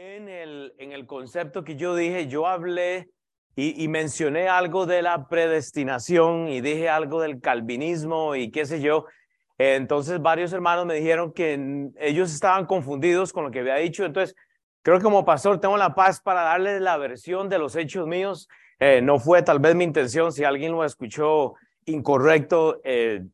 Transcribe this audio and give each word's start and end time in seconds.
en 0.00 0.30
el, 0.30 0.74
en 0.78 0.92
el 0.92 1.06
concepto 1.06 1.62
que 1.62 1.76
yo 1.76 1.94
dije, 1.94 2.26
yo 2.26 2.46
hablé 2.46 3.10
y, 3.54 3.84
y, 3.84 3.88
mencioné 3.88 4.48
algo 4.48 4.86
de 4.86 5.02
la 5.02 5.28
predestinación 5.28 6.48
y 6.48 6.62
dije 6.62 6.88
algo 6.88 7.20
del 7.20 7.40
calvinismo 7.40 8.34
y 8.34 8.50
qué 8.50 8.64
sé 8.64 8.80
yo. 8.80 9.04
Entonces 9.58 10.22
varios 10.22 10.54
hermanos 10.54 10.86
me 10.86 10.94
dijeron 10.94 11.34
que 11.34 11.90
ellos 11.98 12.32
estaban 12.32 12.64
confundidos 12.64 13.30
con 13.30 13.44
lo 13.44 13.50
que 13.50 13.60
había 13.60 13.74
dicho. 13.74 14.06
Entonces, 14.06 14.34
creo 14.82 14.96
que 14.96 15.04
como 15.04 15.26
pastor 15.26 15.60
tengo 15.60 15.76
la 15.76 15.94
paz 15.94 16.22
para 16.22 16.42
darles 16.42 16.80
la 16.80 16.96
versión 16.96 17.50
de 17.50 17.58
los 17.58 17.76
hechos 17.76 18.06
míos. 18.06 18.48
Eh, 18.78 19.02
no 19.02 19.18
fue 19.18 19.42
tal 19.42 19.58
vez 19.58 19.74
mi 19.74 19.84
intención, 19.84 20.32
si 20.32 20.44
alguien 20.44 20.72
lo 20.72 20.82
escuchó 20.82 21.56
incorrecto, 21.84 22.80
eh, 22.84 23.26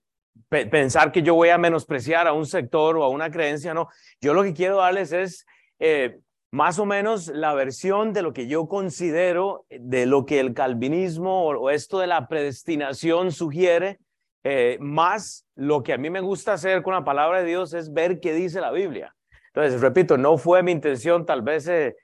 pensar 0.48 1.12
que 1.12 1.22
yo 1.22 1.36
voy 1.36 1.50
a 1.50 1.58
menospreciar 1.58 2.26
a 2.26 2.32
un 2.32 2.46
sector 2.46 2.96
o 2.96 3.04
a 3.04 3.08
una 3.08 3.30
creencia, 3.30 3.72
no. 3.72 3.88
Yo 4.20 4.34
lo 4.34 4.42
que 4.42 4.52
quiero 4.52 4.78
darles 4.78 5.12
es 5.12 5.46
eh, 5.78 6.18
más 6.56 6.78
o 6.78 6.86
menos 6.86 7.28
la 7.28 7.52
versión 7.52 8.14
de 8.14 8.22
lo 8.22 8.32
que 8.32 8.46
yo 8.46 8.66
considero 8.66 9.66
de 9.68 10.06
lo 10.06 10.24
que 10.24 10.40
el 10.40 10.54
calvinismo 10.54 11.44
o, 11.44 11.68
esto 11.68 11.98
de 11.98 12.06
la 12.06 12.28
predestinación 12.28 13.30
sugiere, 13.30 13.98
eh, 14.42 14.78
más 14.80 15.44
lo 15.54 15.82
que 15.82 15.92
a 15.92 15.98
mí 15.98 16.08
me 16.08 16.22
gusta 16.22 16.54
hacer 16.54 16.82
con 16.82 16.94
la 16.94 17.04
palabra 17.04 17.40
de 17.40 17.44
Dios 17.44 17.74
es 17.74 17.92
ver 17.92 18.20
qué 18.20 18.32
dice 18.32 18.62
la 18.62 18.70
Biblia. 18.70 19.14
Entonces, 19.48 19.82
repito, 19.82 20.16
no 20.16 20.38
fue 20.38 20.62
mi 20.62 20.72
intención 20.72 21.26
tal 21.26 21.42
vez 21.42 21.68
eh, 21.68 21.94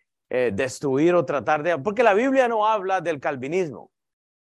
destruir 0.53 1.15
o 1.15 1.25
tratar 1.25 1.63
de... 1.63 1.79
Porque 1.79 2.03
la 2.03 2.13
Biblia 2.13 2.47
no 2.47 2.67
habla 2.67 3.01
del 3.01 3.21
calvinismo. 3.21 3.91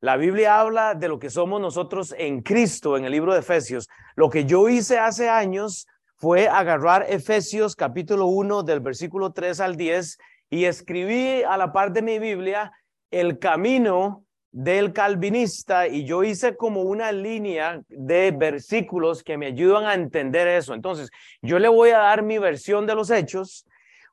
La 0.01 0.17
Biblia 0.17 0.61
habla 0.61 0.95
de 0.95 1.09
lo 1.09 1.19
que 1.19 1.29
somos 1.29 1.61
nosotros 1.61 2.15
en 2.17 2.41
Cristo 2.41 2.97
en 2.97 3.05
el 3.05 3.13
libro 3.13 3.35
de 3.35 3.41
Efesios. 3.41 3.87
Lo 4.17 4.31
que 4.31 4.47
yo 4.47 4.67
hice 4.71 4.99
hace 4.99 5.29
años 5.29 5.87
fue 6.21 6.49
agarrar 6.49 7.07
Efesios 7.09 7.75
capítulo 7.75 8.27
1 8.27 8.63
del 8.63 8.81
versículo 8.81 9.33
3 9.33 9.59
al 9.61 9.77
10 9.77 10.19
y 10.51 10.67
escribí 10.67 11.43
a 11.43 11.57
la 11.57 11.73
parte 11.73 12.01
de 12.01 12.03
mi 12.03 12.19
Biblia 12.19 12.73
el 13.11 13.39
camino 13.39 14.27
del 14.53 14.93
calvinista 14.93 15.89
y 15.89 16.05
yo 16.05 16.23
hice 16.23 16.59
como 16.59 16.83
una 16.83 17.11
línea 17.11 17.81
de 17.89 18.33
versículos 18.33 19.25
que 19.25 19.39
me 19.39 19.47
ayudan 19.47 19.87
a 19.87 19.95
entender 19.95 20.47
eso. 20.47 20.75
Entonces, 20.75 21.09
yo 21.41 21.59
le 21.59 21.69
voy 21.69 21.89
a 21.89 21.99
dar 21.99 22.23
mi 22.23 22.37
versión 22.37 22.87
de 22.87 22.95
los 22.95 23.11
hechos. 23.11 23.65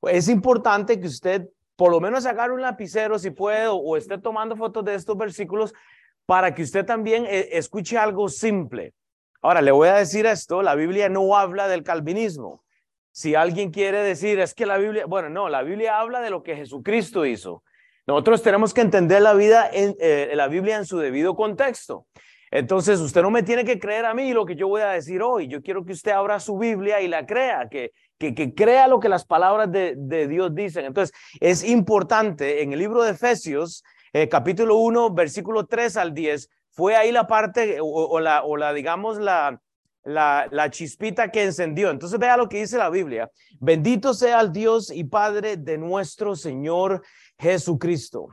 Es 0.04 0.30
importante 0.30 1.02
que 1.02 1.08
usted 1.08 1.50
por 1.76 1.92
lo 1.92 2.00
menos 2.00 2.24
sacar 2.24 2.54
un 2.54 2.62
lapicero 2.62 3.20
si 3.20 3.32
puede 3.32 3.68
o 3.68 3.98
esté 3.98 4.18
tomando 4.18 4.56
fotos 4.56 4.86
de 4.86 4.96
estos 4.96 5.18
versículos 5.18 5.74
para 6.26 6.56
que 6.56 6.64
usted 6.64 6.86
también 6.86 7.26
eh, 7.26 7.50
escuche 7.52 7.98
algo 7.98 8.30
simple. 8.30 8.94
Ahora, 9.48 9.62
le 9.62 9.72
voy 9.72 9.88
a 9.88 9.94
decir 9.94 10.26
esto, 10.26 10.62
la 10.62 10.76
Biblia 10.76 11.08
no 11.08 11.38
habla 11.38 11.70
del 11.70 11.82
calvinismo. 11.82 12.66
Si 13.14 13.34
alguien 13.34 13.72
quiere 13.72 14.04
decir, 14.04 14.42
es 14.42 14.54
que 14.54 14.66
la 14.66 14.78
Biblia, 14.78 15.06
bueno, 15.06 15.30
no, 15.30 15.48
la 15.48 15.64
Biblia 15.64 16.02
habla 16.02 16.20
de 16.20 16.30
lo 16.30 16.44
que 16.44 16.58
Jesucristo 16.58 17.26
hizo. 17.26 17.64
Nosotros 18.06 18.44
tenemos 18.44 18.74
que 18.74 18.82
entender 18.82 19.22
la 19.22 19.34
eh, 19.40 20.48
Biblia 20.50 20.76
en 20.76 20.86
su 20.86 20.98
debido 20.98 21.34
contexto. 21.34 22.08
Entonces, 22.52 23.00
usted 23.00 23.22
no 23.22 23.32
me 23.32 23.42
tiene 23.42 23.64
que 23.64 23.80
creer 23.80 24.04
a 24.04 24.14
mí 24.14 24.34
lo 24.34 24.46
que 24.46 24.58
yo 24.58 24.68
voy 24.68 24.82
a 24.82 24.90
decir 24.90 25.22
hoy. 25.22 25.48
Yo 25.48 25.62
quiero 25.62 25.86
que 25.86 25.94
usted 25.94 26.12
abra 26.12 26.42
su 26.42 26.58
Biblia 26.58 27.00
y 27.00 27.08
la 27.08 27.26
crea, 27.26 27.70
que, 27.70 27.94
que, 28.18 28.54
crea 28.54 28.90
lo 28.90 29.00
que 29.00 29.08
las 29.08 29.24
palabras 29.24 29.72
de, 29.72 30.28
Dios 30.28 30.54
dicen. 30.54 30.84
Entonces, 30.84 31.16
es 31.40 31.64
importante 31.64 32.64
en 32.64 32.74
el 32.74 32.80
libro 32.80 33.02
de 33.02 33.12
Efesios, 33.12 33.86
eh, 34.12 34.28
capítulo 34.28 34.76
1, 34.76 35.14
versículo 35.14 35.66
3 35.66 35.96
al 35.96 36.14
10, 36.14 36.50
fue 36.78 36.96
ahí 36.96 37.12
la 37.12 37.26
parte 37.26 37.80
o, 37.82 38.20
la, 38.20 38.44
o 38.44 38.56
la, 38.56 38.72
digamos, 38.72 39.18
la, 39.18 39.60
la, 40.04 40.48
la, 40.52 40.70
chispita 40.70 41.32
que 41.32 41.44
encendió. 41.44 41.90
Entonces 41.90 42.20
vea 42.20 42.38
lo 42.38 42.48
que 42.48 42.60
dice 42.60 42.78
la 42.78 42.92
Biblia. 42.92 43.32
Bendito 43.60 44.14
sea 44.14 44.40
el 44.42 44.52
Dios 44.52 44.92
y 44.92 45.04
Padre 45.04 45.58
de 45.58 45.80
nuestro 45.80 46.36
Señor 46.36 47.04
Jesucristo. 47.40 48.28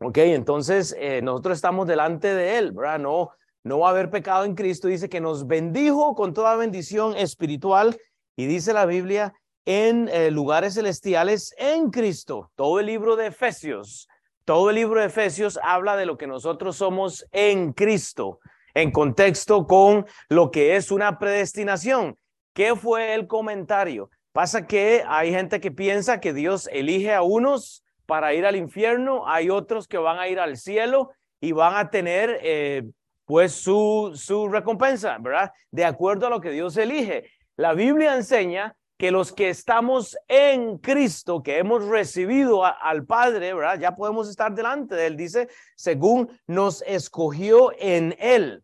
Ok, 0.00 0.16
entonces 0.16 0.96
eh, 0.98 1.20
nosotros 1.22 1.58
estamos 1.58 1.86
delante 1.86 2.34
de 2.34 2.56
Él, 2.56 2.72
¿verdad? 2.72 2.98
No, 2.98 3.32
no 3.64 3.80
va 3.80 3.88
a 3.88 3.90
haber 3.90 4.08
pecado 4.08 4.46
en 4.46 4.54
Cristo. 4.54 4.88
Dice 4.88 5.10
que 5.10 5.20
nos 5.20 5.46
bendijo 5.46 6.14
con 6.14 6.32
toda 6.32 6.56
bendición 6.56 7.14
espiritual 7.18 7.98
y 8.34 8.46
dice 8.46 8.72
la 8.72 8.86
Biblia 8.86 9.34
en 9.66 10.08
eh, 10.08 10.30
lugares 10.30 10.72
celestiales 10.72 11.54
en 11.58 11.90
Cristo. 11.90 12.50
Todo 12.54 12.80
el 12.80 12.86
libro 12.86 13.14
de 13.14 13.26
Efesios, 13.26 14.08
todo 14.44 14.70
el 14.70 14.76
libro 14.76 15.00
de 15.00 15.06
Efesios 15.06 15.58
habla 15.62 15.96
de 15.96 16.06
lo 16.06 16.18
que 16.18 16.26
nosotros 16.26 16.76
somos 16.76 17.26
en 17.32 17.72
Cristo, 17.72 18.40
en 18.74 18.90
contexto 18.90 19.66
con 19.66 20.06
lo 20.28 20.50
que 20.50 20.76
es 20.76 20.90
una 20.90 21.18
predestinación. 21.18 22.18
¿Qué 22.52 22.76
fue 22.76 23.14
el 23.14 23.26
comentario? 23.26 24.10
Pasa 24.32 24.66
que 24.66 25.04
hay 25.06 25.30
gente 25.30 25.60
que 25.60 25.70
piensa 25.70 26.20
que 26.20 26.32
Dios 26.32 26.68
elige 26.72 27.14
a 27.14 27.22
unos 27.22 27.84
para 28.06 28.34
ir 28.34 28.44
al 28.44 28.56
infierno, 28.56 29.26
hay 29.26 29.48
otros 29.48 29.88
que 29.88 29.96
van 29.96 30.18
a 30.18 30.28
ir 30.28 30.38
al 30.38 30.56
cielo 30.56 31.10
y 31.40 31.52
van 31.52 31.76
a 31.76 31.90
tener 31.90 32.38
eh, 32.42 32.82
pues 33.24 33.52
su, 33.52 34.12
su 34.14 34.48
recompensa, 34.48 35.16
¿verdad? 35.18 35.52
De 35.70 35.84
acuerdo 35.84 36.26
a 36.26 36.30
lo 36.30 36.40
que 36.40 36.50
Dios 36.50 36.76
elige. 36.76 37.30
La 37.56 37.72
Biblia 37.72 38.14
enseña 38.14 38.76
que 38.96 39.10
los 39.10 39.32
que 39.32 39.48
estamos 39.48 40.16
en 40.28 40.78
Cristo, 40.78 41.42
que 41.42 41.58
hemos 41.58 41.84
recibido 41.84 42.64
al 42.64 43.04
Padre, 43.04 43.52
¿verdad? 43.52 43.78
Ya 43.78 43.96
podemos 43.96 44.28
estar 44.28 44.54
delante 44.54 44.94
de 44.94 45.06
Él, 45.06 45.16
dice, 45.16 45.48
según 45.76 46.30
nos 46.46 46.82
escogió 46.82 47.72
en 47.78 48.16
Él. 48.18 48.62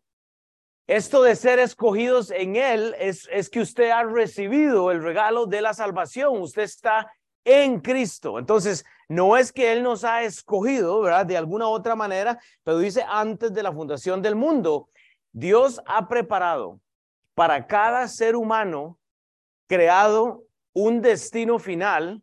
Esto 0.87 1.23
de 1.23 1.35
ser 1.35 1.59
escogidos 1.59 2.31
en 2.31 2.55
Él 2.55 2.95
es, 2.99 3.27
es 3.31 3.49
que 3.49 3.61
usted 3.61 3.91
ha 3.91 4.03
recibido 4.03 4.91
el 4.91 5.03
regalo 5.03 5.45
de 5.45 5.61
la 5.61 5.73
salvación, 5.73 6.41
usted 6.41 6.63
está 6.63 7.11
en 7.43 7.79
Cristo. 7.79 8.39
Entonces, 8.39 8.85
no 9.09 9.35
es 9.35 9.51
que 9.51 9.71
Él 9.73 9.83
nos 9.83 10.03
ha 10.03 10.23
escogido, 10.23 11.01
¿verdad? 11.01 11.25
De 11.25 11.37
alguna 11.37 11.67
otra 11.67 11.95
manera, 11.95 12.39
pero 12.63 12.77
dice 12.77 13.03
antes 13.07 13.53
de 13.53 13.63
la 13.63 13.73
fundación 13.73 14.21
del 14.21 14.35
mundo, 14.35 14.89
Dios 15.33 15.81
ha 15.85 16.07
preparado 16.07 16.79
para 17.35 17.67
cada 17.67 18.07
ser 18.07 18.35
humano 18.35 18.97
creado 19.71 20.43
un 20.73 21.01
destino 21.01 21.57
final 21.57 22.21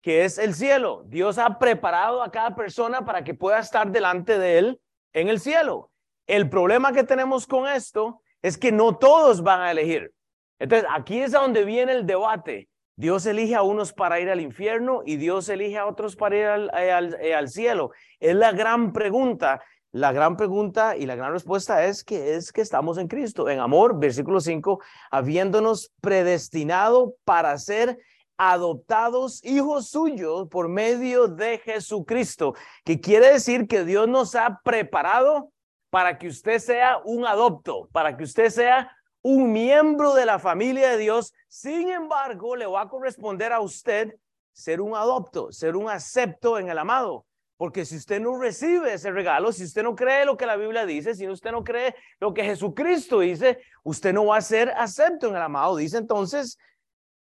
que 0.00 0.24
es 0.24 0.38
el 0.38 0.54
cielo. 0.54 1.02
Dios 1.06 1.36
ha 1.36 1.58
preparado 1.58 2.22
a 2.22 2.30
cada 2.30 2.54
persona 2.54 3.04
para 3.04 3.24
que 3.24 3.34
pueda 3.34 3.58
estar 3.58 3.90
delante 3.90 4.38
de 4.38 4.58
él 4.58 4.80
en 5.12 5.26
el 5.26 5.40
cielo. 5.40 5.90
El 6.28 6.48
problema 6.48 6.92
que 6.92 7.02
tenemos 7.02 7.48
con 7.48 7.66
esto 7.66 8.22
es 8.42 8.56
que 8.56 8.70
no 8.70 8.96
todos 8.96 9.42
van 9.42 9.60
a 9.60 9.72
elegir. 9.72 10.12
Entonces, 10.60 10.88
aquí 10.94 11.18
es 11.18 11.32
donde 11.32 11.64
viene 11.64 11.90
el 11.90 12.06
debate. 12.06 12.68
Dios 12.94 13.26
elige 13.26 13.56
a 13.56 13.62
unos 13.62 13.92
para 13.92 14.20
ir 14.20 14.30
al 14.30 14.40
infierno 14.40 15.02
y 15.04 15.16
Dios 15.16 15.48
elige 15.48 15.78
a 15.78 15.86
otros 15.86 16.14
para 16.14 16.36
ir 16.36 16.44
al, 16.44 16.70
al, 16.70 17.18
al 17.36 17.48
cielo. 17.48 17.90
Es 18.20 18.36
la 18.36 18.52
gran 18.52 18.92
pregunta 18.92 19.60
la 19.92 20.12
gran 20.12 20.36
pregunta 20.36 20.96
y 20.96 21.06
la 21.06 21.16
gran 21.16 21.32
respuesta 21.32 21.84
es 21.86 22.04
que 22.04 22.34
es 22.34 22.52
que 22.52 22.60
estamos 22.60 22.98
en 22.98 23.08
Cristo, 23.08 23.48
en 23.48 23.60
amor, 23.60 23.98
versículo 23.98 24.40
5, 24.40 24.80
habiéndonos 25.10 25.92
predestinado 26.00 27.14
para 27.24 27.56
ser 27.58 27.98
adoptados 28.36 29.44
hijos 29.44 29.88
suyos 29.88 30.46
por 30.48 30.68
medio 30.68 31.26
de 31.26 31.58
Jesucristo, 31.58 32.54
que 32.84 33.00
quiere 33.00 33.32
decir 33.32 33.66
que 33.66 33.84
Dios 33.84 34.08
nos 34.08 34.34
ha 34.34 34.60
preparado 34.62 35.50
para 35.90 36.18
que 36.18 36.28
usted 36.28 36.58
sea 36.58 36.98
un 37.04 37.26
adopto, 37.26 37.88
para 37.92 38.16
que 38.16 38.24
usted 38.24 38.50
sea 38.50 38.94
un 39.22 39.52
miembro 39.52 40.14
de 40.14 40.26
la 40.26 40.38
familia 40.38 40.90
de 40.90 40.98
Dios. 40.98 41.32
Sin 41.48 41.90
embargo, 41.90 42.56
le 42.56 42.66
va 42.66 42.82
a 42.82 42.88
corresponder 42.88 43.52
a 43.52 43.60
usted 43.60 44.14
ser 44.52 44.80
un 44.80 44.94
adopto, 44.94 45.50
ser 45.50 45.76
un 45.76 45.88
acepto 45.88 46.58
en 46.58 46.68
el 46.68 46.78
amado. 46.78 47.24
Porque 47.58 47.84
si 47.84 47.96
usted 47.96 48.20
no 48.20 48.38
recibe 48.38 48.94
ese 48.94 49.10
regalo, 49.10 49.50
si 49.50 49.64
usted 49.64 49.82
no 49.82 49.96
cree 49.96 50.24
lo 50.24 50.36
que 50.36 50.46
la 50.46 50.56
Biblia 50.56 50.86
dice, 50.86 51.16
si 51.16 51.28
usted 51.28 51.50
no 51.50 51.64
cree 51.64 51.96
lo 52.20 52.32
que 52.32 52.44
Jesucristo 52.44 53.18
dice, 53.18 53.58
usted 53.82 54.12
no 54.14 54.26
va 54.26 54.36
a 54.36 54.40
ser 54.40 54.70
acepto 54.70 55.26
en 55.26 55.34
el 55.34 55.42
amado. 55.42 55.74
Dice 55.74 55.98
entonces, 55.98 56.56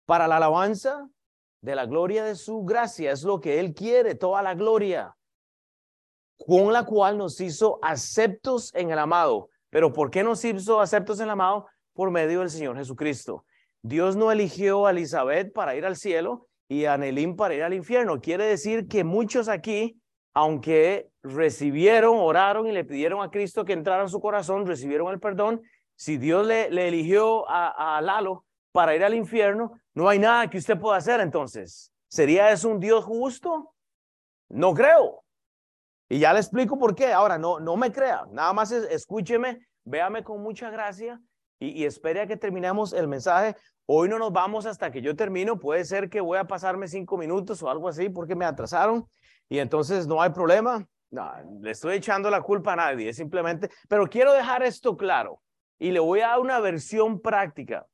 para 0.05 0.29
la 0.29 0.37
alabanza 0.37 1.05
de 1.59 1.75
la 1.75 1.85
gloria 1.85 2.23
de 2.23 2.35
su 2.35 2.63
gracia, 2.63 3.11
es 3.11 3.23
lo 3.23 3.41
que 3.41 3.59
Él 3.59 3.73
quiere, 3.73 4.15
toda 4.15 4.41
la 4.41 4.55
gloria, 4.55 5.17
con 6.37 6.71
la 6.71 6.85
cual 6.85 7.17
nos 7.17 7.41
hizo 7.41 7.79
aceptos 7.83 8.73
en 8.73 8.89
el 8.89 8.99
amado. 8.99 9.49
Pero 9.69 9.91
¿por 9.91 10.11
qué 10.11 10.23
nos 10.23 10.45
hizo 10.45 10.79
aceptos 10.79 11.19
en 11.19 11.25
el 11.25 11.31
amado? 11.31 11.67
Por 11.91 12.09
medio 12.09 12.39
del 12.39 12.49
Señor 12.49 12.77
Jesucristo. 12.77 13.43
Dios 13.81 14.15
no 14.15 14.31
eligió 14.31 14.85
a 14.87 14.91
Elizabeth 14.91 15.51
para 15.51 15.75
ir 15.75 15.85
al 15.85 15.97
cielo 15.97 16.47
y 16.69 16.85
a 16.85 16.97
Nelín 16.97 17.35
para 17.35 17.53
ir 17.53 17.63
al 17.63 17.73
infierno. 17.73 18.21
Quiere 18.21 18.45
decir 18.45 18.87
que 18.87 19.03
muchos 19.03 19.49
aquí 19.49 20.00
aunque 20.33 21.09
recibieron, 21.23 22.17
oraron 22.17 22.67
y 22.67 22.71
le 22.71 22.85
pidieron 22.85 23.21
a 23.21 23.29
Cristo 23.29 23.65
que 23.65 23.73
entrara 23.73 24.03
en 24.03 24.09
su 24.09 24.19
corazón, 24.19 24.65
recibieron 24.65 25.11
el 25.11 25.19
perdón, 25.19 25.61
si 25.95 26.17
Dios 26.17 26.47
le, 26.47 26.65
eligió 26.87 27.49
a, 27.49 27.97
a, 27.97 28.01
Lalo 28.01 28.45
para 28.71 28.95
ir 28.95 29.03
al 29.03 29.13
infierno, 29.13 29.79
no 29.93 30.09
hay 30.09 30.19
nada 30.19 30.49
que 30.49 30.57
usted 30.57 30.79
pueda 30.79 30.97
hacer 30.97 31.19
entonces. 31.19 31.93
¿Sería 32.07 32.51
eso 32.51 32.69
un 32.69 32.79
Dios 32.79 33.05
justo? 33.05 33.73
No 34.49 34.73
creo. 34.73 35.23
Y 36.09 36.19
ya 36.19 36.33
le 36.33 36.39
explico 36.39 36.77
por 36.77 36.93
qué. 36.93 37.13
Ahora, 37.13 37.37
no, 37.37 37.59
no 37.59 37.77
me 37.77 37.91
crea. 37.91 38.25
Nada 38.31 38.51
más 38.51 38.71
escúcheme, 38.71 39.65
véame 39.85 40.23
con 40.23 40.41
mucha 40.41 40.69
gracia 40.69 41.21
y, 41.57 41.85
espere 41.85 42.21
a 42.21 42.27
que 42.27 42.35
terminemos 42.35 42.91
el 42.91 43.07
mensaje. 43.07 43.55
Hoy 43.85 44.09
no 44.09 44.19
nos 44.19 44.33
vamos 44.33 44.65
hasta 44.65 44.91
que 44.91 45.01
yo 45.01 45.15
termino. 45.15 45.59
Puede 45.59 45.85
ser 45.85 46.09
que 46.09 46.19
voy 46.19 46.37
a 46.37 46.45
pasarme 46.45 46.87
cinco 46.87 47.17
minutos 47.17 47.61
o 47.63 47.69
algo 47.69 47.87
así 47.87 48.09
porque 48.09 48.35
me 48.35 48.45
atrasaron 48.45 49.07
y 49.51 49.59
entonces 49.59 50.07
no 50.07 50.21
hay 50.21 50.29
problema. 50.29 50.87
No, 51.09 51.29
le 51.59 51.71
estoy 51.71 51.97
echando 51.97 52.29
la 52.29 52.41
culpa 52.41 52.71
a 52.71 52.77
nadie, 52.77 53.09
es 53.09 53.17
simplemente, 53.17 53.69
pero 53.89 54.07
quiero 54.07 54.31
dejar 54.31 54.63
esto 54.63 54.95
claro 54.95 55.41
y 55.77 55.91
le 55.91 55.99
voy 55.99 56.21
a 56.21 56.29
dar 56.29 56.39
una 56.39 56.61
versión 56.61 57.19
práctica. 57.19 57.85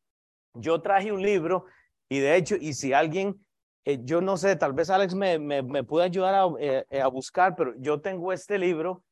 Yo 0.54 0.80
traje 0.83 1.12
un 1.12 1.24
libro 1.24 1.65
y 2.09 2.19
de 2.19 2.36
hecho, 2.36 2.56
y 2.59 2.74
si 2.74 2.94
alguien, 2.94 3.44
eh, 3.86 3.98
yo 4.04 4.21
no 4.21 4.38
sé, 4.38 4.56
tal 4.56 4.74
vez 4.74 4.92
Alex 4.92 5.15
me, 5.15 5.39
me, 5.39 5.83
puede 5.83 6.06
ayudar 6.06 6.36
a, 6.36 6.48
eh, 6.59 7.01
a 7.01 7.07
buscar, 7.07 7.56
pero 7.56 7.74
yo 7.80 8.01
tengo 8.01 8.31
este 8.31 8.59
libro 8.59 9.04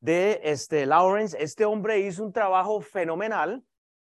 de 0.00 0.40
este 0.42 0.86
Lawrence. 0.86 1.36
Este 1.40 1.64
hombre 1.64 2.00
hizo 2.00 2.24
un 2.24 2.32
trabajo 2.32 2.80
fenomenal, 2.80 3.62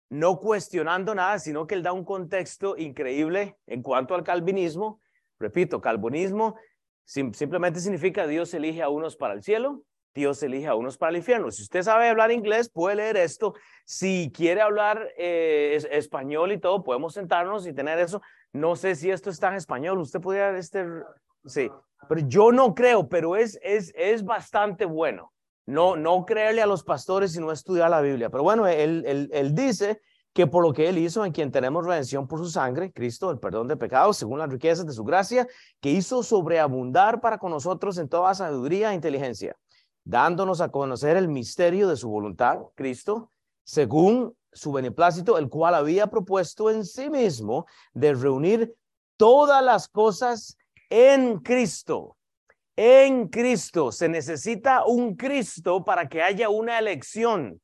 no 0.09 0.39
cuestionando 0.39 1.13
nada, 1.13 1.39
sino 1.39 1.67
que 1.67 1.75
él 1.75 1.83
da 1.83 1.91
un 1.91 2.05
contexto 2.05 2.77
increíble 2.77 3.57
en 3.67 3.81
cuanto 3.81 4.15
al 4.15 4.23
calvinismo. 4.23 5.01
Repito, 5.39 5.81
calvinismo 5.81 6.55
simplemente 7.05 7.79
significa 7.79 8.27
Dios 8.27 8.53
elige 8.53 8.81
a 8.81 8.89
unos 8.89 9.15
para 9.15 9.33
el 9.33 9.43
cielo, 9.43 9.83
Dios 10.13 10.41
elige 10.43 10.67
a 10.67 10.75
unos 10.75 10.97
para 10.97 11.11
el 11.11 11.17
infierno. 11.17 11.51
Si 11.51 11.61
usted 11.61 11.83
sabe 11.83 12.07
hablar 12.07 12.31
inglés, 12.31 12.69
puede 12.69 12.95
leer 12.95 13.17
esto. 13.17 13.53
Si 13.85 14.31
quiere 14.33 14.61
hablar 14.61 15.09
eh, 15.17 15.77
español 15.91 16.53
y 16.53 16.57
todo, 16.57 16.83
podemos 16.83 17.13
sentarnos 17.13 17.67
y 17.67 17.73
tener 17.73 17.99
eso. 17.99 18.21
No 18.53 18.77
sé 18.77 18.95
si 18.95 19.11
esto 19.11 19.29
está 19.29 19.49
en 19.49 19.55
español. 19.55 19.99
Usted 19.99 20.21
podría, 20.21 20.57
este, 20.57 20.85
sí, 21.45 21.69
pero 22.07 22.21
yo 22.27 22.53
no 22.53 22.73
creo, 22.73 23.09
pero 23.09 23.35
es, 23.35 23.59
es, 23.61 23.93
es 23.95 24.23
bastante 24.23 24.85
bueno. 24.85 25.33
No, 25.65 25.97
no 25.97 26.25
creerle 26.25 26.61
a 26.61 26.67
los 26.67 26.83
pastores 26.83 27.35
y 27.35 27.39
no 27.39 27.51
estudiar 27.51 27.89
la 27.89 27.99
Biblia. 27.99 28.29
Pero 28.29 28.43
bueno, 28.43 28.67
él, 28.67 29.03
él, 29.05 29.29
él 29.33 29.53
dice 29.53 29.99
que 30.35 30.47
por 30.47 30.63
lo 30.63 30.73
que 30.73 30.89
él 30.89 30.97
hizo, 30.97 31.23
en 31.23 31.31
quien 31.31 31.49
tenemos 31.49 31.85
redención 31.85 32.27
por 32.27 32.39
su 32.39 32.49
sangre, 32.49 32.91
Cristo, 32.91 33.31
el 33.31 33.39
perdón 33.39 33.69
de 33.69 33.77
pecados, 33.77 34.17
según 34.17 34.37
las 34.37 34.49
riquezas 34.49 34.85
de 34.85 34.91
su 34.91 35.05
gracia, 35.05 35.47
que 35.79 35.91
hizo 35.91 36.23
sobreabundar 36.23 37.21
para 37.21 37.37
con 37.37 37.51
nosotros 37.51 37.97
en 37.97 38.09
toda 38.09 38.35
sabiduría 38.35 38.91
e 38.91 38.95
inteligencia, 38.95 39.55
dándonos 40.03 40.59
a 40.59 40.67
conocer 40.67 41.15
el 41.15 41.29
misterio 41.29 41.87
de 41.87 41.95
su 41.95 42.09
voluntad, 42.09 42.59
Cristo, 42.75 43.31
según 43.63 44.35
su 44.51 44.73
beneplácito, 44.73 45.37
el 45.37 45.47
cual 45.47 45.73
había 45.73 46.07
propuesto 46.07 46.69
en 46.69 46.83
sí 46.83 47.09
mismo 47.09 47.65
de 47.93 48.13
reunir 48.13 48.75
todas 49.15 49.63
las 49.63 49.87
cosas 49.87 50.57
en 50.89 51.39
Cristo. 51.39 52.17
En 52.75 53.29
Cristo 53.29 53.89
se 53.93 54.09
necesita 54.09 54.83
un 54.83 55.15
Cristo 55.15 55.85
para 55.85 56.09
que 56.09 56.21
haya 56.21 56.49
una 56.49 56.77
elección. 56.77 57.61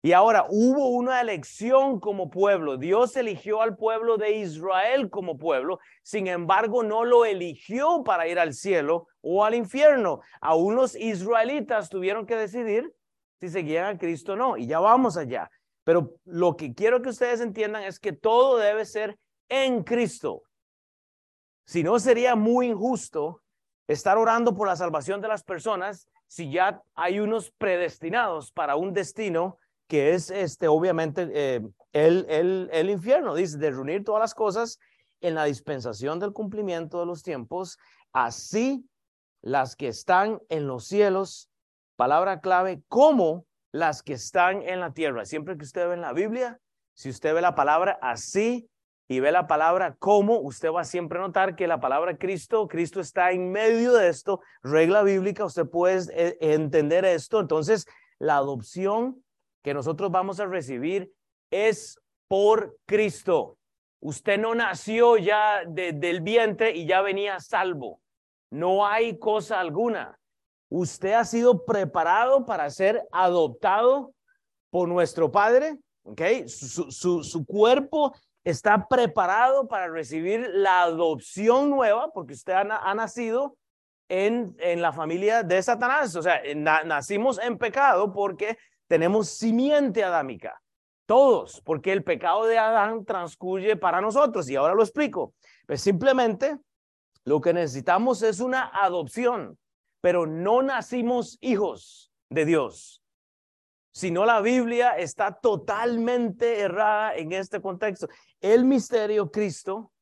Y 0.00 0.12
ahora 0.12 0.46
hubo 0.48 0.90
una 0.90 1.20
elección 1.20 1.98
como 1.98 2.30
pueblo. 2.30 2.76
Dios 2.76 3.16
eligió 3.16 3.62
al 3.62 3.76
pueblo 3.76 4.16
de 4.16 4.36
Israel 4.36 5.10
como 5.10 5.36
pueblo. 5.36 5.80
Sin 6.02 6.28
embargo, 6.28 6.84
no 6.84 7.04
lo 7.04 7.24
eligió 7.24 8.04
para 8.04 8.28
ir 8.28 8.38
al 8.38 8.54
cielo 8.54 9.08
o 9.20 9.44
al 9.44 9.54
infierno. 9.54 10.20
Aún 10.40 10.76
los 10.76 10.94
israelitas 10.94 11.88
tuvieron 11.88 12.26
que 12.26 12.36
decidir 12.36 12.94
si 13.40 13.48
seguían 13.48 13.86
a 13.86 13.98
Cristo 13.98 14.34
o 14.34 14.36
no. 14.36 14.56
Y 14.56 14.68
ya 14.68 14.78
vamos 14.78 15.16
allá. 15.16 15.50
Pero 15.82 16.14
lo 16.24 16.56
que 16.56 16.74
quiero 16.74 17.02
que 17.02 17.08
ustedes 17.08 17.40
entiendan 17.40 17.82
es 17.82 17.98
que 17.98 18.12
todo 18.12 18.58
debe 18.58 18.84
ser 18.84 19.18
en 19.48 19.82
Cristo. 19.82 20.42
Si 21.66 21.82
no, 21.82 21.98
sería 21.98 22.36
muy 22.36 22.68
injusto 22.68 23.42
estar 23.88 24.16
orando 24.16 24.54
por 24.54 24.68
la 24.68 24.76
salvación 24.76 25.20
de 25.20 25.28
las 25.28 25.42
personas 25.42 26.06
si 26.28 26.52
ya 26.52 26.82
hay 26.94 27.20
unos 27.20 27.50
predestinados 27.50 28.52
para 28.52 28.76
un 28.76 28.92
destino 28.92 29.58
que 29.88 30.14
es 30.14 30.30
este, 30.30 30.68
obviamente 30.68 31.28
eh, 31.32 31.60
el, 31.92 32.26
el, 32.28 32.68
el 32.72 32.90
infierno, 32.90 33.34
dice, 33.34 33.58
de 33.58 33.70
reunir 33.70 34.04
todas 34.04 34.20
las 34.20 34.34
cosas 34.34 34.78
en 35.20 35.34
la 35.34 35.44
dispensación 35.44 36.20
del 36.20 36.32
cumplimiento 36.32 37.00
de 37.00 37.06
los 37.06 37.22
tiempos, 37.22 37.78
así 38.12 38.84
las 39.40 39.76
que 39.76 39.88
están 39.88 40.40
en 40.48 40.66
los 40.66 40.86
cielos, 40.86 41.50
palabra 41.96 42.40
clave, 42.40 42.82
como 42.88 43.46
las 43.72 44.02
que 44.02 44.14
están 44.14 44.62
en 44.62 44.80
la 44.80 44.92
tierra. 44.92 45.24
Siempre 45.24 45.56
que 45.56 45.64
usted 45.64 45.88
ve 45.88 45.94
en 45.94 46.00
la 46.00 46.12
Biblia, 46.12 46.60
si 46.94 47.10
usted 47.10 47.34
ve 47.34 47.40
la 47.40 47.54
palabra 47.54 47.98
así 48.02 48.68
y 49.08 49.20
ve 49.20 49.32
la 49.32 49.46
palabra 49.46 49.96
como, 49.98 50.38
usted 50.40 50.70
va 50.70 50.82
a 50.82 50.84
siempre 50.84 51.18
notar 51.18 51.56
que 51.56 51.66
la 51.66 51.80
palabra 51.80 52.18
Cristo, 52.18 52.68
Cristo 52.68 53.00
está 53.00 53.30
en 53.30 53.50
medio 53.50 53.94
de 53.94 54.08
esto, 54.08 54.40
regla 54.62 55.02
bíblica, 55.02 55.44
usted 55.44 55.66
puede 55.66 56.02
eh, 56.12 56.36
entender 56.40 57.04
esto. 57.04 57.40
Entonces, 57.40 57.86
la 58.18 58.36
adopción 58.36 59.22
que 59.68 59.74
nosotros 59.74 60.10
vamos 60.10 60.40
a 60.40 60.46
recibir 60.46 61.12
es 61.50 62.00
por 62.26 62.78
Cristo. 62.86 63.58
Usted 64.00 64.38
no 64.38 64.54
nació 64.54 65.18
ya 65.18 65.62
del 65.66 66.22
vientre 66.22 66.74
y 66.74 66.86
ya 66.86 67.02
venía 67.02 67.38
salvo. 67.38 68.00
No 68.50 68.86
hay 68.86 69.18
cosa 69.18 69.60
alguna. 69.60 70.18
Usted 70.70 71.12
ha 71.12 71.26
sido 71.26 71.66
preparado 71.66 72.46
para 72.46 72.70
ser 72.70 73.06
adoptado 73.12 74.14
por 74.70 74.88
nuestro 74.88 75.30
Padre. 75.30 75.76
¿ok? 76.04 76.22
Su, 76.46 76.90
su, 77.22 77.44
cuerpo 77.44 78.14
está 78.44 78.88
preparado 78.88 79.68
para 79.68 79.88
recibir 79.88 80.48
la 80.50 80.84
adopción 80.84 81.68
nueva 81.68 82.10
porque 82.10 82.32
usted 82.32 82.54
ha, 82.54 82.94
nacido 82.94 83.58
en, 84.08 84.56
en, 84.60 84.80
la 84.80 84.94
familia 84.94 85.42
de 85.42 85.62
Satanás. 85.62 86.16
O 86.16 86.22
sea, 86.22 86.40
nacimos 86.54 87.38
en 87.38 87.58
pecado 87.58 88.14
porque 88.14 88.56
tenemos 88.88 89.28
simiente 89.28 90.02
adámica. 90.02 90.60
Todos, 91.06 91.62
porque 91.62 91.92
el 91.92 92.04
pecado 92.04 92.44
de 92.44 92.58
Adán 92.58 93.04
transcurre 93.04 93.76
para 93.76 94.00
nosotros. 94.00 94.48
Y 94.50 94.56
ahora 94.56 94.74
lo 94.74 94.82
explico. 94.82 95.34
Pues 95.66 95.80
simplemente 95.80 96.58
lo 97.24 97.40
que 97.40 97.52
necesitamos 97.52 98.22
es 98.22 98.40
una 98.40 98.70
adopción, 98.72 99.58
pero 100.00 100.26
no 100.26 100.62
nacimos 100.62 101.38
hijos 101.40 102.12
de 102.28 102.44
Dios. 102.44 103.02
Sino 103.92 104.26
la 104.26 104.40
Biblia 104.40 104.98
está 104.98 105.32
totalmente 105.32 106.60
errada 106.60 107.16
en 107.16 107.32
este 107.32 107.60
contexto. 107.60 108.08
El 108.40 108.64
misterio 108.64 109.30
Cristo 109.30 109.92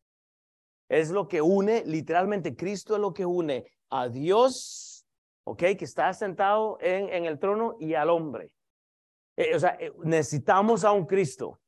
es 0.88 1.10
lo 1.10 1.28
que 1.28 1.40
une, 1.40 1.84
literalmente 1.84 2.54
Cristo 2.56 2.94
es 2.94 3.00
lo 3.00 3.12
que 3.14 3.26
une 3.26 3.64
a 3.90 4.08
Dios, 4.08 5.06
¿ok? 5.44 5.58
Que 5.78 5.84
está 5.84 6.12
sentado 6.12 6.78
en, 6.80 7.08
en 7.08 7.24
el 7.26 7.38
trono 7.38 7.76
y 7.78 7.94
al 7.94 8.10
hombre. 8.10 8.50
Eh, 9.36 9.54
o 9.54 9.60
sea, 9.60 9.76
eh, 9.78 9.92
necesitamos 10.02 10.84
a 10.84 10.92
un 10.92 11.06
Cristo. 11.06 11.60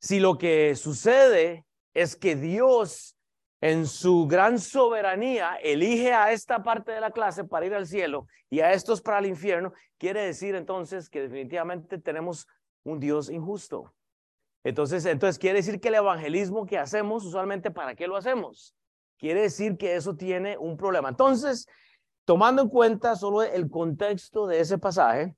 Si 0.00 0.20
lo 0.20 0.38
que 0.38 0.74
sucede 0.74 1.66
es 1.92 2.16
que 2.16 2.36
Dios 2.36 3.16
en 3.60 3.86
su 3.86 4.26
gran 4.26 4.58
soberanía 4.58 5.56
elige 5.62 6.14
a 6.14 6.32
esta 6.32 6.62
parte 6.62 6.92
de 6.92 7.00
la 7.00 7.10
clase 7.10 7.44
para 7.44 7.66
ir 7.66 7.74
al 7.74 7.86
cielo 7.86 8.26
y 8.48 8.60
a 8.60 8.72
estos 8.72 9.02
para 9.02 9.18
el 9.18 9.26
infierno, 9.26 9.72
quiere 9.98 10.22
decir 10.22 10.54
entonces 10.54 11.10
que 11.10 11.20
definitivamente 11.20 11.98
tenemos 11.98 12.46
un 12.84 12.98
Dios 13.00 13.28
injusto. 13.28 13.92
Entonces, 14.64 15.04
entonces 15.04 15.38
quiere 15.38 15.58
decir 15.58 15.80
que 15.80 15.88
el 15.88 15.96
evangelismo 15.96 16.66
que 16.66 16.78
hacemos, 16.78 17.24
usualmente, 17.24 17.70
¿para 17.70 17.94
qué 17.94 18.06
lo 18.06 18.16
hacemos? 18.16 18.74
Quiere 19.18 19.42
decir 19.42 19.76
que 19.76 19.94
eso 19.94 20.16
tiene 20.16 20.56
un 20.56 20.78
problema. 20.78 21.10
Entonces, 21.10 21.66
tomando 22.24 22.62
en 22.62 22.68
cuenta 22.68 23.16
solo 23.16 23.42
el 23.42 23.70
contexto 23.70 24.46
de 24.46 24.60
ese 24.60 24.78
pasaje, 24.78 25.34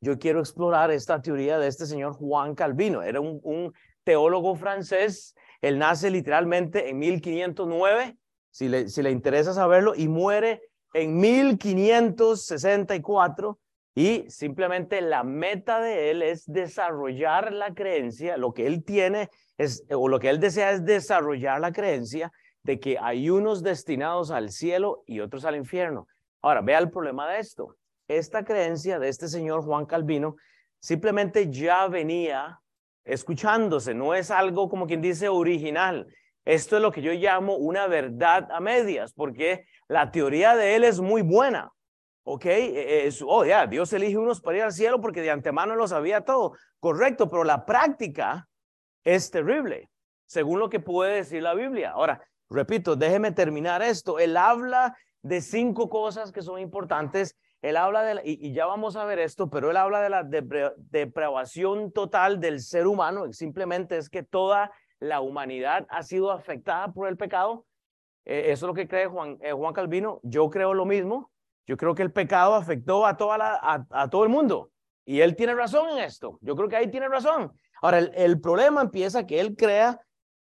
yo 0.00 0.18
quiero 0.18 0.40
explorar 0.40 0.90
esta 0.90 1.22
teoría 1.22 1.58
de 1.58 1.68
este 1.68 1.86
señor 1.86 2.14
Juan 2.14 2.54
Calvino. 2.54 3.02
Era 3.02 3.20
un, 3.20 3.72
teólogo 4.04 4.54
francés. 4.54 5.34
Él 5.60 5.78
nace 5.80 6.10
literalmente 6.10 6.90
en 6.90 7.00
1509, 7.00 8.16
si 8.50 8.68
le, 8.68 8.88
si 8.88 9.02
le 9.02 9.10
interesa 9.10 9.52
saberlo, 9.52 9.96
y 9.96 10.06
muere 10.06 10.62
en 10.94 11.18
1564. 11.18 13.58
Y 13.96 14.26
simplemente 14.28 15.00
la 15.00 15.24
meta 15.24 15.80
de 15.80 16.12
él 16.12 16.22
es 16.22 16.46
desarrollar 16.46 17.52
la 17.52 17.74
creencia, 17.74 18.36
lo 18.36 18.52
que 18.52 18.68
él 18.68 18.84
tiene 18.84 19.28
es, 19.56 19.84
o 19.90 20.06
lo 20.06 20.20
que 20.20 20.28
él 20.28 20.38
desea 20.38 20.70
es 20.70 20.84
desarrollar 20.84 21.60
la 21.60 21.72
creencia 21.72 22.30
de 22.62 22.78
que 22.78 22.98
hay 23.00 23.28
unos 23.30 23.64
destinados 23.64 24.30
al 24.30 24.50
cielo 24.50 25.02
y 25.06 25.18
otros 25.18 25.44
al 25.46 25.56
infierno. 25.56 26.06
Ahora, 26.42 26.60
vea 26.60 26.78
el 26.78 26.90
problema 26.90 27.28
de 27.28 27.40
esto 27.40 27.74
esta 28.08 28.44
creencia 28.44 28.98
de 28.98 29.08
este 29.08 29.28
señor 29.28 29.62
Juan 29.62 29.86
Calvino 29.86 30.36
simplemente 30.78 31.50
ya 31.50 31.88
venía 31.88 32.60
escuchándose, 33.04 33.94
no 33.94 34.14
es 34.14 34.30
algo 34.30 34.68
como 34.68 34.86
quien 34.86 35.00
dice 35.00 35.28
original. 35.28 36.06
Esto 36.44 36.76
es 36.76 36.82
lo 36.82 36.92
que 36.92 37.02
yo 37.02 37.12
llamo 37.12 37.56
una 37.56 37.86
verdad 37.86 38.48
a 38.50 38.60
medias, 38.60 39.12
porque 39.12 39.66
la 39.88 40.10
teoría 40.10 40.54
de 40.54 40.76
él 40.76 40.84
es 40.84 41.00
muy 41.00 41.22
buena. 41.22 41.72
¿Ok? 42.24 42.46
E, 42.46 43.06
es, 43.06 43.22
oh, 43.26 43.44
ya, 43.44 43.66
Dios 43.66 43.92
elige 43.92 44.16
unos 44.16 44.40
para 44.40 44.58
ir 44.58 44.62
al 44.64 44.72
cielo 44.72 45.00
porque 45.00 45.22
de 45.22 45.30
antemano 45.30 45.76
lo 45.76 45.86
sabía 45.86 46.22
todo. 46.22 46.54
Correcto, 46.80 47.28
pero 47.28 47.44
la 47.44 47.64
práctica 47.64 48.48
es 49.04 49.30
terrible, 49.30 49.88
según 50.26 50.58
lo 50.58 50.68
que 50.68 50.80
puede 50.80 51.16
decir 51.16 51.42
la 51.42 51.54
Biblia. 51.54 51.92
Ahora, 51.92 52.20
repito, 52.50 52.96
déjeme 52.96 53.30
terminar 53.30 53.82
esto. 53.82 54.18
Él 54.18 54.36
habla 54.36 54.96
de 55.22 55.40
cinco 55.40 55.88
cosas 55.88 56.32
que 56.32 56.42
son 56.42 56.58
importantes. 56.58 57.36
Él 57.62 57.76
habla 57.76 58.02
de, 58.02 58.20
y, 58.24 58.52
ya 58.52 58.66
vamos 58.66 58.96
a 58.96 59.04
ver 59.04 59.18
esto, 59.18 59.48
pero 59.48 59.70
él 59.70 59.76
habla 59.76 60.00
de 60.00 60.10
la 60.10 60.24
depravación 60.76 61.90
total 61.90 62.38
del 62.38 62.60
ser 62.60 62.86
humano. 62.86 63.32
Simplemente 63.32 63.96
es 63.96 64.10
que 64.10 64.22
toda 64.22 64.70
la 65.00 65.20
humanidad 65.20 65.86
ha 65.88 66.02
sido 66.02 66.30
afectada 66.30 66.92
por 66.92 67.08
el 67.08 67.16
pecado. 67.16 67.66
Eh, 68.24 68.52
eso 68.52 68.66
es 68.66 68.68
lo 68.68 68.74
que 68.74 68.88
cree 68.88 69.06
Juan, 69.06 69.38
eh, 69.40 69.52
Juan 69.52 69.72
Calvino. 69.72 70.20
Yo 70.22 70.50
creo 70.50 70.74
lo 70.74 70.84
mismo. 70.84 71.30
Yo 71.66 71.76
creo 71.76 71.94
que 71.94 72.02
el 72.02 72.12
pecado 72.12 72.54
afectó 72.54 73.06
a, 73.06 73.16
toda 73.16 73.38
la, 73.38 73.86
a, 73.90 74.10
todo 74.10 74.22
el 74.22 74.28
mundo. 74.30 74.70
Y 75.04 75.20
él 75.20 75.34
tiene 75.34 75.54
razón 75.54 75.90
en 75.90 75.98
esto. 75.98 76.38
Yo 76.42 76.54
creo 76.54 76.68
que 76.68 76.76
ahí 76.76 76.90
tiene 76.90 77.08
razón. 77.08 77.52
Ahora, 77.82 77.98
el, 77.98 78.40
problema 78.40 78.82
empieza 78.82 79.26
que 79.26 79.40
él 79.40 79.56
crea, 79.56 80.00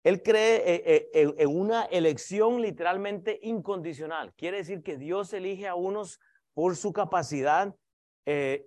él 0.03 0.21
cree 0.23 0.63
eh, 0.65 1.09
en 1.13 1.49
una 1.49 1.83
elección 1.85 2.61
literalmente 2.61 3.39
incondicional. 3.43 4.33
Quiere 4.35 4.57
decir 4.57 4.83
que 4.83 4.97
Dios 4.97 5.33
elige 5.33 5.67
a 5.67 5.75
unos 5.75 6.19
por 6.53 6.75
su 6.75 6.93
capacidad 6.93 7.75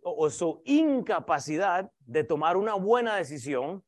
o 0.02 0.30
su 0.30 0.60
incapacidad 0.64 1.90
de 2.00 2.24
tomar 2.24 2.56
una 2.56 2.74
buena 2.74 3.16
decisión 3.16 3.82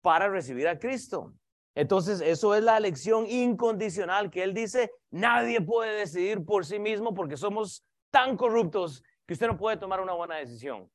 para 0.00 0.28
recibir 0.28 0.68
a 0.68 0.78
Cristo. 0.78 1.34
Entonces, 1.74 2.20
eso 2.20 2.56
es 2.56 2.62
la 2.64 2.76
elección 2.76 3.26
incondicional 3.26 4.30
que 4.30 4.42
él 4.42 4.52
dice, 4.52 4.90
nadie 5.10 5.60
puede 5.60 5.96
decidir 5.96 6.44
por 6.44 6.66
sí 6.66 6.78
mismo 6.80 7.14
porque 7.14 7.36
somos 7.36 7.84
tan 8.10 8.36
corruptos 8.36 9.02
que 9.26 9.34
usted 9.34 9.46
no 9.46 9.56
puede 9.56 9.76
tomar 9.76 10.00
una 10.00 10.12
buena 10.14 10.36
decisión. 10.36 10.90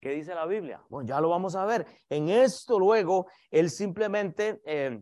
¿Qué 0.00 0.10
dice 0.10 0.34
la 0.34 0.46
Biblia? 0.46 0.82
Bueno, 0.88 1.06
ya 1.06 1.20
lo 1.20 1.28
vamos 1.28 1.54
a 1.56 1.66
ver. 1.66 1.86
En 2.08 2.28
esto 2.28 2.78
luego, 2.78 3.26
él 3.50 3.68
simplemente, 3.68 4.62
eh, 4.64 4.98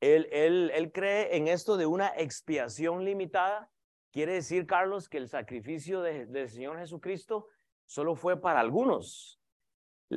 él, 0.00 0.28
él, 0.32 0.72
él 0.74 0.92
cree 0.92 1.36
en 1.36 1.46
esto 1.46 1.76
de 1.76 1.86
una 1.86 2.08
expiación 2.16 3.04
limitada. 3.04 3.70
Quiere 4.16 4.32
decir, 4.32 4.66
Carlos, 4.66 5.10
que 5.10 5.18
el 5.18 5.28
sacrificio 5.28 6.00
del 6.00 6.48
Señor 6.48 6.78
Jesucristo 6.78 7.48
solo 7.84 8.14
fue 8.14 8.40
para 8.40 8.60
algunos. 8.60 9.38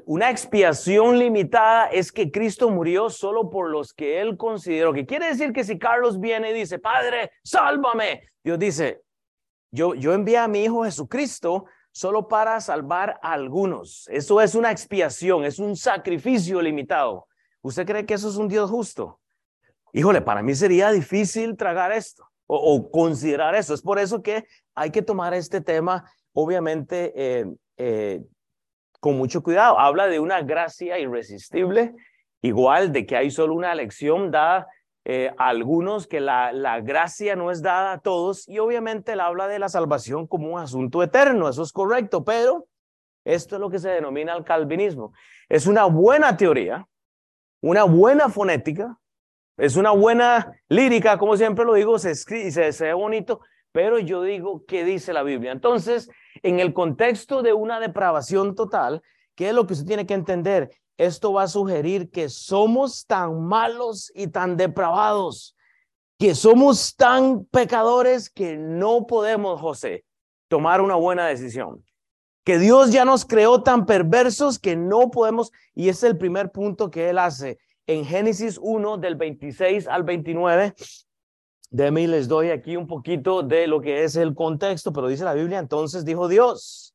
Una 0.05 0.29
expiación 0.29 1.19
limitada 1.19 1.87
es 1.87 2.09
que 2.09 2.31
Cristo 2.31 2.69
murió 2.69 3.09
solo 3.09 3.49
por 3.49 3.69
los 3.69 3.93
que 3.93 4.21
él 4.21 4.37
consideró. 4.37 4.93
Que 4.93 5.05
quiere 5.05 5.27
decir 5.27 5.51
que 5.51 5.65
si 5.65 5.77
Carlos 5.77 6.17
viene 6.17 6.51
y 6.51 6.53
dice, 6.53 6.79
Padre, 6.79 7.31
sálvame, 7.43 8.23
Dios 8.41 8.57
dice, 8.57 9.01
yo, 9.69 9.93
yo 9.95 10.13
envié 10.13 10.37
a 10.37 10.47
mi 10.47 10.63
Hijo 10.63 10.85
Jesucristo 10.85 11.65
solo 11.91 12.29
para 12.29 12.61
salvar 12.61 13.19
a 13.21 13.33
algunos. 13.33 14.07
Eso 14.07 14.39
es 14.39 14.55
una 14.55 14.71
expiación, 14.71 15.43
es 15.43 15.59
un 15.59 15.75
sacrificio 15.75 16.61
limitado. 16.61 17.27
¿Usted 17.61 17.85
cree 17.85 18.05
que 18.05 18.13
eso 18.13 18.29
es 18.29 18.37
un 18.37 18.47
Dios 18.47 18.69
justo? 18.69 19.19
Híjole, 19.91 20.21
para 20.21 20.41
mí 20.41 20.55
sería 20.55 20.89
difícil 20.89 21.57
tragar 21.57 21.91
esto 21.91 22.28
o, 22.51 22.89
considerar 22.89 23.53
eso. 23.53 23.73
Es 23.73 23.81
por 23.81 23.99
eso 23.99 24.23
que 24.23 24.45
hay 24.73 24.89
que 24.89 25.03
tomar 25.03 25.33
este 25.35 25.61
tema, 25.61 26.11
obviamente, 26.33 27.13
eh, 27.15 27.45
eh, 27.77 28.23
con 28.99 29.17
mucho 29.17 29.43
cuidado. 29.43 29.79
Habla 29.79 30.07
de 30.07 30.19
una 30.19 30.41
gracia 30.41 30.97
irresistible, 30.97 31.93
igual 32.41 32.91
de 32.91 33.05
que 33.05 33.15
hay 33.15 33.29
solo 33.29 33.53
una 33.53 33.71
elección 33.71 34.31
dada 34.31 34.67
eh, 35.05 35.31
a 35.37 35.49
algunos, 35.49 36.07
que 36.07 36.19
la, 36.19 36.51
la 36.51 36.81
gracia 36.81 37.35
no 37.35 37.51
es 37.51 37.61
dada 37.61 37.93
a 37.93 37.99
todos, 37.99 38.47
y 38.47 38.57
obviamente 38.57 39.13
él 39.13 39.19
habla 39.19 39.47
de 39.47 39.59
la 39.59 39.69
salvación 39.69 40.25
como 40.25 40.53
un 40.53 40.59
asunto 40.59 41.03
eterno, 41.03 41.49
eso 41.49 41.61
es 41.61 41.71
correcto, 41.71 42.23
pero 42.23 42.65
esto 43.23 43.55
es 43.55 43.61
lo 43.61 43.69
que 43.69 43.79
se 43.79 43.89
denomina 43.89 44.35
el 44.35 44.43
calvinismo. 44.43 45.13
Es 45.47 45.67
una 45.67 45.85
buena 45.85 46.35
teoría, 46.35 46.87
una 47.61 47.83
buena 47.83 48.29
fonética, 48.29 48.97
es 49.59 49.75
una 49.75 49.91
buena 49.91 50.53
lírica, 50.69 51.17
como 51.17 51.35
siempre 51.35 51.65
lo 51.65 51.73
digo, 51.73 51.99
se 51.99 52.11
escribe 52.11 52.47
y 52.47 52.51
se, 52.51 52.71
se 52.71 52.85
ve 52.85 52.93
bonito, 52.93 53.41
pero 53.71 53.99
yo 53.99 54.23
digo, 54.23 54.63
¿qué 54.65 54.85
dice 54.85 55.11
la 55.11 55.21
Biblia? 55.21 55.51
Entonces, 55.51 56.09
en 56.41 56.59
el 56.59 56.73
contexto 56.73 57.43
de 57.43 57.53
una 57.53 57.79
depravación 57.79 58.55
total, 58.55 59.01
¿qué 59.35 59.49
es 59.49 59.53
lo 59.53 59.67
que 59.67 59.73
usted 59.73 59.85
tiene 59.85 60.05
que 60.05 60.13
entender? 60.13 60.71
Esto 60.97 61.33
va 61.33 61.43
a 61.43 61.47
sugerir 61.47 62.09
que 62.09 62.29
somos 62.29 63.05
tan 63.05 63.43
malos 63.45 64.11
y 64.15 64.27
tan 64.27 64.55
depravados, 64.57 65.55
que 66.17 66.35
somos 66.35 66.95
tan 66.95 67.45
pecadores 67.45 68.29
que 68.29 68.57
no 68.57 69.07
podemos, 69.07 69.59
José, 69.59 70.05
tomar 70.47 70.81
una 70.81 70.95
buena 70.95 71.27
decisión. 71.27 71.83
Que 72.45 72.57
Dios 72.57 72.91
ya 72.91 73.05
nos 73.05 73.25
creó 73.25 73.61
tan 73.61 73.85
perversos 73.85 74.57
que 74.57 74.75
no 74.75 75.11
podemos, 75.11 75.51
y 75.75 75.89
es 75.89 76.01
el 76.03 76.17
primer 76.17 76.51
punto 76.51 76.89
que 76.89 77.09
él 77.09 77.19
hace 77.19 77.59
en 77.89 78.05
Génesis 78.05 78.59
1 78.61 78.97
del 78.97 79.15
26 79.15 79.87
al 79.87 80.03
29. 80.03 80.75
Deme 81.71 82.03
y 82.03 82.07
les 82.07 82.27
doy 82.27 82.51
aquí 82.51 82.77
un 82.77 82.85
poquito 82.85 83.41
de 83.41 83.65
lo 83.65 83.81
que 83.81 84.03
es 84.03 84.15
el 84.15 84.35
contexto, 84.35 84.93
pero 84.93 85.07
dice 85.07 85.23
la 85.23 85.33
Biblia, 85.33 85.57
entonces 85.57 86.05
dijo 86.05 86.27
Dios, 86.27 86.93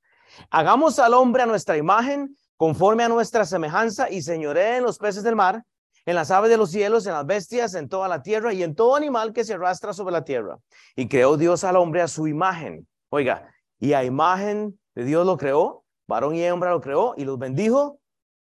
hagamos 0.50 1.00
al 1.00 1.14
hombre 1.14 1.42
a 1.42 1.46
nuestra 1.46 1.76
imagen, 1.76 2.36
conforme 2.56 3.02
a 3.02 3.08
nuestra 3.08 3.44
semejanza, 3.44 4.08
y 4.08 4.22
señoré 4.22 4.76
en 4.76 4.84
los 4.84 4.98
peces 4.98 5.24
del 5.24 5.34
mar, 5.34 5.64
en 6.06 6.14
las 6.14 6.30
aves 6.30 6.48
de 6.48 6.58
los 6.58 6.70
cielos, 6.70 7.06
en 7.06 7.14
las 7.14 7.26
bestias, 7.26 7.74
en 7.74 7.88
toda 7.88 8.06
la 8.06 8.22
tierra 8.22 8.52
y 8.52 8.62
en 8.62 8.76
todo 8.76 8.94
animal 8.94 9.32
que 9.32 9.42
se 9.42 9.54
arrastra 9.54 9.92
sobre 9.92 10.12
la 10.12 10.22
tierra. 10.22 10.58
Y 10.94 11.08
creó 11.08 11.36
Dios 11.36 11.64
al 11.64 11.74
hombre 11.74 12.02
a 12.02 12.08
su 12.08 12.28
imagen. 12.28 12.86
Oiga, 13.08 13.52
y 13.80 13.94
a 13.94 14.04
imagen 14.04 14.78
de 14.94 15.04
Dios 15.04 15.26
lo 15.26 15.36
creó, 15.38 15.82
varón 16.06 16.36
y 16.36 16.44
hembra 16.44 16.70
lo 16.70 16.80
creó, 16.80 17.14
y 17.16 17.24
los 17.24 17.36
bendijo 17.36 17.98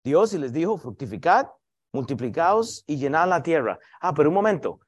Dios 0.03 0.33
y 0.33 0.39
les 0.39 0.51
dijo, 0.51 0.79
fructificad, 0.79 1.47
multiplicaos 1.91 2.83
y 2.87 2.97
llenad 2.97 3.27
la 3.27 3.43
tierra. 3.43 3.79
Ah, 3.99 4.13
pero 4.13 4.29
un 4.29 4.35
momento, 4.35 4.79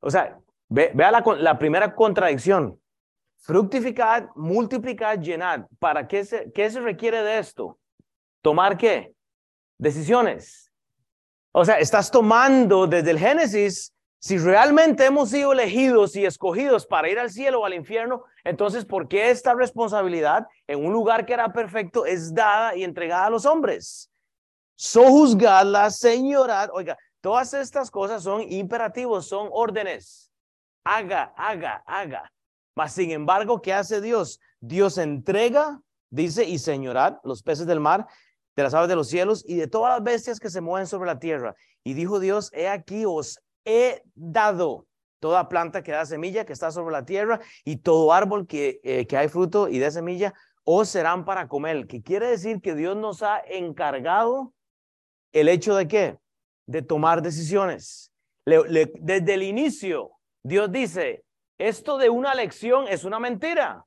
o 0.00 0.10
sea, 0.10 0.38
ve, 0.68 0.90
vea 0.94 1.10
la, 1.10 1.24
la, 1.38 1.58
primera 1.58 1.94
contradicción. 1.94 2.80
Fructificad, 3.38 4.28
multiplicad, 4.34 5.18
llenad. 5.18 5.66
¿Para 5.78 6.06
qué 6.06 6.24
se, 6.24 6.50
qué 6.52 6.70
se 6.70 6.80
requiere 6.80 7.22
de 7.22 7.38
esto? 7.38 7.78
¿Tomar 8.42 8.76
qué? 8.76 9.14
Decisiones. 9.78 10.70
O 11.52 11.64
sea, 11.64 11.78
estás 11.78 12.10
tomando 12.10 12.86
desde 12.86 13.10
el 13.10 13.18
Génesis, 13.18 13.94
si 14.18 14.36
realmente 14.36 15.06
hemos 15.06 15.30
sido 15.30 15.52
elegidos 15.52 16.14
y 16.14 16.26
escogidos 16.26 16.86
para 16.86 17.08
ir 17.08 17.18
al 17.18 17.30
cielo 17.30 17.60
o 17.60 17.64
al 17.64 17.72
infierno, 17.72 18.24
entonces, 18.44 18.84
¿por 18.84 19.08
qué 19.08 19.30
esta 19.30 19.54
responsabilidad 19.54 20.46
en 20.66 20.84
un 20.84 20.92
lugar 20.92 21.24
que 21.24 21.32
era 21.32 21.52
perfecto 21.52 22.04
es 22.04 22.34
dada 22.34 22.76
y 22.76 22.84
entregada 22.84 23.26
a 23.26 23.30
los 23.30 23.46
hombres? 23.46 24.09
Sojuzgadla, 24.80 25.90
señorad. 25.90 26.70
Oiga, 26.72 26.96
Todas 27.20 27.52
estas 27.52 27.90
cosas 27.90 28.22
son 28.22 28.50
imperativos, 28.50 29.26
son 29.26 29.48
órdenes. 29.52 30.32
Haga, 30.84 31.34
haga, 31.36 31.82
haga. 31.86 32.32
Mas, 32.74 32.94
sin 32.94 33.10
embargo, 33.10 33.60
¿qué 33.60 33.74
hace 33.74 34.00
Dios? 34.00 34.40
Dios 34.60 34.96
entrega, 34.96 35.80
dice, 36.08 36.44
y 36.44 36.58
señorad 36.58 37.18
los 37.24 37.42
peces 37.42 37.66
del 37.66 37.80
mar, 37.80 38.06
de 38.56 38.62
las 38.62 38.72
aves 38.72 38.88
de 38.88 38.96
los 38.96 39.08
cielos 39.08 39.44
y 39.46 39.56
de 39.56 39.66
todas 39.66 39.92
las 39.92 40.02
bestias 40.02 40.40
que 40.40 40.48
se 40.48 40.62
mueven 40.62 40.86
sobre 40.86 41.06
la 41.08 41.18
tierra. 41.18 41.54
Y 41.84 41.92
dijo 41.92 42.20
Dios, 42.20 42.50
he 42.54 42.68
aquí 42.68 43.04
os 43.04 43.38
he 43.66 44.02
dado 44.14 44.86
toda 45.18 45.50
planta 45.50 45.82
que 45.82 45.92
da 45.92 46.06
semilla, 46.06 46.46
que 46.46 46.54
está 46.54 46.70
sobre 46.70 46.92
la 46.92 47.04
tierra, 47.04 47.40
y 47.64 47.76
todo 47.76 48.14
árbol 48.14 48.46
que, 48.46 48.80
eh, 48.82 49.06
que 49.06 49.18
hay 49.18 49.28
fruto 49.28 49.68
y 49.68 49.78
de 49.78 49.90
semilla, 49.90 50.32
os 50.64 50.88
serán 50.88 51.26
para 51.26 51.48
comer. 51.48 51.86
Que 51.86 52.02
quiere 52.02 52.28
decir 52.28 52.62
que 52.62 52.74
Dios 52.74 52.96
nos 52.96 53.22
ha 53.22 53.40
encargado 53.46 54.54
el 55.32 55.48
hecho 55.48 55.74
de 55.74 55.88
qué? 55.88 56.18
de 56.70 56.82
tomar 56.82 57.20
decisiones. 57.20 58.12
desde 58.46 59.34
el 59.34 59.42
inicio, 59.42 60.12
Dios 60.42 60.70
dice, 60.70 61.24
esto 61.58 61.98
de 61.98 62.08
una 62.08 62.32
lección 62.34 62.86
es 62.88 63.04
una 63.04 63.18
mentira. 63.18 63.84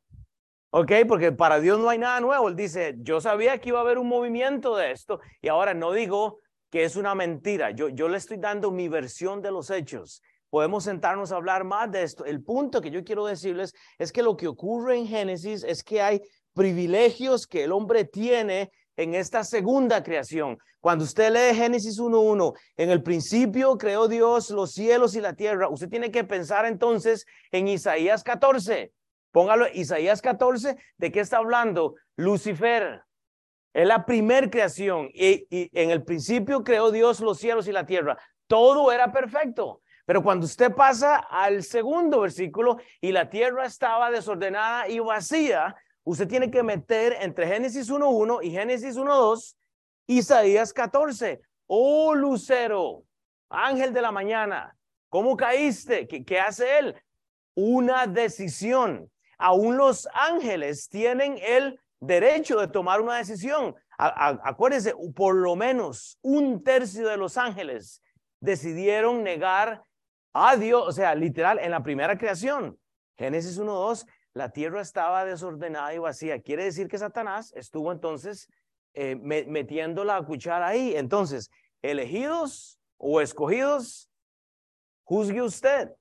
¿Ok? 0.71 0.91
Porque 1.07 1.31
para 1.31 1.59
Dios 1.59 1.79
no 1.79 1.87
hay 1.87 1.97
nada 1.97 2.19
nuevo. 2.19 2.49
Él 2.49 2.55
dice, 2.55 2.95
yo 2.97 3.21
sabía 3.21 3.59
que 3.59 3.69
iba 3.69 3.79
a 3.79 3.83
haber 3.83 3.97
un 3.97 4.07
movimiento 4.07 4.75
de 4.75 4.91
esto 4.91 5.21
y 5.41 5.47
ahora 5.47 5.73
no 5.73 5.93
digo 5.93 6.39
que 6.69 6.83
es 6.83 6.95
una 6.95 7.15
mentira. 7.15 7.71
Yo, 7.71 7.89
yo 7.89 8.09
le 8.09 8.17
estoy 8.17 8.37
dando 8.37 8.69
mi 8.69 8.89
versión 8.89 9.41
de 9.41 9.51
los 9.51 9.69
hechos. 9.69 10.21
Podemos 10.49 10.83
sentarnos 10.83 11.31
a 11.31 11.37
hablar 11.37 11.63
más 11.63 11.89
de 11.91 12.03
esto. 12.03 12.25
El 12.25 12.43
punto 12.43 12.81
que 12.81 12.91
yo 12.91 13.03
quiero 13.03 13.25
decirles 13.25 13.73
es 13.97 14.11
que 14.11 14.23
lo 14.23 14.35
que 14.35 14.47
ocurre 14.47 14.97
en 14.97 15.07
Génesis 15.07 15.63
es 15.63 15.83
que 15.83 16.01
hay 16.01 16.21
privilegios 16.53 17.47
que 17.47 17.63
el 17.63 17.71
hombre 17.71 18.03
tiene 18.03 18.71
en 18.97 19.15
esta 19.15 19.43
segunda 19.43 20.03
creación. 20.03 20.57
Cuando 20.79 21.05
usted 21.05 21.31
lee 21.31 21.55
Génesis 21.55 21.99
1.1, 21.99 22.53
en 22.77 22.89
el 22.89 23.01
principio 23.01 23.77
creó 23.77 24.07
Dios 24.07 24.49
los 24.49 24.73
cielos 24.73 25.15
y 25.15 25.21
la 25.21 25.33
tierra, 25.33 25.69
usted 25.69 25.89
tiene 25.89 26.11
que 26.11 26.23
pensar 26.23 26.65
entonces 26.65 27.25
en 27.51 27.67
Isaías 27.67 28.23
14. 28.23 28.91
Póngalo, 29.31 29.67
Isaías 29.73 30.21
14, 30.21 30.77
¿de 30.97 31.11
qué 31.11 31.19
está 31.21 31.37
hablando? 31.37 31.95
Lucifer. 32.15 33.01
Es 33.73 33.87
la 33.87 34.05
primer 34.05 34.51
creación 34.51 35.09
y, 35.13 35.47
y 35.49 35.69
en 35.73 35.89
el 35.89 36.03
principio 36.03 36.63
creó 36.63 36.91
Dios 36.91 37.19
los 37.19 37.39
cielos 37.39 37.67
y 37.67 37.71
la 37.71 37.85
tierra. 37.85 38.17
Todo 38.45 38.91
era 38.91 39.11
perfecto. 39.11 39.81
Pero 40.05 40.21
cuando 40.21 40.45
usted 40.45 40.73
pasa 40.73 41.15
al 41.15 41.63
segundo 41.63 42.19
versículo 42.21 42.77
y 42.99 43.11
la 43.11 43.29
tierra 43.29 43.65
estaba 43.65 44.11
desordenada 44.11 44.87
y 44.89 44.99
vacía, 44.99 45.75
usted 46.03 46.27
tiene 46.27 46.51
que 46.51 46.63
meter 46.63 47.17
entre 47.21 47.47
Génesis 47.47 47.89
1.1 47.89 48.39
y 48.43 48.51
Génesis 48.51 48.97
1.2, 48.97 49.55
Isaías 50.07 50.73
14. 50.73 51.41
Oh 51.67 52.13
Lucero, 52.13 53.03
ángel 53.49 53.93
de 53.93 54.01
la 54.01 54.11
mañana, 54.11 54.75
¿cómo 55.09 55.37
caíste? 55.37 56.07
¿Qué, 56.07 56.39
hace 56.39 56.79
él? 56.79 56.95
una 57.55 58.07
decisión. 58.07 59.09
Aún 59.37 59.77
los 59.77 60.07
ángeles 60.13 60.89
tienen 60.89 61.37
el 61.41 61.79
derecho 61.99 62.59
de 62.59 62.67
tomar 62.67 63.01
una 63.01 63.15
decisión. 63.15 63.75
acuérdense, 63.97 64.93
por 65.15 65.35
lo 65.35 65.55
menos 65.55 66.17
un 66.21 66.63
tercio 66.63 67.07
de 67.07 67.17
los 67.17 67.37
ángeles 67.37 68.01
decidieron 68.39 69.23
negar 69.23 69.83
a 70.33 70.55
Dios, 70.57 70.83
o 70.87 70.91
sea, 70.91 71.15
literal, 71.15 71.59
en 71.59 71.71
la 71.71 71.83
primera 71.83 72.17
creación. 72.17 72.77
Génesis 73.17 73.59
1.2, 73.59 74.05
la 74.33 74.49
tierra 74.49 74.81
estaba 74.81 75.25
desordenada 75.25 75.93
y 75.93 75.99
vacía. 75.99 76.41
Quiere 76.41 76.65
decir 76.65 76.87
que 76.87 76.97
Satanás 76.97 77.53
estuvo 77.55 77.91
entonces 77.91 78.49
eh, 78.93 79.15
metiendo 79.15 80.03
la 80.03 80.21
cuchara 80.23 80.67
ahí. 80.67 80.95
Entonces, 80.95 81.51
elegidos 81.81 82.79
o 82.97 83.21
escogidos, 83.21 84.09
juzgue 85.03 85.41
usted. 85.41 85.91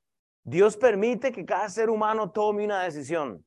Dios 0.44 0.76
permite 0.76 1.30
que 1.30 1.44
cada 1.44 1.68
ser 1.68 1.90
humano 1.90 2.30
tome 2.30 2.64
una 2.64 2.82
decisión. 2.82 3.44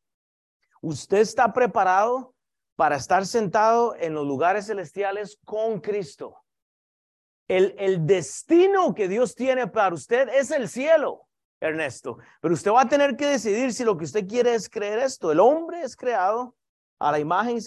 Usted 0.82 1.18
está 1.18 1.52
preparado 1.52 2.34
para 2.76 2.98
estar 2.98 3.26
sentado 3.26 3.96
en 3.96 4.14
los 4.14 4.26
lugares 4.26 4.68
celestiales 4.68 5.40
con 5.46 5.80
Cristo. 5.80 6.38
El, 7.48 7.76
el 7.78 8.06
destino 8.06 8.94
que 8.94 9.08
Dios 9.08 9.36
tiene 9.36 9.68
para 9.68 9.96
usted 9.96 10.30
es 10.30 10.52
el 10.52 10.68
cielo, 10.68 11.25
Ernesto. 11.60 12.18
Pero 12.42 12.54
usted 12.54 12.72
va 12.72 12.82
a 12.82 12.90
tener 12.90 13.16
que 13.16 13.28
decidir 13.28 13.74
si 13.74 13.84
lo 13.84 13.98
que 13.98 14.06
usted 14.06 14.28
quiere 14.28 14.54
es 14.54 14.70
creer 14.70 15.00
esto. 15.00 15.32
El 15.32 15.40
hombre 15.40 15.82
es 15.82 15.96
creado 15.96 16.56
a 17.00 17.12
la 17.12 17.20
imagen 17.20 17.58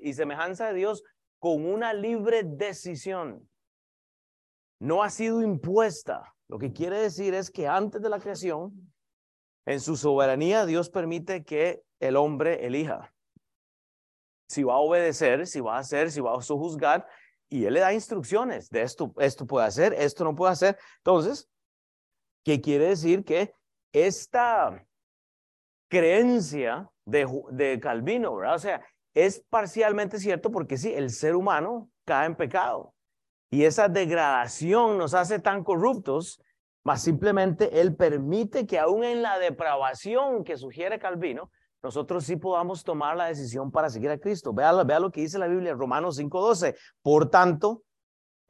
y 0.00 0.12
semejanza 0.14 0.66
de 0.68 0.74
Dios 0.74 1.02
con 1.38 1.64
una 1.66 1.92
libre 1.92 2.42
decisión. 2.44 3.48
No 4.78 5.02
ha 5.02 5.10
sido 5.10 5.42
impuesta. 5.42 6.34
Lo 6.48 6.58
que 6.58 6.72
quiere 6.72 6.98
decir 6.98 7.34
es 7.34 7.50
que 7.50 7.68
antes 7.68 8.02
de 8.02 8.08
la 8.08 8.18
creación, 8.18 8.92
en 9.66 9.80
su 9.80 9.96
soberanía, 9.96 10.66
Dios 10.66 10.90
permite 10.90 11.44
que 11.44 11.82
el 12.00 12.16
hombre 12.16 12.66
elija 12.66 13.12
si 14.50 14.64
va 14.64 14.74
a 14.74 14.78
obedecer, 14.78 15.46
si 15.46 15.60
va 15.60 15.76
a 15.76 15.78
hacer, 15.78 16.10
si 16.10 16.20
va 16.20 16.36
a 16.36 16.42
sojuzgar, 16.42 17.06
y 17.48 17.66
él 17.66 17.74
le 17.74 17.80
da 17.80 17.92
instrucciones 17.92 18.68
de 18.68 18.82
esto, 18.82 19.14
esto 19.18 19.46
puede 19.46 19.64
hacer, 19.64 19.94
esto 19.94 20.24
no 20.24 20.34
puede 20.34 20.52
hacer. 20.52 20.76
Entonces, 20.98 21.48
¿qué 22.44 22.60
quiere 22.60 22.88
decir? 22.88 23.24
Que 23.24 23.52
esta 23.92 24.86
creencia 25.88 26.90
de, 27.04 27.26
de 27.50 27.80
Calvino, 27.80 28.36
¿verdad? 28.36 28.54
O 28.54 28.58
sea, 28.58 28.84
es 29.14 29.44
parcialmente 29.50 30.18
cierto 30.18 30.50
porque 30.50 30.76
sí, 30.76 30.92
el 30.94 31.10
ser 31.10 31.34
humano 31.34 31.90
cae 32.04 32.26
en 32.26 32.36
pecado. 32.36 32.94
Y 33.50 33.64
esa 33.64 33.88
degradación 33.88 34.96
nos 34.96 35.14
hace 35.14 35.40
tan 35.40 35.64
corruptos, 35.64 36.40
más 36.84 37.02
simplemente 37.02 37.80
Él 37.80 37.96
permite 37.96 38.66
que 38.66 38.78
aún 38.78 39.02
en 39.02 39.22
la 39.22 39.38
depravación 39.38 40.44
que 40.44 40.56
sugiere 40.56 41.00
Calvino, 41.00 41.50
nosotros 41.82 42.24
sí 42.24 42.36
podamos 42.36 42.84
tomar 42.84 43.16
la 43.16 43.26
decisión 43.26 43.70
para 43.70 43.88
seguir 43.88 44.10
a 44.10 44.18
Cristo. 44.18 44.52
Vea, 44.52 44.72
vea 44.84 45.00
lo 45.00 45.10
que 45.10 45.22
dice 45.22 45.38
la 45.38 45.48
Biblia, 45.48 45.74
Romanos 45.74 46.20
5.12. 46.20 46.76
Por 47.02 47.30
tanto, 47.30 47.82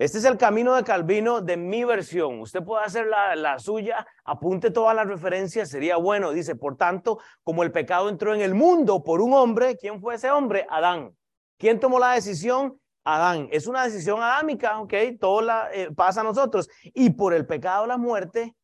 este 0.01 0.17
es 0.17 0.25
el 0.25 0.39
camino 0.39 0.75
de 0.77 0.83
Calvino 0.83 1.43
de 1.43 1.59
mi 1.59 1.85
versión. 1.85 2.41
Usted 2.41 2.65
puede 2.65 2.83
hacer 2.83 3.07
la, 3.07 3.59
suya, 3.59 4.07
apunte 4.25 4.71
todas 4.71 4.97
las 4.97 5.07
referencias, 5.07 5.69
sería 5.69 5.99
bueno. 5.99 6.31
Dice, 6.31 6.57
por 6.57 6.79
tanto, 6.79 7.19
como 7.43 7.65
el 7.65 7.71
pecado 7.71 8.09
entró 8.09 8.35
en 8.35 8.41
el 8.41 8.55
mundo 8.55 9.03
por 9.05 9.21
un 9.21 9.35
hombre, 9.35 9.77
¿quién 9.77 10.01
fue 10.01 10.15
ese 10.15 10.31
hombre? 10.31 10.67
Adán. 10.71 11.15
¿Quién 11.59 11.79
tomó 11.79 11.99
la 11.99 12.13
decisión? 12.13 12.81
Adán. 13.05 13.49
Es 13.53 13.67
una 13.67 13.85
decisión 13.85 14.23
adámica, 14.23 14.81
¿ok? 14.81 14.95
Todo 15.21 15.43
eh, 15.71 15.91
pasa 15.95 16.23
a 16.23 16.25
nosotros. 16.25 16.71
Y 16.83 17.11
por 17.11 17.35
el 17.35 17.45
pecado, 17.45 17.87
la 17.87 17.99
muerte, 17.99 18.57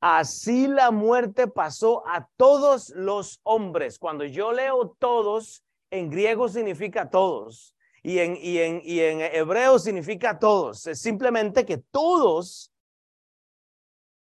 Así 0.00 0.66
la 0.66 0.90
muerte 0.90 1.46
pasó 1.46 2.06
a 2.06 2.26
todos 2.36 2.88
los 2.90 3.40
hombres. 3.42 3.98
Cuando 3.98 4.24
yo 4.24 4.52
leo 4.52 4.96
todos, 4.98 5.62
en 5.90 6.08
griego 6.08 6.48
significa 6.48 7.10
todos 7.10 7.73
y 8.06 8.18
en, 8.18 8.36
y 8.36 8.58
en, 8.58 8.82
y 8.84 9.00
en 9.00 9.22
hebreo 9.22 9.78
significa 9.78 10.38
todos. 10.38 10.86
Es 10.86 11.00
simplemente 11.00 11.64
que 11.64 11.78
todos 11.78 12.70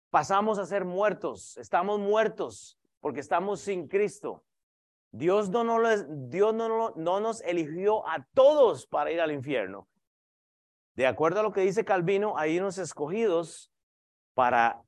pasamos 0.09 0.57
a 0.57 0.65
ser 0.65 0.83
muertos. 0.83 1.55
Estamos 1.57 1.99
muertos 1.99 2.79
porque 2.99 3.19
estamos 3.19 3.61
sin 3.61 3.87
Cristo. 3.87 4.43
Dios 5.11 5.51
no, 5.51 5.63
no, 5.63 5.79
Dios 6.27 6.55
no, 6.55 6.89
no 6.95 7.19
nos 7.19 7.41
eligió 7.41 8.05
a 8.07 8.25
todos 8.33 8.87
para 8.87 9.11
ir 9.11 9.21
al 9.21 9.31
infierno. 9.31 9.87
De 10.95 11.05
acuerdo 11.05 11.41
a 11.41 11.43
lo 11.43 11.53
que 11.53 11.61
dice 11.61 11.85
Calvino, 11.85 12.35
hay 12.35 12.57
unos 12.57 12.79
escogidos 12.79 13.71
para 14.33 14.81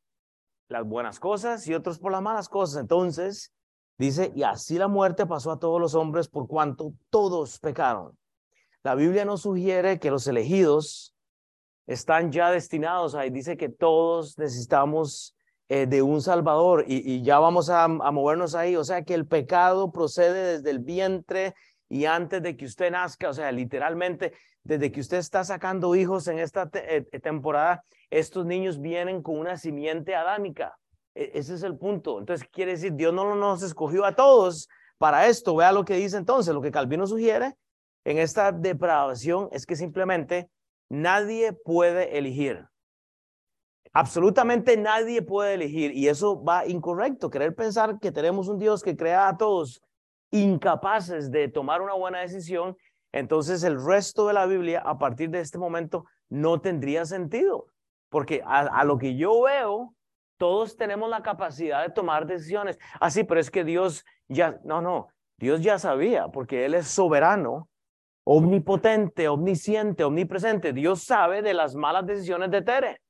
las 0.68 0.84
buenas 0.84 1.20
cosas 1.20 1.68
y 1.68 1.76
otros 1.76 2.00
por 2.00 2.12
las 2.12 2.24
malas 2.24 2.50
cosas. 2.50 2.82
Entonces, 2.82 3.54
dice, 4.00 4.34
y 4.36 4.42
así 4.42 4.80
la 4.80 4.88
muerte 4.88 5.28
pasó 5.28 5.52
a 5.52 5.60
todos 5.60 5.80
los 5.80 5.94
hombres 5.94 6.28
por 6.28 6.48
cuanto 6.48 6.94
todos 7.12 7.60
pecaron. 7.60 8.19
La 8.84 8.96
Biblia 8.96 9.26
nos 9.26 9.42
sugiere 9.42 10.00
que 10.00 10.10
los 10.10 10.26
elegidos 10.28 11.14
están 11.86 12.32
ya 12.32 12.50
destinados 12.50 13.14
ahí. 13.14 13.30
Dice 13.30 13.58
que 13.58 13.68
todos 13.68 14.38
necesitamos 14.38 15.36
eh, 15.68 15.86
de 15.86 16.02
un 16.02 16.22
Salvador 16.22 16.86
y, 16.88 17.22
ya 17.22 17.40
vamos 17.40 17.70
a, 17.70 17.84
a, 17.84 18.12
movernos 18.12 18.56
ahí. 18.56 18.78
O 18.78 18.84
sea 18.86 19.04
que 19.04 19.16
el 19.16 19.28
pecado 19.28 19.92
procede 19.92 20.58
desde 20.58 20.70
el 20.70 20.80
vientre 20.80 21.56
y 21.90 22.06
antes 22.06 22.42
de 22.42 22.56
que 22.56 22.66
usted 22.66 22.92
nazca, 22.92 23.30
o 23.30 23.34
sea, 23.34 23.52
literalmente 23.52 24.34
desde 24.64 24.92
que 24.92 25.02
usted 25.02 25.18
está 25.18 25.44
sacando 25.44 25.96
hijos 25.96 26.28
en 26.28 26.40
esta 26.40 26.70
eh, 26.74 27.02
temporada, 27.22 27.84
estos 28.10 28.46
niños 28.46 28.80
vienen 28.80 29.22
con 29.22 29.38
una 29.38 29.58
simiente 29.58 30.16
adámica. 30.16 30.78
E, 31.16 31.32
ese 31.34 31.56
es 31.56 31.64
el 31.64 31.78
punto. 31.78 32.20
Entonces, 32.20 32.48
quiere 32.50 32.72
decir, 32.72 32.94
Dios 32.94 33.14
no 33.14 33.36
nos 33.36 33.62
escogió 33.62 34.06
a 34.06 34.16
todos 34.16 34.70
para 34.98 35.28
esto. 35.28 35.56
Vea 35.56 35.74
lo 35.74 35.84
que 35.84 35.96
dice 35.96 36.16
entonces, 36.16 36.54
lo 36.54 36.62
que 36.62 36.72
Calvino 36.72 37.08
sugiere 37.08 37.56
en 38.06 38.18
esta 38.18 38.52
depravación 38.52 39.50
es 39.52 39.66
que 39.66 39.76
simplemente 39.76 40.50
nadie 40.90 41.54
puede 41.54 42.18
elegir. 42.18 42.66
Absolutamente 43.92 44.78
nadie 44.78 45.22
puede 45.22 45.56
elegir 45.56 45.92
y 45.92 46.08
eso 46.08 46.44
va 46.44 46.68
incorrecto. 46.68 47.30
Querer 47.30 47.56
pensar 47.56 48.00
que 48.00 48.12
tenemos 48.12 48.48
un 48.48 48.60
Dios 48.60 48.84
que 48.84 48.96
crea 48.96 49.28
a 49.28 49.38
todos 49.38 49.82
incapaces 50.32 51.32
de 51.32 51.48
tomar 51.48 51.82
una 51.82 51.94
buena 51.94 52.20
decisión, 52.20 52.78
entonces 53.12 53.64
el 53.64 53.84
resto 53.84 54.28
de 54.28 54.34
la 54.34 54.46
Biblia 54.46 54.82
a 54.86 55.00
partir 55.00 55.32
de 55.32 55.40
este 55.40 55.58
momento 55.58 56.06
no 56.30 56.62
tendría 56.62 57.06
sentido. 57.06 57.68
Porque 58.10 58.42
a, 58.46 58.84
lo 58.86 58.98
que 58.98 59.16
yo 59.16 59.42
veo, 59.44 59.94
todos 60.38 60.78
tenemos 60.78 61.10
la 61.10 61.22
capacidad 61.22 61.84
de 61.84 61.94
tomar 61.94 62.26
decisiones. 62.26 62.80
Ah, 63.00 63.12
sí, 63.12 63.24
pero 63.24 63.40
es 63.40 63.52
que 63.52 63.64
Dios 63.64 64.04
ya, 64.28 64.60
no, 64.64 64.82
no, 64.82 65.10
Dios 65.38 65.62
ya 65.62 65.78
sabía, 65.78 66.28
porque 66.30 66.66
Él 66.66 66.74
es 66.74 66.88
soberano, 66.88 67.70
omnipotente, 68.24 69.28
omnisciente, 69.28 70.04
omnipresente. 70.04 70.74
Dios 70.74 71.04
sabe 71.04 71.42
de 71.42 71.54
las 71.54 71.76
malas 71.76 72.06
decisiones 72.06 72.52
de 72.52 72.62
Tere. 72.62 73.02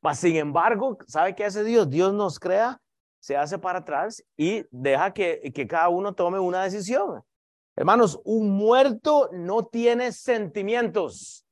Mas, 0.00 0.18
sin 0.18 0.36
embargo, 0.36 0.98
¿sabe 1.06 1.34
qué 1.34 1.44
hace 1.44 1.64
Dios? 1.64 1.90
Dios 1.90 2.12
nos 2.12 2.38
crea, 2.38 2.80
se 3.20 3.36
hace 3.36 3.58
para 3.58 3.80
atrás 3.80 4.24
y 4.36 4.64
deja 4.70 5.12
que, 5.12 5.52
que 5.54 5.66
cada 5.66 5.88
uno 5.88 6.14
tome 6.14 6.38
una 6.38 6.62
decisión. 6.62 7.22
Hermanos, 7.76 8.20
un 8.24 8.50
muerto 8.50 9.30
no 9.32 9.66
tiene 9.66 10.12
sentimientos. 10.12 11.44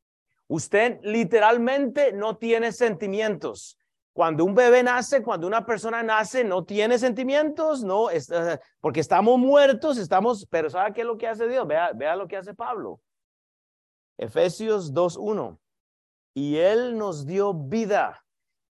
Usted 0.48 0.98
literalmente 1.02 2.12
no 2.12 2.36
tiene 2.36 2.72
sentimientos. 2.72 3.78
Cuando 4.16 4.46
un 4.46 4.54
bebé 4.54 4.82
nace, 4.82 5.22
cuando 5.22 5.46
una 5.46 5.66
persona 5.66 6.02
nace, 6.02 6.42
no 6.42 6.64
tiene 6.64 6.98
sentimientos, 6.98 7.84
no, 7.84 8.08
porque 8.80 9.00
estamos 9.00 9.38
muertos, 9.38 9.98
estamos, 9.98 10.46
pero 10.48 10.70
¿sabe 10.70 10.94
qué 10.94 11.02
es 11.02 11.06
lo 11.06 11.18
que 11.18 11.28
hace 11.28 11.46
Dios? 11.46 11.66
Vea, 11.66 11.92
vea 11.94 12.16
lo 12.16 12.26
que 12.26 12.38
hace 12.38 12.54
Pablo. 12.54 12.98
Efesios 14.16 14.94
2.1. 14.94 15.58
Y 16.32 16.56
Él 16.56 16.96
nos 16.96 17.26
dio 17.26 17.52
vida 17.52 18.24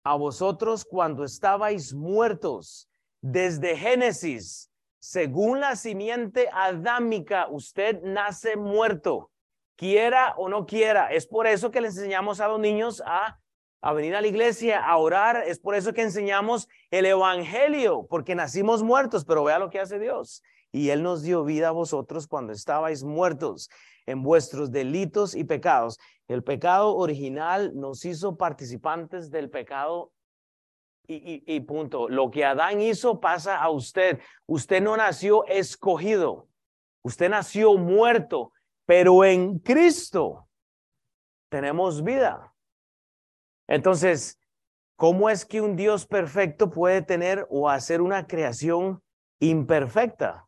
a 0.03 0.15
vosotros 0.15 0.83
cuando 0.83 1.23
estabais 1.23 1.93
muertos. 1.93 2.89
Desde 3.21 3.77
Génesis, 3.77 4.71
según 4.97 5.59
la 5.59 5.75
simiente 5.75 6.49
adámica, 6.51 7.49
usted 7.51 8.01
nace 8.01 8.55
muerto 8.57 9.29
quiera 9.75 10.33
o 10.37 10.49
no 10.49 10.65
quiera. 10.65 11.11
Es 11.11 11.27
por 11.27 11.45
eso 11.45 11.69
que 11.69 11.81
le 11.81 11.89
enseñamos 11.89 12.39
a 12.39 12.47
los 12.47 12.59
niños 12.59 13.03
a, 13.05 13.37
a 13.81 13.93
venir 13.93 14.15
a 14.15 14.21
la 14.21 14.27
iglesia, 14.27 14.83
a 14.83 14.97
orar. 14.97 15.43
Es 15.47 15.59
por 15.59 15.75
eso 15.75 15.93
que 15.93 16.01
enseñamos 16.01 16.67
el 16.91 17.05
Evangelio, 17.05 18.07
porque 18.09 18.35
nacimos 18.35 18.83
muertos, 18.83 19.25
pero 19.25 19.43
vea 19.43 19.59
lo 19.59 19.69
que 19.69 19.79
hace 19.79 19.99
Dios. 19.99 20.43
Y 20.71 20.89
Él 20.89 21.03
nos 21.03 21.21
dio 21.21 21.43
vida 21.43 21.69
a 21.69 21.71
vosotros 21.71 22.27
cuando 22.27 22.51
estabais 22.53 23.03
muertos 23.03 23.69
en 24.05 24.23
vuestros 24.23 24.71
delitos 24.71 25.35
y 25.35 25.43
pecados. 25.43 25.99
El 26.27 26.43
pecado 26.43 26.95
original 26.95 27.71
nos 27.75 28.03
hizo 28.05 28.35
participantes 28.37 29.29
del 29.29 29.49
pecado 29.49 30.11
y, 31.07 31.15
y, 31.15 31.43
y, 31.45 31.59
punto. 31.59 32.09
Lo 32.09 32.31
que 32.31 32.43
Adán 32.43 32.81
hizo 32.81 33.19
pasa 33.19 33.57
a 33.61 33.69
usted. 33.69 34.19
Usted 34.47 34.81
no 34.81 34.97
nació 34.97 35.45
escogido. 35.45 36.47
Usted 37.03 37.29
nació 37.29 37.77
muerto. 37.77 38.51
Pero 38.85 39.23
en 39.23 39.59
Cristo 39.59 40.47
tenemos 41.49 42.03
vida. 42.03 42.54
Entonces, 43.67 44.39
¿cómo 44.95 45.29
es 45.29 45.45
que 45.45 45.61
un 45.61 45.75
Dios 45.75 46.05
perfecto 46.05 46.69
puede 46.69 47.01
tener 47.01 47.47
o 47.49 47.69
hacer 47.69 48.01
una 48.01 48.27
creación 48.27 49.01
imperfecta? 49.39 50.47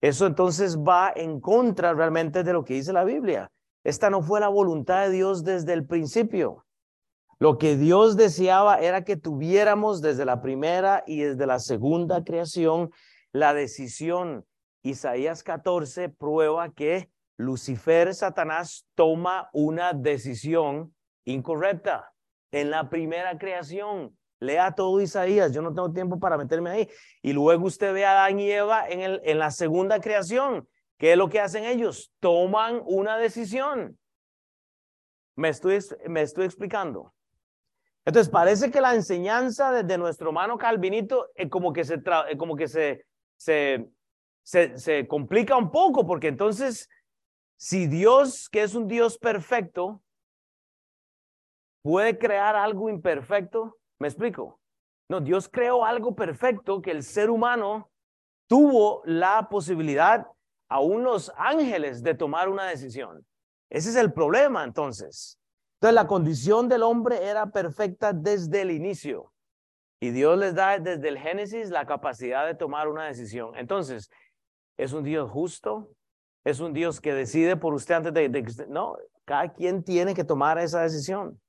Eso 0.00 0.26
entonces 0.26 0.78
va 0.78 1.12
en 1.14 1.40
contra 1.40 1.94
realmente 1.94 2.44
de 2.44 2.52
lo 2.52 2.64
que 2.64 2.74
dice 2.74 2.92
la 2.92 3.04
Biblia. 3.04 3.50
Esta 3.82 4.10
no 4.10 4.20
fue 4.20 4.40
la 4.40 4.48
voluntad 4.48 5.06
de 5.06 5.10
Dios 5.10 5.44
desde 5.44 5.72
el 5.72 5.86
principio. 5.86 6.66
Lo 7.38 7.58
que 7.58 7.76
Dios 7.76 8.16
deseaba 8.16 8.80
era 8.80 9.04
que 9.04 9.16
tuviéramos 9.16 10.00
desde 10.00 10.24
la 10.24 10.40
primera 10.40 11.04
y 11.06 11.20
desde 11.20 11.46
la 11.46 11.58
segunda 11.58 12.24
creación 12.24 12.90
la 13.32 13.54
decisión. 13.54 14.44
Isaías 14.82 15.42
14 15.42 16.08
prueba 16.08 16.72
que 16.72 17.10
Lucifer, 17.36 18.14
Satanás, 18.14 18.86
toma 18.94 19.50
una 19.52 19.92
decisión 19.92 20.95
incorrecta 21.26 22.12
en 22.50 22.70
la 22.70 22.88
primera 22.88 23.36
creación. 23.38 24.16
Lea 24.38 24.72
todo 24.72 25.00
Isaías, 25.00 25.52
yo 25.52 25.62
no 25.62 25.74
tengo 25.74 25.92
tiempo 25.92 26.18
para 26.18 26.36
meterme 26.36 26.70
ahí. 26.70 26.88
Y 27.22 27.32
luego 27.32 27.66
usted 27.66 27.92
ve 27.92 28.04
a 28.04 28.12
Adán 28.12 28.38
y 28.38 28.50
Eva 28.50 28.88
en, 28.88 29.00
el, 29.00 29.20
en 29.24 29.38
la 29.38 29.50
segunda 29.50 30.00
creación. 30.00 30.68
¿Qué 30.98 31.12
es 31.12 31.18
lo 31.18 31.28
que 31.28 31.40
hacen 31.40 31.64
ellos? 31.64 32.12
Toman 32.20 32.82
una 32.84 33.18
decisión. 33.18 33.98
Me 35.36 35.50
estoy, 35.50 35.78
me 36.08 36.22
estoy 36.22 36.46
explicando. 36.46 37.12
Entonces 38.04 38.30
parece 38.30 38.70
que 38.70 38.80
la 38.80 38.94
enseñanza 38.94 39.82
de, 39.82 39.98
nuestro 39.98 40.28
hermano 40.28 40.56
Calvinito 40.56 41.28
eh, 41.34 41.48
como 41.48 41.72
que, 41.72 41.84
se, 41.84 41.94
eh, 41.94 42.36
como 42.38 42.56
que 42.56 42.68
se, 42.68 43.04
se, 43.36 43.88
se 44.44 45.08
complica 45.08 45.56
un 45.56 45.70
poco, 45.72 46.06
porque 46.06 46.28
entonces 46.28 46.88
si 47.56 47.86
Dios, 47.86 48.48
que 48.48 48.62
es 48.62 48.74
un 48.74 48.86
Dios 48.86 49.18
perfecto, 49.18 50.02
puede 51.86 52.18
crear 52.18 52.56
algo 52.56 52.90
imperfecto, 52.90 53.76
¿me 54.00 54.08
explico? 54.08 54.58
No, 55.08 55.20
Dios 55.20 55.48
creó 55.48 55.84
algo 55.84 56.16
perfecto 56.16 56.82
que 56.82 56.90
el 56.90 57.04
ser 57.04 57.30
humano 57.30 57.92
tuvo 58.48 59.02
la 59.04 59.48
posibilidad, 59.48 60.26
aún 60.68 61.04
los 61.04 61.32
ángeles, 61.36 62.02
de 62.02 62.14
tomar 62.14 62.48
una 62.48 62.64
decisión. 62.64 63.24
Ese 63.70 63.90
es 63.90 63.94
el 63.94 64.12
problema 64.12 64.64
entonces. 64.64 65.38
Entonces 65.76 65.94
la 65.94 66.08
condición 66.08 66.68
del 66.68 66.82
hombre 66.82 67.24
era 67.24 67.52
perfecta 67.52 68.12
desde 68.12 68.62
el 68.62 68.72
inicio. 68.72 69.32
Y 70.00 70.10
Dios 70.10 70.36
les 70.38 70.56
da 70.56 70.80
desde 70.80 71.08
el 71.08 71.18
Génesis 71.18 71.70
la 71.70 71.86
capacidad 71.86 72.48
de 72.48 72.56
tomar 72.56 72.88
una 72.88 73.04
decisión. 73.04 73.56
Entonces, 73.56 74.10
¿es 74.76 74.92
un 74.92 75.04
Dios 75.04 75.30
justo? 75.30 75.88
¿Es 76.44 76.58
un 76.58 76.72
Dios 76.72 77.00
que 77.00 77.14
decide 77.14 77.56
por 77.56 77.74
usted 77.74 77.94
antes 77.94 78.12
de, 78.12 78.42
que 78.42 78.66
No, 78.66 78.96
cada 79.24 79.52
quien 79.52 79.84
tiene 79.84 80.14
que 80.14 80.24
tomar 80.24 80.58
esa 80.58 80.82
decisión. 80.82 81.40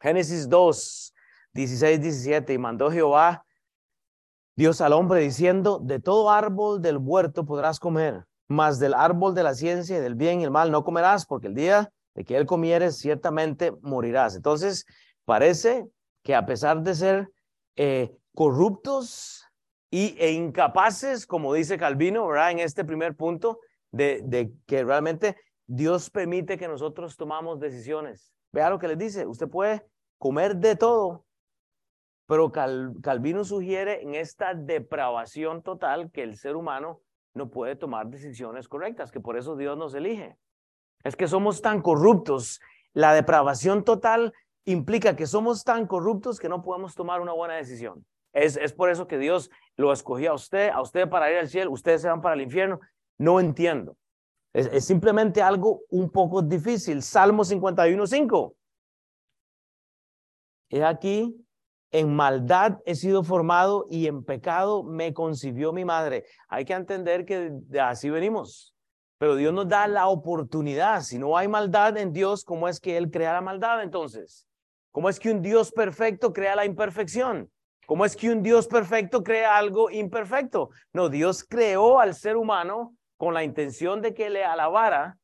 Génesis 0.00 0.48
2, 0.48 1.14
16, 1.54 2.00
17. 2.00 2.52
Y 2.52 2.58
mandó 2.58 2.90
Jehová 2.90 3.44
Dios 4.58 4.80
al 4.80 4.92
hombre 4.92 5.20
diciendo, 5.20 5.78
de 5.80 6.00
todo 6.00 6.32
árbol 6.32 6.82
del 6.82 6.96
huerto 6.98 7.44
podrás 7.44 7.78
comer, 7.78 8.24
mas 8.48 8.80
del 8.80 8.92
árbol 8.92 9.32
de 9.32 9.44
la 9.44 9.54
ciencia 9.54 9.96
y 9.96 10.00
del 10.00 10.16
bien 10.16 10.40
y 10.40 10.44
el 10.44 10.50
mal 10.50 10.72
no 10.72 10.82
comerás, 10.82 11.26
porque 11.26 11.46
el 11.46 11.54
día 11.54 11.92
de 12.16 12.24
que 12.24 12.36
él 12.36 12.44
comieres 12.44 12.98
ciertamente 12.98 13.70
morirás. 13.82 14.34
Entonces, 14.34 14.84
parece 15.24 15.86
que 16.24 16.34
a 16.34 16.44
pesar 16.44 16.82
de 16.82 16.96
ser 16.96 17.30
eh, 17.76 18.12
corruptos 18.34 19.44
y, 19.92 20.16
e 20.18 20.32
incapaces, 20.32 21.24
como 21.24 21.54
dice 21.54 21.78
Calvino. 21.78 22.28
En 22.48 22.58
este 22.58 22.84
primer 22.84 23.14
punto, 23.14 23.60
de, 23.92 24.22
de 24.24 24.52
que 24.66 24.82
realmente 24.82 25.36
Dios 25.68 26.10
permite 26.10 26.58
que 26.58 26.66
nosotros 26.66 27.16
tomamos 27.16 27.60
decisiones. 27.60 28.32
Vea 28.52 28.70
lo 28.70 28.78
que 28.78 28.88
les 28.88 28.98
dice, 28.98 29.26
usted 29.26 29.48
puede 29.48 29.86
comer 30.18 30.56
de 30.56 30.76
todo, 30.76 31.24
pero 32.26 32.52
Calvino 32.52 33.42
sugiere 33.42 34.02
en 34.02 34.14
esta 34.14 34.52
depravación 34.54 35.62
total 35.62 36.10
que 36.10 36.22
el 36.22 36.36
ser 36.36 36.56
humano 36.56 37.00
no 37.34 37.48
puede 37.50 37.76
tomar 37.76 38.08
decisiones 38.08 38.68
correctas, 38.68 39.10
que 39.10 39.20
por 39.20 39.38
eso 39.38 39.56
Dios 39.56 39.78
nos 39.78 39.94
elige. 39.94 40.36
Es 41.04 41.16
que 41.16 41.26
somos 41.26 41.62
tan 41.62 41.80
corruptos. 41.80 42.60
La 42.92 43.14
depravación 43.14 43.84
total 43.84 44.34
implica 44.66 45.16
que 45.16 45.26
somos 45.26 45.64
tan 45.64 45.86
corruptos 45.86 46.38
que 46.38 46.50
no 46.50 46.62
podemos 46.62 46.94
tomar 46.94 47.20
una 47.22 47.32
buena 47.32 47.54
decisión. 47.54 48.04
Es, 48.34 48.56
es 48.56 48.74
por 48.74 48.90
eso 48.90 49.06
que 49.06 49.16
Dios 49.16 49.50
lo 49.76 49.92
escogió 49.92 50.32
a 50.32 50.34
usted, 50.34 50.68
a 50.68 50.82
usted 50.82 51.08
para 51.08 51.30
ir 51.30 51.38
al 51.38 51.48
cielo, 51.48 51.70
ustedes 51.70 52.02
se 52.02 52.08
van 52.08 52.20
para 52.20 52.34
el 52.34 52.42
infierno. 52.42 52.80
No 53.16 53.40
entiendo. 53.40 53.96
Es, 54.52 54.66
es 54.72 54.84
simplemente 54.84 55.42
algo 55.42 55.82
un 55.90 56.10
poco 56.10 56.42
difícil. 56.42 57.02
Salmo 57.02 57.44
51.5. 57.44 58.54
He 60.70 60.84
aquí, 60.84 61.34
en 61.90 62.14
maldad 62.14 62.78
he 62.84 62.94
sido 62.94 63.22
formado 63.22 63.86
y 63.88 64.06
en 64.06 64.22
pecado 64.24 64.82
me 64.82 65.14
concibió 65.14 65.72
mi 65.72 65.84
madre. 65.84 66.24
Hay 66.48 66.64
que 66.64 66.74
entender 66.74 67.24
que 67.24 67.52
así 67.80 68.10
venimos. 68.10 68.74
Pero 69.18 69.34
Dios 69.34 69.52
nos 69.52 69.68
da 69.68 69.88
la 69.88 70.08
oportunidad. 70.08 71.00
Si 71.00 71.18
no 71.18 71.36
hay 71.36 71.48
maldad 71.48 71.96
en 71.96 72.12
Dios, 72.12 72.44
¿cómo 72.44 72.68
es 72.68 72.78
que 72.78 72.96
Él 72.96 73.10
crea 73.10 73.32
la 73.32 73.40
maldad 73.40 73.82
entonces? 73.82 74.46
¿Cómo 74.92 75.08
es 75.08 75.18
que 75.18 75.30
un 75.30 75.42
Dios 75.42 75.72
perfecto 75.72 76.32
crea 76.32 76.54
la 76.54 76.64
imperfección? 76.64 77.50
¿Cómo 77.86 78.04
es 78.04 78.14
que 78.14 78.30
un 78.30 78.42
Dios 78.42 78.68
perfecto 78.68 79.24
crea 79.24 79.56
algo 79.56 79.90
imperfecto? 79.90 80.70
No, 80.92 81.08
Dios 81.08 81.42
creó 81.42 82.00
al 82.00 82.14
ser 82.14 82.36
humano 82.36 82.97
con 83.18 83.34
la 83.34 83.44
intención 83.44 84.00
de 84.00 84.14
que 84.14 84.30
le 84.30 84.44
alabara 84.44 85.18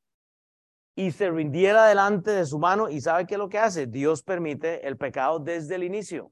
y 0.95 1.13
se 1.13 1.31
rindiera 1.31 1.87
delante 1.87 2.31
de 2.31 2.45
su 2.45 2.59
mano. 2.59 2.91
¿Y 2.91 3.01
sabe 3.01 3.27
qué 3.27 3.35
es 3.35 3.39
lo 3.39 3.49
que 3.49 3.59
hace? 3.59 3.87
Dios 3.87 4.23
permite 4.23 4.87
el 4.87 4.99
pecado 4.99 5.39
desde 5.39 5.77
el 5.77 5.85
inicio. 5.85 6.31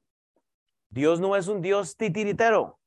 Dios 0.90 1.20
no 1.20 1.34
es 1.36 1.48
un 1.48 1.62
Dios 1.62 1.96
titiritero. 1.96 2.78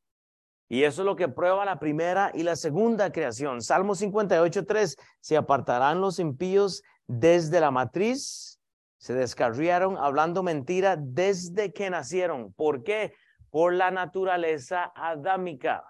Y 0.67 0.83
eso 0.83 1.01
es 1.01 1.05
lo 1.05 1.15
que 1.15 1.27
prueba 1.27 1.65
la 1.65 1.79
primera 1.79 2.31
y 2.33 2.43
la 2.43 2.55
segunda 2.55 3.11
creación. 3.11 3.61
Salmo 3.61 3.95
58, 3.95 4.65
3. 4.65 4.95
Se 5.19 5.37
apartarán 5.37 6.01
los 6.01 6.19
impíos 6.19 6.83
desde 7.07 7.59
la 7.59 7.71
matriz, 7.71 8.59
se 8.97 9.13
descarriaron 9.13 9.97
hablando 9.97 10.41
mentira 10.41 10.97
desde 10.99 11.71
que 11.71 11.89
nacieron. 11.89 12.53
¿Por 12.53 12.83
qué? 12.83 13.13
Por 13.51 13.73
la 13.73 13.91
naturaleza 13.91 14.91
adámica, 14.95 15.83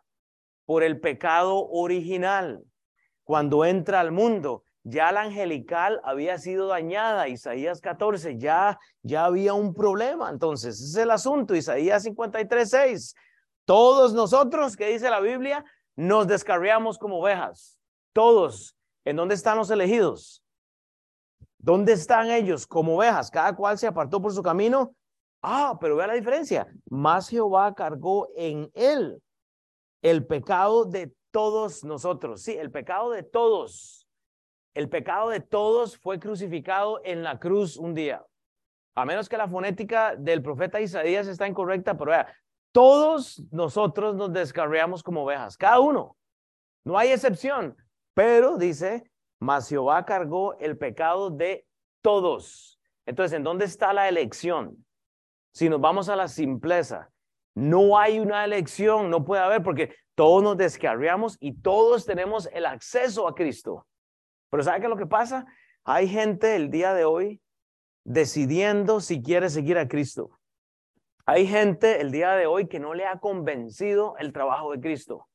por 0.66 0.84
el 0.84 1.00
pecado 1.00 1.66
original. 1.70 2.64
Cuando 3.26 3.66
entra 3.66 4.00
al 4.00 4.12
mundo, 4.12 4.64
ya 4.84 5.12
la 5.12 5.24
angelical 5.24 6.00
había 6.04 6.38
sido 6.38 6.68
dañada, 6.68 7.28
Isaías 7.28 7.82
14, 7.82 8.38
ya, 8.38 8.80
ya 9.02 9.26
había 9.26 9.56
un 9.56 9.74
problema. 9.74 10.30
Entonces, 10.30 10.76
ese 10.76 10.86
es 10.86 10.96
el 10.98 11.10
asunto, 11.10 11.56
Isaías 11.56 12.04
53, 12.04 12.70
6. 12.70 13.16
Todos 13.66 14.14
nosotros, 14.14 14.78
que 14.78 14.90
dice 14.90 15.10
la 15.10 15.20
Biblia, 15.20 15.66
nos 15.96 16.28
descarriamos 16.28 17.00
como 17.00 17.20
ovejas. 17.20 17.80
Todos. 18.14 18.78
¿En 19.04 19.16
dónde 19.16 19.34
están 19.34 19.58
los 19.58 19.72
elegidos? 19.72 20.44
¿Dónde 21.58 21.94
están 21.94 22.30
ellos 22.30 22.68
como 22.68 22.98
ovejas? 22.98 23.32
Cada 23.32 23.56
cual 23.56 23.80
se 23.80 23.88
apartó 23.88 24.22
por 24.22 24.34
su 24.34 24.44
camino. 24.44 24.96
Ah, 25.42 25.80
pero 25.82 25.96
vea 25.96 26.06
la 26.06 26.14
diferencia. 26.14 26.68
Más 26.92 27.28
Jehová 27.28 27.74
cargó 27.74 28.30
en 28.36 28.70
él 28.76 29.20
el 30.04 30.28
pecado 30.28 30.86
de 30.86 31.12
todos 31.36 31.84
nosotros. 31.84 32.44
Sí, 32.44 32.54
el 32.54 32.72
pecado 32.72 33.12
de 33.12 33.22
todos. 33.22 34.08
El 34.74 34.88
pecado 34.88 35.28
de 35.28 35.42
todos 35.42 35.98
fue 35.98 36.18
crucificado 36.18 37.02
en 37.04 37.24
la 37.24 37.40
cruz 37.40 37.76
un 37.76 37.94
día. 37.94 38.26
A 38.96 39.04
menos 39.04 39.28
que 39.28 39.36
la 39.36 39.50
fonética 39.50 40.16
del 40.16 40.42
profeta 40.42 40.80
Isaías 40.80 41.28
está 41.28 41.46
incorrecta, 41.46 41.98
pero 41.98 42.12
vea, 42.12 42.34
todos 42.72 43.44
nosotros 43.52 44.16
nos 44.16 44.32
descarriamos 44.32 45.04
como 45.04 45.24
ovejas, 45.24 45.58
cada 45.58 45.82
uno. 45.82 46.16
No 46.86 46.98
hay 46.98 47.10
excepción. 47.10 47.76
Pero 48.14 48.56
dice, 48.56 49.04
mas 49.38 49.68
Jehová 49.68 50.06
cargó 50.06 50.58
el 50.60 50.78
pecado 50.78 51.32
de 51.32 51.68
todos. 52.02 52.80
Entonces, 53.06 53.36
¿en 53.36 53.44
dónde 53.44 53.66
está 53.66 53.92
la 53.92 54.08
elección? 54.08 54.86
Si 55.54 55.68
nos 55.68 55.82
vamos 55.82 56.08
a 56.08 56.16
la 56.16 56.30
simpleza, 56.30 57.12
no 57.56 57.98
hay 57.98 58.22
una 58.22 58.46
elección, 58.46 59.10
no 59.10 59.26
puede 59.26 59.42
haber, 59.42 59.64
porque 59.64 59.94
todos 60.16 60.42
nos 60.42 60.58
descarriamos 60.58 61.38
y 61.40 61.62
todos 61.62 62.06
tenemos 62.06 62.50
el 62.54 62.66
acceso 62.66 63.28
a 63.28 63.36
Cristo. 63.36 63.86
Pero 64.50 64.64
¿sabe 64.64 64.80
qué 64.80 64.86
es 64.86 64.90
lo 64.90 64.98
que 64.98 65.06
pasa? 65.06 65.46
Hay 65.84 66.08
gente 66.08 66.56
el 66.56 66.72
día 66.72 66.94
de 66.94 67.06
hoy 67.06 67.42
decidiendo 68.06 69.02
si 69.02 69.22
quiere 69.22 69.50
seguir 69.50 69.78
a 69.78 69.88
Cristo. 69.88 70.32
Hay 71.26 71.48
gente 71.48 72.02
el 72.02 72.12
día 72.12 72.32
de 72.32 72.46
hoy 72.46 72.68
que 72.68 72.80
no 72.80 72.94
le 72.94 73.06
ha 73.06 73.20
convencido 73.20 74.16
el 74.18 74.32
trabajo 74.32 74.72
de 74.72 74.80
Cristo. 74.80 75.28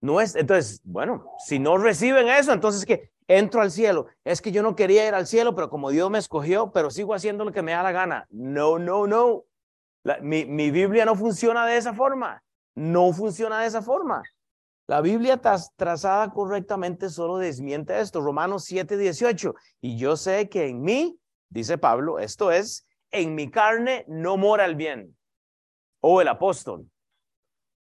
No 0.00 0.20
es, 0.20 0.36
entonces, 0.36 0.82
bueno, 0.84 1.32
si 1.38 1.58
no 1.58 1.78
reciben 1.78 2.28
eso, 2.28 2.52
entonces 2.52 2.84
que 2.84 3.10
entro 3.26 3.62
al 3.62 3.70
cielo. 3.70 4.06
Es 4.22 4.42
que 4.42 4.52
yo 4.52 4.62
no 4.62 4.76
quería 4.76 5.08
ir 5.08 5.14
al 5.14 5.26
cielo, 5.26 5.54
pero 5.54 5.70
como 5.70 5.90
Dios 5.90 6.10
me 6.10 6.18
escogió, 6.18 6.70
pero 6.70 6.90
sigo 6.90 7.14
haciendo 7.14 7.44
lo 7.46 7.52
que 7.52 7.62
me 7.62 7.72
da 7.72 7.82
la 7.82 7.92
gana. 7.92 8.26
No, 8.30 8.78
no, 8.78 9.06
no. 9.06 9.44
mi, 10.20 10.44
mi 10.44 10.70
Biblia 10.70 11.06
no 11.06 11.16
funciona 11.16 11.66
de 11.66 11.78
esa 11.78 11.94
forma. 11.94 12.43
No 12.74 13.12
funciona 13.12 13.60
de 13.60 13.66
esa 13.66 13.82
forma. 13.82 14.22
La 14.86 15.00
Biblia 15.00 15.40
trazada 15.76 16.30
correctamente 16.30 17.08
solo 17.08 17.38
desmiente 17.38 17.98
esto. 18.00 18.20
Romanos 18.20 18.64
7, 18.64 18.98
18. 18.98 19.54
Y 19.80 19.96
yo 19.96 20.16
sé 20.16 20.48
que 20.48 20.66
en 20.66 20.82
mí, 20.82 21.18
dice 21.48 21.78
Pablo, 21.78 22.18
esto 22.18 22.50
es 22.52 22.86
en 23.10 23.34
mi 23.34 23.50
carne 23.50 24.04
no 24.08 24.36
mora 24.36 24.66
el 24.66 24.74
bien. 24.74 25.16
O 26.00 26.20
el 26.20 26.28
apóstol. 26.28 26.90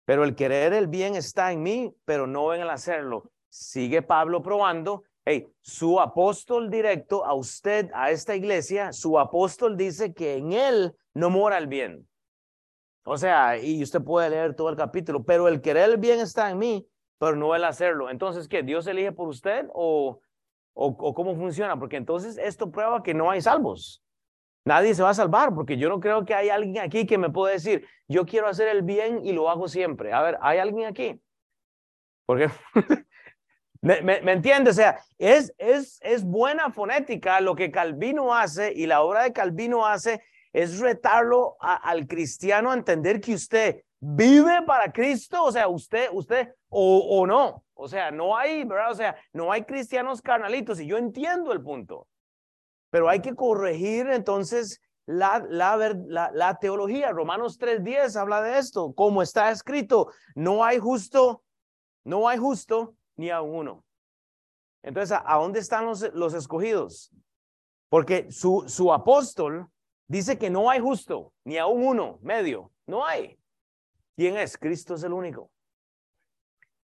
Pero 0.06 0.23
el 0.23 0.36
querer 0.36 0.73
el 0.73 0.88
bien 0.88 1.15
está 1.15 1.52
en 1.52 1.62
mí, 1.62 1.93
pero 2.06 2.26
no 2.26 2.54
en 2.54 2.62
el 2.62 2.69
hacerlo. 2.69 3.30
Sigue 3.50 4.02
Pablo 4.02 4.41
probando. 4.41 5.04
Hey, 5.26 5.50
su 5.62 6.00
apóstol 6.00 6.71
directo 6.71 7.26
a 7.26 7.34
usted, 7.34 7.91
a 7.93 8.10
esta 8.10 8.36
iglesia, 8.36 8.93
su 8.93 9.19
apóstol 9.19 9.76
dice 9.76 10.13
que 10.13 10.38
en 10.38 10.54
él 10.54 10.95
no 11.13 11.30
mora 11.30 11.58
el 11.58 11.67
bien. 11.67 12.08
O 13.10 13.15
sea, 13.15 13.58
y 13.58 13.82
usted 13.82 14.02
puede 14.02 14.30
leer 14.30 14.54
todo 14.54 14.67
el 14.67 14.76
capítulo, 14.76 15.24
pero 15.24 15.48
el 15.48 15.62
querer 15.62 15.91
el 15.91 15.96
bien 15.96 16.20
está 16.20 16.52
en 16.52 16.58
mí, 16.58 16.86
pero 17.17 17.38
no 17.38 17.56
el 17.56 17.63
hacerlo. 17.63 18.10
Entonces, 18.10 18.50
¿qué? 18.50 18.63
¿Dios 18.63 18.86
elige 18.86 19.13
por 19.13 19.30
usted 19.30 19.65
o, 19.74 20.20
o, 20.74 21.13
cómo 21.13 21.34
funciona? 21.38 21.80
Porque 21.80 21.96
entonces 21.96 22.38
esto 22.38 22.70
prueba 22.70 23.02
que 23.04 23.13
no 23.13 23.32
hay 23.32 23.39
salvos. 23.39 24.04
Nadie 24.65 24.93
se 24.93 25.04
va 25.04 25.12
a 25.12 25.13
salvar 25.13 25.56
porque 25.56 25.78
yo 25.78 25.88
no 25.88 26.02
creo 26.02 26.26
que 26.26 26.34
hay 26.34 26.50
alguien 26.50 26.84
aquí 26.84 27.06
que 27.06 27.17
me 27.17 27.30
pueda 27.30 27.54
decir, 27.54 27.88
yo 28.10 28.26
quiero 28.26 28.50
hacer 28.50 28.67
el 28.67 28.82
bien 28.82 29.26
y 29.26 29.32
lo 29.32 29.50
hago 29.50 29.70
siempre. 29.70 30.12
A 30.12 30.22
ver, 30.22 30.38
¿hay 30.41 30.60
alguien 30.60 30.88
aquí? 30.88 31.17
Porque, 32.26 32.50
¿me, 33.82 34.02
me, 34.02 34.20
me 34.20 34.34
entiende? 34.34 34.72
O 34.72 34.74
sea, 34.74 35.00
es, 35.17 35.54
es, 35.58 35.98
es 36.02 36.26
buena 36.26 36.72
fonética 36.72 37.39
lo 37.39 37.56
que 37.56 37.72
Calvino 37.72 38.36
hace 38.36 38.74
y 38.74 38.86
la 38.86 39.02
obra 39.02 39.24
de 39.24 39.32
Calvino 39.32 39.86
hace 39.86 40.22
es 40.58 40.80
retarlo 40.80 41.56
al 41.60 42.08
cristiano 42.08 42.72
a 42.72 42.74
entender 42.74 43.22
que 43.22 43.36
usted 43.36 43.84
vive 44.00 44.63
para 44.63 44.91
Cristo, 44.91 45.43
o 45.43 45.52
sea, 45.52 45.67
usted, 45.67 46.10
usted, 46.12 46.52
o, 46.70 46.98
o 46.98 47.28
no. 47.28 47.63
O 47.76 47.88
sea, 47.88 48.10
no 48.10 48.36
hay, 48.36 48.63
¿verdad? 48.63 48.91
O 48.91 48.96
sea, 48.96 49.15
no 49.34 49.52
hay 49.52 49.65
cristianos 49.65 50.20
carnalitos 50.20 50.80
y 50.80 50.88
yo 50.88 50.98
entiendo 50.98 51.52
el 51.52 51.62
punto. 51.62 52.08
Pero 52.89 53.08
hay 53.08 53.22
que 53.22 53.36
corregir 53.36 54.10
entonces 54.10 54.82
la, 55.06 55.46
la, 55.48 56.58
teología. 56.60 57.12
Romanos 57.12 57.60
3.10 57.60 58.20
habla 58.20 58.41
de 58.41 58.58
esto. 58.58 58.93
Como 58.93 59.22
está 59.22 59.52
escrito, 59.52 60.12
no 60.34 60.65
hay 60.65 60.80
justo, 60.80 61.43
no 62.04 62.28
hay 62.28 62.39
justo 62.39 62.96
ni 63.15 63.30
a 63.30 63.41
uno. 63.41 63.86
Entonces, 64.82 65.20
¿a, 65.24 65.36
dónde 65.36 65.60
están 65.60 65.86
los, 65.86 66.02
los 66.15 66.34
escogidos? 66.34 67.12
Porque 67.89 68.32
su, 68.32 68.63
su 68.67 68.91
apóstol 68.91 69.70
dice 70.08 70.38
que 70.38 70.50
no 70.50 70.70
hay 70.70 70.80
justo, 70.80 71.34
ni 71.43 71.58
a 71.58 71.67
uno, 71.67 72.20
medio. 72.22 72.72
No 72.86 73.06
hay. 73.06 73.38
¿Quién 74.15 74.38
es? 74.38 74.58
Cristo 74.58 74.96
es 74.96 75.04
el 75.04 75.13
único. 75.13 75.52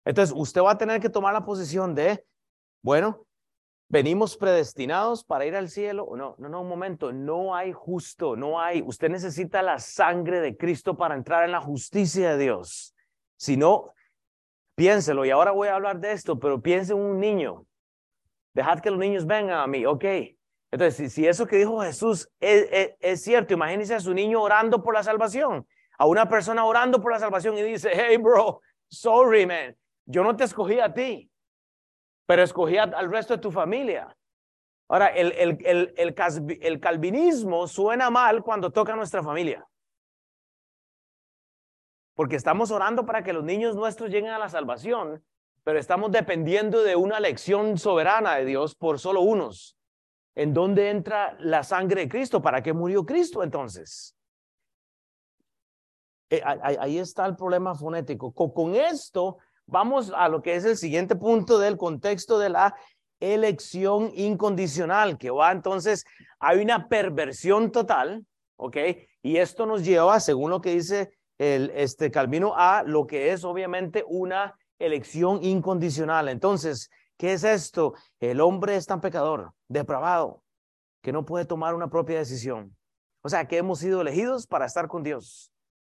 Entonces, 0.06 0.36
usted 0.38 0.62
va 0.62 0.72
a 0.72 0.78
tener 0.78 1.00
que 1.00 1.10
tomar 1.10 1.34
la 1.34 1.46
posición 1.46 1.96
de, 1.96 2.26
bueno, 2.82 3.26
venimos 3.88 4.36
predestinados 4.36 5.24
para 5.24 5.46
ir 5.46 5.56
al 5.56 5.70
cielo. 5.70 6.10
No, 6.18 6.36
no, 6.38 6.50
no, 6.50 6.62
un 6.62 6.68
momento, 6.68 7.14
no 7.14 7.56
hay 7.56 7.72
justo, 7.72 8.36
no 8.36 8.60
hay. 8.60 8.82
Usted 8.82 9.10
necesita 9.10 9.62
la 9.62 9.80
sangre 9.80 10.42
de 10.42 10.58
Cristo 10.58 10.98
para 10.98 11.16
entrar 11.16 11.46
en 11.46 11.52
la 11.52 11.62
justicia 11.62 12.32
de 12.32 12.44
Dios. 12.44 12.94
Si 13.38 13.56
no, 13.56 13.94
piénselo, 14.76 15.26
y 15.26 15.30
ahora 15.30 15.52
voy 15.52 15.70
a 15.70 15.76
hablar 15.76 16.00
de 16.00 16.12
esto, 16.12 16.40
pero 16.40 16.62
piense 16.62 16.94
en 16.94 17.00
un 17.00 17.20
niño. 17.20 17.66
Dejad 18.54 18.80
que 18.80 18.92
los 18.92 19.00
niños 19.00 19.26
vengan 19.26 19.60
a 19.60 19.68
mí, 19.68 19.86
ok. 19.86 20.06
Entonces, 20.74 21.14
si, 21.14 21.28
eso 21.28 21.46
que 21.46 21.58
dijo 21.58 21.82
Jesús 21.82 22.30
es, 22.40 23.24
cierto, 23.24 23.54
imagínese 23.54 23.96
a 23.96 24.00
su 24.00 24.14
niño 24.14 24.42
orando 24.42 24.82
por 24.82 24.96
la 24.96 25.04
salvación, 25.04 25.68
a 25.98 26.08
una 26.08 26.28
persona 26.28 26.66
orando 26.66 27.00
por 27.00 27.12
la 27.12 27.20
salvación 27.20 27.58
y 27.58 27.62
dice, 27.62 27.92
hey, 27.94 28.18
bro, 28.18 28.62
sorry, 28.88 29.46
man, 29.46 29.76
yo 30.06 30.24
no 30.24 30.36
te 30.36 30.46
escogí 30.46 30.80
a 30.80 30.94
ti 30.94 31.30
pero 32.26 32.44
escogía 32.44 32.84
al 32.84 33.12
resto 33.12 33.36
de 33.36 33.42
tu 33.42 33.52
familia. 33.52 34.16
Ahora, 34.90 35.08
el, 35.08 35.32
el, 35.34 35.58
el, 35.66 36.16
el, 36.62 36.80
calvinismo 36.80 37.68
suena 37.68 38.10
mal 38.10 38.44
cuando 38.44 38.72
toca 38.72 38.94
a 38.94 38.96
nuestra 38.96 39.24
familia. 39.24 39.68
Porque 42.16 42.36
estamos 42.36 42.70
orando 42.70 43.06
para 43.06 43.24
que 43.24 43.34
los 43.34 43.44
niños 43.44 43.76
nuestros 43.76 44.10
lleguen 44.10 44.32
a 44.32 44.38
la 44.38 44.50
salvación, 44.50 45.24
pero 45.64 45.80
estamos 45.80 46.12
dependiendo 46.12 46.84
de 46.84 46.96
una 46.96 47.20
lección 47.20 47.78
soberana 47.78 48.36
de 48.36 48.46
Dios 48.46 48.76
por 48.76 49.00
solo 49.00 49.22
unos. 49.22 49.78
¿En 50.36 50.54
dónde 50.54 50.90
entra 50.90 51.36
la 51.40 51.64
sangre 51.64 52.02
de 52.02 52.10
Cristo? 52.10 52.42
¿Para 52.42 52.62
qué 52.64 52.74
murió 52.74 53.06
Cristo 53.06 53.44
entonces? 53.44 54.16
Eh, 56.30 56.42
ahí 56.44 56.98
está 56.98 57.26
el 57.26 57.36
problema 57.36 57.76
fonético. 57.76 58.34
Con 58.34 58.76
esto 58.76 59.38
Vamos 59.66 60.12
a 60.16 60.28
lo 60.28 60.42
que 60.42 60.56
es 60.56 60.66
el 60.66 60.78
siguiente 60.78 61.16
punto 61.16 61.58
del 61.58 61.78
contexto 61.78 62.38
de 62.38 62.50
la 62.50 62.76
elección 63.20 64.12
incondicional, 64.16 65.18
que 65.18 65.30
va 65.30 65.52
entonces, 65.52 66.04
hay 66.40 66.62
una 66.62 66.90
perversión 66.90 67.72
total, 67.72 68.26
¿ok? 68.58 68.78
Y 69.22 69.38
esto 69.38 69.66
nos 69.66 69.86
lleva, 69.86 70.20
según 70.20 70.52
lo 70.52 70.60
que 70.60 70.74
dice 70.74 71.14
el, 71.38 71.72
este 71.74 72.12
Calvino, 72.12 72.54
a 72.56 72.84
lo 72.84 73.08
que 73.08 73.32
es 73.32 73.46
obviamente 73.46 74.04
una 74.06 74.54
elección 74.78 75.42
incondicional. 75.42 76.28
Entonces, 76.28 76.90
¿qué 77.18 77.34
es 77.34 77.44
esto? 77.44 77.94
El 78.20 78.42
hombre 78.42 78.76
es 78.76 78.86
tan 78.86 79.02
pecador, 79.02 79.54
depravado, 79.68 80.44
que 81.02 81.12
no 81.12 81.26
puede 81.26 81.46
tomar 81.46 81.76
una 81.76 81.90
propia 81.90 82.18
decisión. 82.18 82.76
O 83.22 83.30
sea, 83.30 83.48
que 83.48 83.58
hemos 83.58 83.80
sido 83.80 84.02
elegidos 84.02 84.48
para 84.48 84.66
estar 84.66 84.88
con 84.88 85.04
Dios. 85.04 85.52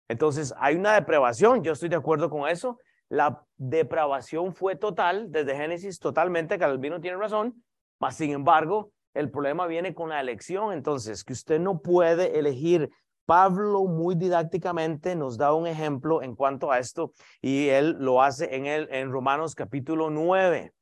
Entonces, 0.08 0.54
hay 0.58 0.76
una 0.76 0.94
depravación, 0.94 1.62
yo 1.62 1.72
estoy 1.72 1.88
de 1.88 1.96
acuerdo 1.96 2.30
con 2.30 2.48
eso, 2.48 2.78
la 3.08 3.44
depravación 3.56 4.54
fue 4.54 4.76
total, 4.76 5.30
desde 5.30 5.56
Génesis 5.56 5.98
totalmente, 5.98 6.58
Calvino 6.58 7.00
tiene 7.00 7.16
razón, 7.16 7.62
mas 7.98 8.16
sin 8.16 8.30
embargo, 8.30 8.92
el 9.14 9.30
problema 9.30 9.66
viene 9.66 9.94
con 9.94 10.10
la 10.10 10.20
elección, 10.20 10.72
entonces, 10.72 11.24
que 11.24 11.32
usted 11.32 11.58
no 11.58 11.80
puede 11.80 12.38
elegir. 12.38 12.90
Pablo 13.24 13.84
muy 13.86 14.14
didácticamente 14.14 15.16
nos 15.16 15.36
da 15.36 15.52
un 15.52 15.66
ejemplo 15.66 16.22
en 16.22 16.36
cuanto 16.36 16.70
a 16.70 16.78
esto 16.78 17.12
y 17.40 17.68
él 17.68 17.96
lo 17.98 18.22
hace 18.22 18.54
en, 18.54 18.66
el, 18.66 18.88
en 18.92 19.10
Romanos 19.10 19.56
capítulo 19.56 20.10
9. 20.10 20.72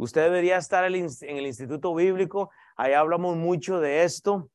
Usted 0.00 0.22
debería 0.22 0.56
estar 0.56 0.82
en 0.86 1.36
el 1.36 1.46
Instituto 1.46 1.94
Bíblico, 1.94 2.50
ahí 2.74 2.94
hablamos 2.94 3.36
mucho 3.36 3.80
de 3.80 4.02
esto. 4.04 4.48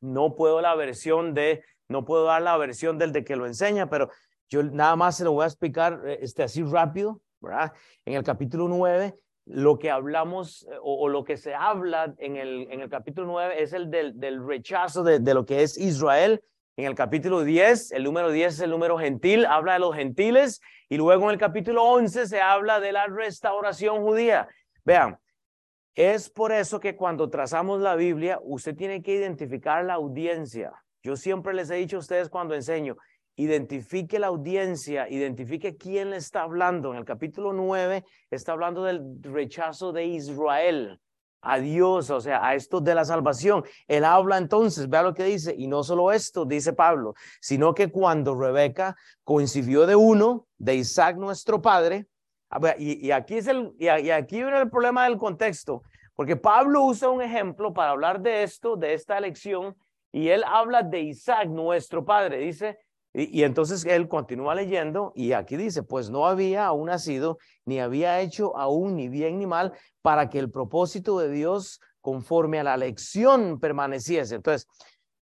No 0.00 0.34
puedo 0.34 0.60
la 0.60 0.74
versión 0.74 1.34
de, 1.34 1.62
no 1.86 2.04
puedo 2.04 2.24
dar 2.24 2.42
la 2.42 2.56
versión 2.56 2.98
del 2.98 3.12
de 3.12 3.22
que 3.22 3.36
lo 3.36 3.46
enseña, 3.46 3.88
pero 3.88 4.10
yo 4.48 4.64
nada 4.64 4.96
más 4.96 5.16
se 5.16 5.22
lo 5.22 5.30
voy 5.30 5.44
a 5.44 5.46
explicar 5.46 6.02
eh, 6.04 6.18
este, 6.22 6.42
así 6.42 6.64
rápido, 6.64 7.20
¿verdad? 7.40 7.72
En 8.04 8.14
el 8.14 8.24
capítulo 8.24 8.66
9, 8.66 9.14
lo 9.46 9.78
que 9.78 9.88
hablamos 9.88 10.64
eh, 10.64 10.74
o, 10.82 11.08
lo 11.08 11.22
que 11.22 11.36
se 11.36 11.54
habla 11.54 12.12
en 12.18 12.34
el, 12.34 12.66
en 12.68 12.80
el 12.80 12.88
capítulo 12.88 13.28
9 13.28 13.62
es 13.62 13.72
el 13.72 13.88
del, 13.88 14.18
del 14.18 14.44
rechazo 14.44 15.04
de, 15.04 15.20
de, 15.20 15.34
lo 15.34 15.46
que 15.46 15.62
es 15.62 15.78
Israel. 15.78 16.42
En 16.76 16.86
el 16.86 16.96
capítulo 16.96 17.44
10, 17.44 17.92
el 17.92 18.02
número 18.02 18.32
10 18.32 18.54
es 18.54 18.60
el 18.60 18.70
número 18.70 18.98
gentil, 18.98 19.46
habla 19.46 19.74
de 19.74 19.78
los 19.78 19.94
gentiles. 19.94 20.60
Y 20.88 20.96
luego 20.96 21.26
en 21.26 21.30
el 21.30 21.38
capítulo 21.38 21.84
11 21.84 22.26
se 22.26 22.40
habla 22.40 22.80
de 22.80 22.90
la 22.90 23.06
restauración 23.06 24.02
judía. 24.02 24.48
Vean, 24.84 25.18
es 25.94 26.30
por 26.30 26.52
eso 26.52 26.80
que 26.80 26.96
cuando 26.96 27.28
trazamos 27.28 27.80
la 27.80 27.94
Biblia, 27.94 28.38
usted 28.42 28.74
tiene 28.74 29.02
que 29.02 29.14
identificar 29.14 29.84
la 29.84 29.94
audiencia. 29.94 30.72
Yo 31.02 31.16
siempre 31.16 31.52
les 31.54 31.70
he 31.70 31.74
dicho 31.74 31.96
a 31.96 32.00
ustedes 32.00 32.28
cuando 32.28 32.54
enseño, 32.54 32.96
identifique 33.36 34.18
la 34.18 34.28
audiencia, 34.28 35.08
identifique 35.08 35.76
quién 35.76 36.10
le 36.10 36.16
está 36.16 36.42
hablando. 36.42 36.92
En 36.92 36.98
el 36.98 37.04
capítulo 37.04 37.52
9 37.52 38.04
está 38.30 38.52
hablando 38.52 38.84
del 38.84 39.18
rechazo 39.22 39.92
de 39.92 40.04
Israel 40.06 41.00
a 41.42 41.58
Dios, 41.58 42.08
o 42.10 42.20
sea, 42.20 42.46
a 42.46 42.54
esto 42.54 42.80
de 42.80 42.94
la 42.94 43.04
salvación. 43.04 43.64
Él 43.88 44.04
habla 44.04 44.38
entonces, 44.38 44.88
vea 44.88 45.02
lo 45.02 45.12
que 45.12 45.24
dice, 45.24 45.54
y 45.56 45.66
no 45.66 45.82
solo 45.82 46.12
esto, 46.12 46.44
dice 46.44 46.72
Pablo, 46.72 47.14
sino 47.40 47.74
que 47.74 47.90
cuando 47.90 48.38
Rebeca 48.38 48.96
coincidió 49.24 49.86
de 49.86 49.96
uno, 49.96 50.46
de 50.56 50.76
Isaac 50.76 51.16
nuestro 51.16 51.60
padre, 51.60 52.06
y, 52.78 53.06
y 53.06 53.10
aquí 53.10 53.36
es 53.36 53.46
el, 53.46 53.72
y, 53.78 53.88
aquí 53.88 54.36
viene 54.36 54.58
el 54.58 54.70
problema 54.70 55.04
del 55.04 55.18
contexto, 55.18 55.82
porque 56.14 56.36
Pablo 56.36 56.84
usa 56.84 57.08
un 57.08 57.22
ejemplo 57.22 57.72
para 57.72 57.90
hablar 57.90 58.20
de 58.20 58.42
esto, 58.42 58.76
de 58.76 58.94
esta 58.94 59.18
elección, 59.18 59.76
y 60.12 60.28
él 60.28 60.44
habla 60.46 60.82
de 60.82 61.00
Isaac 61.00 61.48
nuestro 61.48 62.04
padre, 62.04 62.38
dice, 62.38 62.78
y, 63.14 63.42
entonces 63.42 63.84
él 63.84 64.08
continúa 64.08 64.54
leyendo 64.54 65.12
y 65.14 65.32
aquí 65.32 65.56
dice, 65.56 65.82
pues 65.82 66.08
no 66.08 66.26
había 66.26 66.66
aún 66.66 66.86
nacido, 66.86 67.38
ni 67.66 67.78
había 67.78 68.20
hecho 68.20 68.56
aún 68.56 68.96
ni 68.96 69.08
bien 69.08 69.38
ni 69.38 69.46
mal, 69.46 69.72
para 70.00 70.30
que 70.30 70.38
el 70.38 70.50
propósito 70.50 71.18
de 71.18 71.30
Dios 71.30 71.80
conforme 72.00 72.58
a 72.58 72.64
la 72.64 72.76
lección 72.76 73.60
permaneciese. 73.60 74.36
Entonces, 74.36 74.66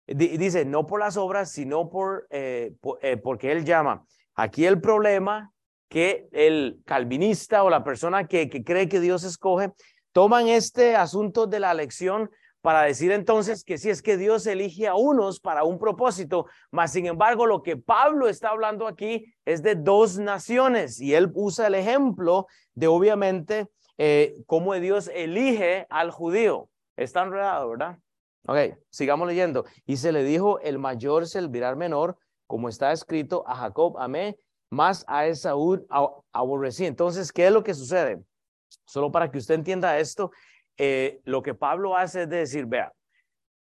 dice, 0.05 0.65
no 0.65 0.85
por 0.85 0.99
las 0.99 1.17
obras, 1.17 1.51
sino 1.51 1.89
por, 1.89 2.27
eh, 2.29 2.73
eh, 3.01 3.17
porque 3.17 3.51
él 3.51 3.65
llama. 3.65 4.05
Aquí 4.35 4.65
el 4.65 4.79
problema 4.79 5.51
que 5.89 6.28
el 6.32 6.80
calvinista 6.86 7.63
o 7.63 7.69
la 7.69 7.84
persona 7.84 8.28
que, 8.28 8.49
que 8.49 8.63
cree 8.63 8.88
que 8.88 8.99
Dios 8.99 9.23
escoge, 9.23 9.73
toman 10.13 10.47
este 10.47 10.95
asunto 10.95 11.47
de 11.47 11.60
la 11.60 11.73
lección 11.73 12.30
para 12.62 12.84
decir 12.84 13.12
entonces 13.12 13.63
que 13.63 13.78
si 13.78 13.89
es 13.89 14.02
que 14.02 14.17
Dios 14.17 14.45
elige 14.45 14.88
a 14.88 14.95
unos 14.95 15.39
para 15.39 15.63
un 15.63 15.80
propósito, 15.80 16.45
mas 16.71 16.91
sin 16.91 17.06
embargo 17.06 17.45
lo 17.45 17.63
que 17.63 17.78
Pablo 17.78 18.28
está 18.28 18.49
hablando 18.49 18.88
aquí 18.88 19.34
es 19.45 19.63
de 19.63 19.75
dos 19.75 20.17
naciones 20.17 20.99
y 20.99 21.13
él 21.13 21.32
usa 21.34 21.67
el 21.67 21.75
ejemplo 21.75 22.47
de 22.73 22.88
obviamente 22.88 23.67
eh, 23.97 24.36
cómo 24.45 24.73
Dios 24.75 25.10
elige 25.13 25.88
al 25.89 26.12
judío. 26.12 26.69
Está 26.97 27.23
enredado, 27.23 27.69
¿verdad? 27.69 27.97
Ok, 28.47 28.78
sigamos 28.89 29.28
leyendo. 29.28 29.65
Y 29.86 29.97
se 29.97 30.12
le 30.12 30.23
dijo, 30.23 30.60
el 30.60 30.80
mayor 30.80 31.28
servirá 31.28 31.69
al 31.69 31.78
menor, 31.78 32.17
como 32.47 32.67
está 32.67 32.91
escrito, 32.91 33.43
a 33.47 33.56
Jacob 33.56 33.97
amé, 33.99 34.38
más 34.69 35.03
a 35.08 35.27
Esaú 35.27 35.86
aborrecí. 36.32 36.86
Entonces, 36.86 37.32
¿qué 37.32 37.47
es 37.47 37.51
lo 37.51 37.63
que 37.63 37.73
sucede? 37.73 38.21
Solo 38.86 39.12
para 39.12 39.32
que 39.32 39.38
usted 39.38 39.55
entienda 39.55 39.99
esto, 39.99 40.32
eh, 40.77 41.19
lo 41.25 41.41
que 41.41 41.53
Pablo 41.53 41.97
hace 41.97 42.23
es 42.23 42.29
decir, 42.29 42.65
vea, 42.65 42.93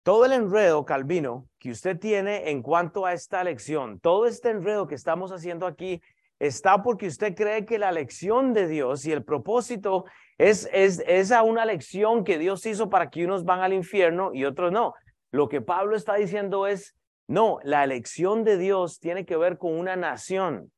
todo 0.02 0.24
el 0.24 0.32
enredo, 0.32 0.84
Calvino, 0.84 1.46
que 1.58 1.70
usted 1.70 1.98
tiene 1.98 2.50
en 2.50 2.62
cuanto 2.62 3.04
a 3.04 3.12
esta 3.12 3.44
lección, 3.44 4.00
todo 4.00 4.26
este 4.26 4.50
enredo 4.50 4.86
que 4.86 4.94
estamos 4.94 5.30
haciendo 5.30 5.66
aquí, 5.66 6.00
está 6.38 6.82
porque 6.82 7.06
usted 7.06 7.34
cree 7.34 7.66
que 7.66 7.78
la 7.78 7.92
lección 7.92 8.54
de 8.54 8.66
Dios 8.66 9.04
y 9.04 9.12
el 9.12 9.22
propósito 9.22 10.06
es, 10.38 10.68
es 10.72 11.02
esa 11.06 11.42
una 11.42 11.66
lección 11.66 12.24
que 12.24 12.38
Dios 12.38 12.64
hizo 12.64 12.88
para 12.88 13.10
que 13.10 13.24
unos 13.24 13.44
van 13.44 13.60
al 13.60 13.74
infierno 13.74 14.30
y 14.32 14.46
otros 14.46 14.72
no. 14.72 14.94
Lo 15.32 15.48
que 15.48 15.60
Pablo 15.60 15.96
está 15.96 16.14
diciendo 16.14 16.66
es, 16.66 16.94
no, 17.28 17.58
la 17.62 17.84
elección 17.84 18.42
de 18.42 18.56
Dios 18.56 19.00
tiene 19.00 19.26
que 19.26 19.36
ver 19.36 19.58
con 19.58 19.78
una 19.78 19.96
nación. 19.96 20.72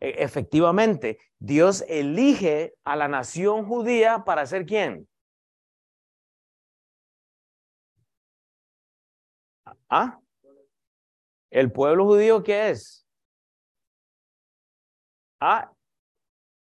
E, 0.00 0.22
efectivamente, 0.22 1.18
Dios 1.38 1.84
elige 1.88 2.74
a 2.84 2.96
la 2.96 3.08
nación 3.08 3.66
judía 3.66 4.24
para 4.24 4.46
ser 4.46 4.66
quién? 4.66 5.08
¿Ah? 9.88 10.18
¿El 11.50 11.72
pueblo 11.72 12.04
judío 12.04 12.42
qué 12.42 12.70
es? 12.70 13.06
Ah, 15.40 15.70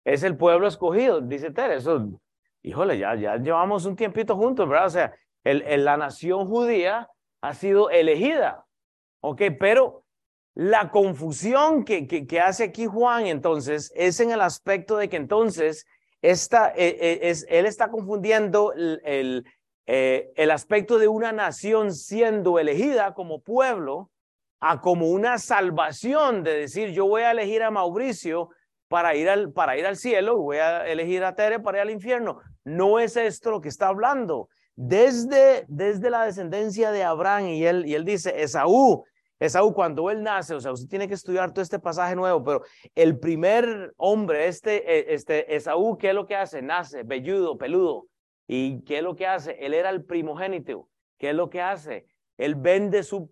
es 0.03 0.23
el 0.23 0.37
pueblo 0.37 0.67
escogido, 0.67 1.21
dice 1.21 1.51
Tere. 1.51 1.75
Eso, 1.75 2.19
híjole, 2.63 2.97
ya, 2.97 3.15
ya 3.15 3.37
llevamos 3.37 3.85
un 3.85 3.95
tiempito 3.95 4.35
juntos, 4.35 4.67
¿verdad? 4.67 4.87
O 4.87 4.89
sea, 4.89 5.15
el, 5.43 5.83
la 5.83 5.97
nación 5.97 6.47
judía 6.47 7.09
ha 7.41 7.53
sido 7.53 7.89
elegida, 7.89 8.65
¿ok? 9.21 9.41
Pero 9.59 10.05
la 10.57 10.89
confusión 10.89 11.85
que, 11.85 12.07
que, 12.07 12.39
hace 12.39 12.63
aquí 12.63 12.87
Juan 12.87 13.27
entonces 13.27 13.91
es 13.95 14.19
en 14.19 14.31
el 14.31 14.41
aspecto 14.41 14.97
de 14.97 15.07
que 15.07 15.17
entonces 15.17 15.85
esta, 16.23 16.69
eh, 16.69 16.97
eh, 16.99 17.19
es, 17.21 17.45
él 17.47 17.67
está 17.67 17.91
confundiendo 17.91 18.73
el, 18.73 19.45
eh, 19.85 20.31
el 20.35 20.49
aspecto 20.49 20.97
de 20.97 21.07
una 21.07 21.31
nación 21.31 21.93
siendo 21.93 22.57
elegida 22.57 23.13
como 23.13 23.39
pueblo 23.39 24.09
a 24.59 24.81
como 24.81 25.11
una 25.11 25.37
salvación 25.37 26.41
de 26.41 26.61
decir 26.61 26.89
yo 26.89 27.05
voy 27.05 27.21
a 27.21 27.29
elegir 27.29 27.61
a 27.61 27.69
Mauricio 27.69 28.49
para 28.87 29.13
ir 29.13 29.29
al, 29.29 29.53
para 29.53 29.77
ir 29.77 29.85
al 29.85 29.95
cielo 29.95 30.39
y 30.39 30.41
voy 30.41 30.57
a 30.57 30.87
elegir 30.87 31.23
a 31.23 31.35
Tere 31.35 31.59
para 31.59 31.77
ir 31.77 31.81
al 31.83 31.91
infierno. 31.91 32.39
No 32.63 32.97
es 32.97 33.15
esto 33.15 33.51
lo 33.51 33.61
que 33.61 33.69
está 33.69 33.89
hablando. 33.89 34.49
Desde, 34.75 35.65
desde 35.67 36.09
la 36.09 36.25
descendencia 36.25 36.89
de 36.89 37.03
Abraham 37.03 37.45
y 37.45 37.63
él, 37.63 37.85
y 37.85 37.93
él 37.93 38.05
dice, 38.05 38.41
Esaú, 38.41 39.05
Esaú 39.39 39.73
cuando 39.73 40.09
él 40.09 40.23
nace, 40.23 40.55
o 40.55 40.59
sea, 40.59 40.71
usted 40.71 40.89
tiene 40.89 41.07
que 41.07 41.13
estudiar 41.13 41.53
todo 41.53 41.61
este 41.61 41.79
pasaje 41.79 42.15
nuevo, 42.15 42.43
pero 42.43 42.63
el 42.95 43.19
primer 43.19 43.93
hombre, 43.97 44.47
este, 44.47 44.77
e, 44.91 45.13
este 45.13 45.55
Esaú, 45.55 45.97
¿qué 45.97 46.09
es 46.09 46.15
lo 46.15 46.25
que 46.25 46.35
hace? 46.35 46.61
Nace 46.61 47.03
velludo, 47.03 47.57
peludo, 47.57 48.07
¿Y 48.47 48.81
qué 48.85 48.97
es 48.97 49.03
lo 49.03 49.15
que 49.15 49.27
hace? 49.27 49.57
Él 49.59 49.73
era 49.73 49.89
el 49.89 50.05
primogénito. 50.05 50.87
¿Qué 51.17 51.31
es 51.31 51.35
lo 51.35 51.49
que 51.49 51.61
hace? 51.61 52.05
Él 52.37 52.55
vende 52.55 53.03
su 53.03 53.29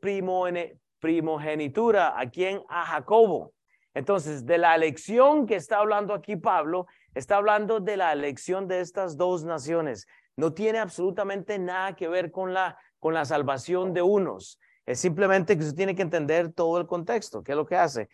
primogenitura. 1.00 2.20
¿A 2.20 2.30
quién? 2.30 2.62
A 2.68 2.86
Jacobo. 2.86 3.54
Entonces, 3.94 4.46
de 4.46 4.58
la 4.58 4.76
elección 4.76 5.46
que 5.46 5.56
está 5.56 5.78
hablando 5.78 6.14
aquí 6.14 6.36
Pablo, 6.36 6.86
está 7.14 7.38
hablando 7.38 7.80
de 7.80 7.96
la 7.96 8.12
elección 8.12 8.68
de 8.68 8.82
estas 8.82 9.16
dos 9.16 9.46
naciones. 9.46 10.06
No 10.36 10.54
tiene 10.54 10.80
absolutamente 10.80 11.58
nada 11.60 11.96
que 11.96 12.10
ver 12.10 12.30
con 12.30 12.54
la, 12.54 12.78
con 13.00 13.14
la 13.14 13.24
salvación 13.24 13.94
de 13.94 14.02
unos. 14.02 14.60
Es 14.86 15.00
simplemente 15.00 15.58
que 15.58 15.64
usted 15.64 15.76
tiene 15.76 15.96
que 15.96 16.04
entender 16.04 16.54
todo 16.54 16.80
el 16.80 16.86
contexto. 16.86 17.44
¿Qué 17.44 17.54
es 17.54 17.58
lo 17.58 17.66
que 17.66 17.76
hace? 17.76 18.10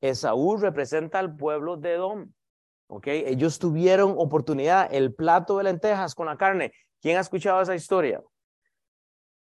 Esaú 0.00 0.56
representa 0.56 1.18
al 1.18 1.36
pueblo 1.36 1.76
de 1.76 1.94
Edom. 1.94 2.32
¿ok? 2.88 3.06
Ellos 3.08 3.58
tuvieron 3.58 4.14
oportunidad, 4.16 4.92
el 4.92 5.14
plato 5.14 5.58
de 5.58 5.64
lentejas 5.64 6.14
con 6.14 6.26
la 6.26 6.36
carne. 6.36 6.72
¿Quién 7.00 7.16
ha 7.16 7.20
escuchado 7.20 7.60
esa 7.60 7.74
historia? 7.74 8.22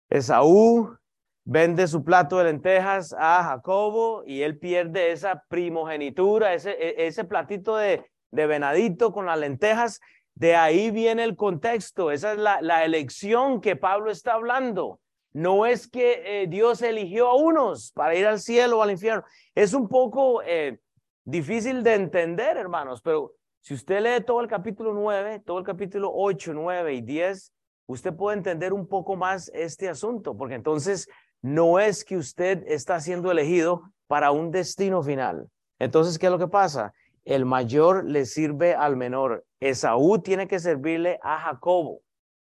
Esaú 0.10 0.98
vende 1.44 1.88
su 1.88 2.04
plato 2.04 2.40
de 2.40 2.46
lentejas 2.46 3.16
a 3.18 3.44
Jacobo 3.44 4.24
y 4.26 4.42
él 4.42 4.58
pierde 4.58 5.12
esa 5.12 5.44
primogenitura, 5.48 6.54
ese, 6.54 6.72
e, 6.72 7.08
ese 7.08 7.24
platito 7.24 7.78
de, 7.78 8.06
de 8.32 8.48
venadito 8.48 9.12
con 9.12 9.26
las 9.26 9.40
lentejas. 9.40 10.00
De 10.34 10.56
ahí 10.56 10.92
viene 10.92 11.24
el 11.24 11.36
contexto, 11.36 12.12
esa 12.12 12.34
es 12.34 12.40
la, 12.40 12.62
la 12.62 12.84
elección 12.84 13.62
que 13.62 13.76
Pablo 13.76 14.12
está 14.12 14.34
hablando. 14.34 15.00
No 15.36 15.66
es 15.66 15.90
que 15.90 16.44
eh, 16.44 16.48
Dios 16.48 16.82
eligió 16.82 17.28
a 17.28 17.36
unos 17.36 17.92
para 17.92 18.16
ir 18.16 18.26
al 18.26 18.40
cielo 18.40 18.80
o 18.80 18.82
al 18.82 18.92
infierno. 18.92 19.26
Es 19.54 19.74
un 19.74 19.90
poco 19.90 20.42
eh, 20.44 20.80
difícil 21.26 21.84
de 21.84 21.96
entender, 21.96 22.56
hermanos, 22.56 23.02
pero 23.02 23.34
si 23.60 23.74
usted 23.74 24.00
lee 24.00 24.24
todo 24.24 24.40
el 24.40 24.48
capítulo 24.48 24.94
9, 24.94 25.42
todo 25.46 25.60
el 25.60 25.66
capítulo 25.66 26.10
8, 26.14 26.54
9 26.54 26.94
y 26.94 27.02
10, 27.02 27.52
usted 27.86 28.16
puede 28.16 28.38
entender 28.38 28.72
un 28.72 28.88
poco 28.88 29.18
más 29.18 29.52
este 29.54 29.90
asunto, 29.90 30.38
porque 30.38 30.56
entonces 30.56 31.10
no 31.42 31.80
es 31.80 32.06
que 32.06 32.16
usted 32.16 32.64
está 32.68 33.02
siendo 33.02 33.30
elegido 33.30 33.92
para 34.08 34.32
un 34.32 34.52
destino 34.52 35.04
final. 35.04 35.50
Entonces, 35.80 36.18
¿qué 36.18 36.28
es 36.28 36.32
lo 36.32 36.40
que 36.40 36.48
pasa? 36.48 36.94
El 37.26 37.44
mayor 37.44 38.06
le 38.06 38.26
sirve 38.26 38.74
al 38.74 38.96
menor. 38.96 39.44
Esaú 39.60 40.20
tiene 40.20 40.48
que 40.48 40.60
servirle 40.60 41.20
a 41.22 41.40
Jacobo. 41.40 42.00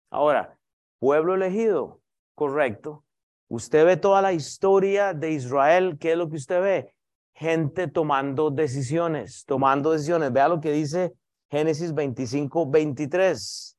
Ahora, 0.09 0.57
pueblo 0.99 1.35
elegido, 1.35 2.00
correcto. 2.41 3.05
Usted 3.49 3.85
ve 3.85 3.97
toda 3.97 4.19
la 4.23 4.33
historia 4.33 5.13
de 5.13 5.29
Israel, 5.29 5.97
¿qué 5.99 6.13
es 6.13 6.17
lo 6.17 6.27
que 6.27 6.37
usted 6.37 6.59
ve? 6.59 6.93
gente 7.35 7.87
tomando 7.87 8.49
decisiones, 8.49 9.45
tomando 9.45 9.91
decisiones. 9.91 10.33
Vea 10.33 10.47
lo 10.47 10.59
que 10.59 10.71
dice 10.71 11.13
Génesis 11.49 11.93
25, 11.93 12.69
23. 12.69 13.77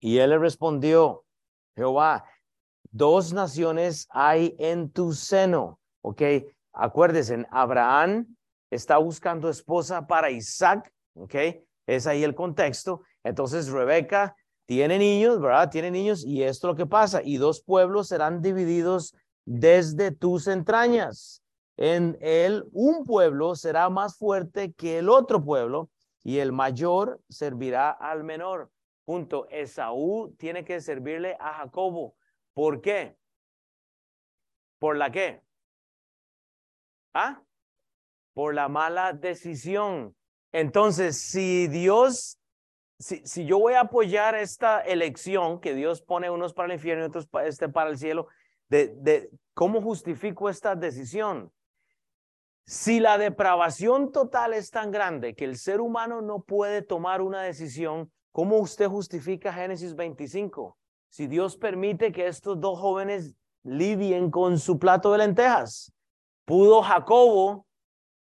Y 0.00 0.18
él 0.18 0.30
le 0.30 0.38
respondió, 0.38 1.24
Jehová, 1.76 2.24
dos 2.90 3.32
naciones 3.32 4.06
hay 4.10 4.54
en 4.58 4.90
tu 4.90 5.12
seno. 5.12 5.80
Ok, 6.02 6.22
acuérdense, 6.72 7.46
Abraham 7.50 8.36
está 8.70 8.96
buscando 8.98 9.48
esposa 9.48 10.06
para 10.06 10.30
Isaac. 10.30 10.92
Ok, 11.14 11.34
es 11.86 12.06
ahí 12.06 12.22
el 12.22 12.34
contexto. 12.34 13.02
Entonces 13.24 13.68
Rebeca 13.68 14.36
tiene 14.70 15.00
niños, 15.00 15.40
¿verdad? 15.40 15.68
Tiene 15.68 15.90
niños 15.90 16.24
y 16.24 16.44
esto 16.44 16.68
es 16.68 16.70
lo 16.70 16.76
que 16.76 16.86
pasa. 16.86 17.22
Y 17.24 17.38
dos 17.38 17.60
pueblos 17.60 18.06
serán 18.06 18.40
divididos 18.40 19.16
desde 19.44 20.12
tus 20.12 20.46
entrañas 20.46 21.42
en 21.76 22.16
él 22.20 22.68
un 22.72 23.04
pueblo 23.04 23.56
será 23.56 23.88
más 23.88 24.16
fuerte 24.16 24.74
que 24.74 24.98
el 24.98 25.08
otro 25.08 25.42
pueblo 25.42 25.90
y 26.22 26.38
el 26.38 26.52
mayor 26.52 27.20
servirá 27.28 27.90
al 27.90 28.22
menor. 28.22 28.70
Punto. 29.06 29.48
Esaú 29.48 30.36
tiene 30.38 30.64
que 30.64 30.80
servirle 30.80 31.36
a 31.40 31.54
Jacobo. 31.54 32.14
¿Por 32.52 32.80
qué? 32.80 33.16
¿Por 34.78 34.98
la 34.98 35.10
qué? 35.10 35.42
¿Ah? 37.12 37.42
Por 38.34 38.54
la 38.54 38.68
mala 38.68 39.14
decisión. 39.14 40.14
Entonces, 40.52 41.18
si 41.18 41.66
Dios, 41.66 42.39
si, 43.00 43.46
yo 43.46 43.58
voy 43.58 43.74
a 43.74 43.80
apoyar 43.80 44.34
esta 44.34 44.80
elección 44.80 45.60
que 45.60 45.74
Dios 45.74 46.02
pone 46.02 46.30
unos 46.30 46.52
para 46.52 46.66
el 46.66 46.74
infierno 46.74 47.04
y 47.04 47.08
otros 47.08 47.26
para, 47.26 47.46
este 47.46 47.68
para 47.68 47.90
el 47.90 47.98
cielo, 47.98 48.28
de 48.68 49.30
cómo 49.54 49.82
justifico 49.82 50.48
esta 50.48 50.76
decisión? 50.76 51.50
Si 52.66 53.00
la 53.00 53.18
depravación 53.18 54.12
total 54.12 54.54
es 54.54 54.70
tan 54.70 54.92
grande 54.92 55.34
que 55.34 55.44
el 55.44 55.56
ser 55.56 55.80
humano 55.80 56.22
no 56.22 56.42
puede 56.42 56.82
tomar 56.82 57.20
una 57.20 57.42
decisión, 57.42 58.12
¿cómo 58.30 58.58
usted 58.58 58.86
justifica 58.86 59.52
Génesis 59.52 59.96
25? 59.96 60.78
Si 61.08 61.26
Dios 61.26 61.56
permite 61.56 62.12
que 62.12 62.28
estos 62.28 62.60
dos 62.60 62.78
jóvenes 62.78 63.34
lidien 63.64 64.30
con 64.30 64.58
su 64.58 64.78
plato 64.78 65.10
de 65.10 65.18
lentejas, 65.18 65.92
¿pudo 66.44 66.82
Jacobo 66.82 67.66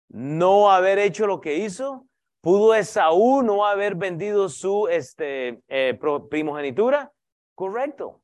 no 0.09 0.71
haber 0.71 0.99
hecho 0.99 1.27
lo 1.27 1.41
que 1.41 1.57
hizo? 1.57 2.07
¿Pudo 2.41 2.75
Esaú 2.75 3.43
no 3.43 3.67
haber 3.67 3.95
vendido 3.95 4.49
su 4.49 4.89
este, 4.89 5.63
eh, 5.69 5.99
primogenitura? 6.31 7.13
Correcto. 7.55 8.23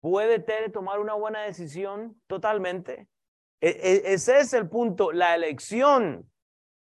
¿Puede 0.00 0.38
Tere 0.38 0.70
tomar 0.70 0.98
una 1.00 1.14
buena 1.14 1.42
decisión 1.42 2.18
totalmente? 2.26 3.06
E, 3.60 3.68
e, 3.68 4.12
ese 4.14 4.38
es 4.38 4.54
el 4.54 4.68
punto. 4.68 5.12
La 5.12 5.34
elección 5.34 6.30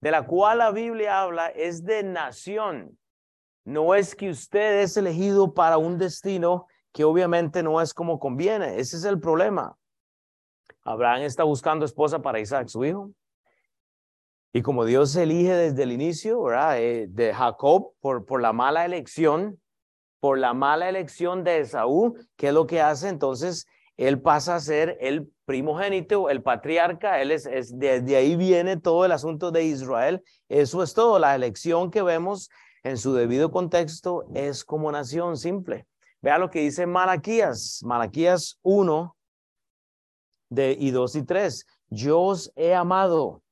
de 0.00 0.10
la 0.12 0.24
cual 0.26 0.58
la 0.58 0.70
Biblia 0.70 1.20
habla 1.20 1.48
es 1.48 1.84
de 1.84 2.04
nación. 2.04 2.96
No 3.64 3.96
es 3.96 4.14
que 4.14 4.30
usted 4.30 4.82
es 4.82 4.96
elegido 4.96 5.52
para 5.52 5.78
un 5.78 5.98
destino 5.98 6.66
que 6.92 7.02
obviamente 7.02 7.64
no 7.64 7.80
es 7.80 7.92
como 7.92 8.20
conviene. 8.20 8.78
Ese 8.78 8.98
es 8.98 9.04
el 9.04 9.18
problema. 9.18 9.76
Abraham 10.84 11.22
está 11.22 11.42
buscando 11.42 11.84
esposa 11.84 12.20
para 12.20 12.38
Isaac, 12.38 12.68
su 12.68 12.84
hijo. 12.84 13.10
Y 14.52 14.62
como 14.62 14.84
Dios 14.84 15.14
elige 15.16 15.52
desde 15.52 15.82
el 15.82 15.92
inicio, 15.92 16.42
¿verdad? 16.42 16.80
Eh, 16.80 17.06
de 17.08 17.34
Jacob 17.34 17.92
por, 18.00 18.24
por 18.24 18.40
la 18.40 18.52
mala 18.52 18.84
elección, 18.84 19.60
por 20.20 20.38
la 20.38 20.54
mala 20.54 20.88
elección 20.88 21.44
de 21.44 21.60
Esaú, 21.60 22.16
¿qué 22.36 22.48
es 22.48 22.54
lo 22.54 22.66
que 22.66 22.80
hace? 22.80 23.08
Entonces, 23.08 23.66
él 23.96 24.20
pasa 24.20 24.56
a 24.56 24.60
ser 24.60 24.98
el 25.00 25.30
primogénito, 25.46 26.28
el 26.28 26.42
patriarca, 26.42 27.20
él 27.20 27.30
es, 27.30 27.46
es 27.46 27.72
ahí 27.82 28.36
viene 28.36 28.76
todo 28.76 29.04
el 29.04 29.12
asunto 29.12 29.50
de 29.50 29.64
Israel. 29.64 30.22
Eso 30.48 30.82
es 30.82 30.92
todo, 30.92 31.18
la 31.18 31.34
elección 31.34 31.90
que 31.90 32.02
vemos 32.02 32.50
en 32.82 32.98
su 32.98 33.14
debido 33.14 33.50
contexto 33.50 34.26
es 34.34 34.64
como 34.64 34.92
nación 34.92 35.36
simple. 35.36 35.86
Vea 36.20 36.38
lo 36.38 36.50
que 36.50 36.60
dice 36.60 36.86
Malaquías, 36.86 37.80
Malaquías 37.84 38.58
1 38.62 39.16
de, 40.50 40.76
y 40.78 40.90
2 40.90 41.16
y 41.16 41.22
3. 41.22 41.66
Yo 41.88 42.20
os 42.20 42.52
he 42.54 42.74
amado. 42.74 43.42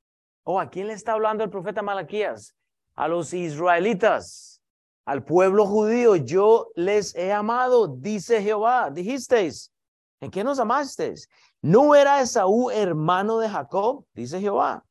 Oh, 0.45 0.61
¿a 0.61 0.69
quién 0.69 0.89
le 0.89 0.93
está 0.93 1.13
hablando 1.13 1.43
el 1.43 1.51
profeta 1.51 1.83
Malaquías? 1.83 2.55
A 2.95 3.09
los 3.09 3.33
israelitas, 3.33 4.61
al 5.07 5.25
pueblo 5.25 5.67
judío. 5.67 6.17
Yo 6.17 6.69
les 6.75 7.15
he 7.15 7.33
amado, 7.33 7.89
dice 7.89 8.43
Jehová. 8.43 8.91
Dijisteis, 8.91 9.73
¿en 10.21 10.31
qué 10.31 10.45
nos 10.45 10.59
amasteis? 10.59 11.29
¿No 11.63 11.95
era 11.95 12.21
Esaú 12.21 12.71
hermano 12.71 13.39
de 13.39 13.49
Jacob? 13.49 14.05
Dice 14.13 14.39
Jehová. 14.39 14.85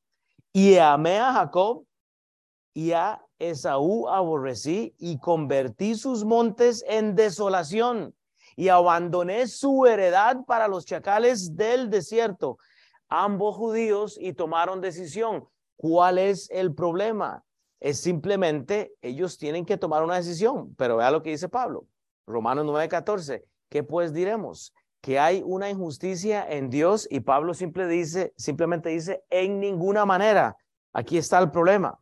Y 0.52 0.78
amé 0.78 1.20
a 1.20 1.32
Jacob 1.34 1.86
y 2.74 2.92
a 2.92 3.24
Esaú 3.38 4.08
aborrecí 4.08 4.96
y 4.98 5.20
convertí 5.20 5.94
sus 5.96 6.26
montes 6.26 6.84
en 6.88 7.16
desolación 7.16 8.16
y 8.56 8.70
abandoné 8.70 9.48
su 9.48 9.86
heredad 9.86 10.46
para 10.46 10.68
los 10.68 10.86
chacales 10.86 11.56
del 11.56 11.90
desierto. 11.92 12.58
Ambos 13.16 13.56
judíos 13.56 14.18
y 14.20 14.34
tomaron 14.34 14.82
decisión. 14.82 15.48
¿Cuál 15.76 16.18
es 16.18 16.50
el 16.50 16.74
problema? 16.74 17.44
Es 17.80 18.02
simplemente 18.02 18.96
ellos 19.04 19.38
tienen 19.38 19.68
que 19.68 19.78
tomar 19.78 20.04
una 20.04 20.16
decisión, 20.16 20.74
pero 20.78 20.98
vea 20.98 21.12
lo 21.12 21.22
que 21.22 21.30
dice 21.30 21.48
Pablo. 21.48 21.86
Romanos 22.26 22.66
9:14. 22.66 23.44
¿Qué 23.70 23.84
pues 23.84 24.14
diremos? 24.14 24.74
Que 25.00 25.20
hay 25.20 25.44
una 25.46 25.70
injusticia 25.70 26.44
en 26.50 26.72
Dios 26.72 27.08
y 27.08 27.20
Pablo 27.20 27.54
simple 27.54 27.88
dice, 27.88 28.34
simplemente 28.36 28.90
dice, 28.90 29.24
en 29.30 29.60
ninguna 29.60 30.08
manera. 30.08 30.58
Aquí 30.92 31.20
está 31.20 31.38
el 31.38 31.52
problema. 31.52 32.00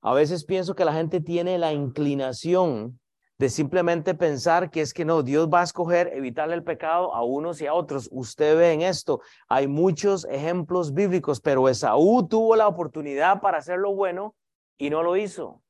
A 0.00 0.14
veces 0.14 0.46
pienso 0.46 0.74
que 0.74 0.86
la 0.86 0.94
gente 0.94 1.20
tiene 1.20 1.58
la 1.58 1.74
inclinación 1.74 2.98
de 3.38 3.48
simplemente 3.48 4.14
pensar 4.14 4.70
que 4.70 4.80
es 4.80 4.94
que 4.94 5.04
no, 5.04 5.22
Dios 5.22 5.48
va 5.52 5.60
a 5.60 5.64
escoger 5.64 6.10
evitarle 6.14 6.54
el 6.54 6.64
pecado 6.64 7.14
a 7.14 7.22
unos 7.22 7.60
y 7.60 7.66
a 7.66 7.74
otros. 7.74 8.08
Usted 8.10 8.56
ve 8.56 8.72
en 8.72 8.82
esto, 8.82 9.20
hay 9.48 9.66
muchos 9.66 10.24
ejemplos 10.26 10.94
bíblicos, 10.94 11.40
pero 11.40 11.68
Esaú 11.68 12.26
tuvo 12.28 12.56
la 12.56 12.68
oportunidad 12.68 13.40
para 13.40 13.58
hacer 13.58 13.78
lo 13.78 13.94
bueno 13.94 14.34
y 14.78 14.90
no 14.90 15.02
lo 15.02 15.16
hizo. 15.16 15.62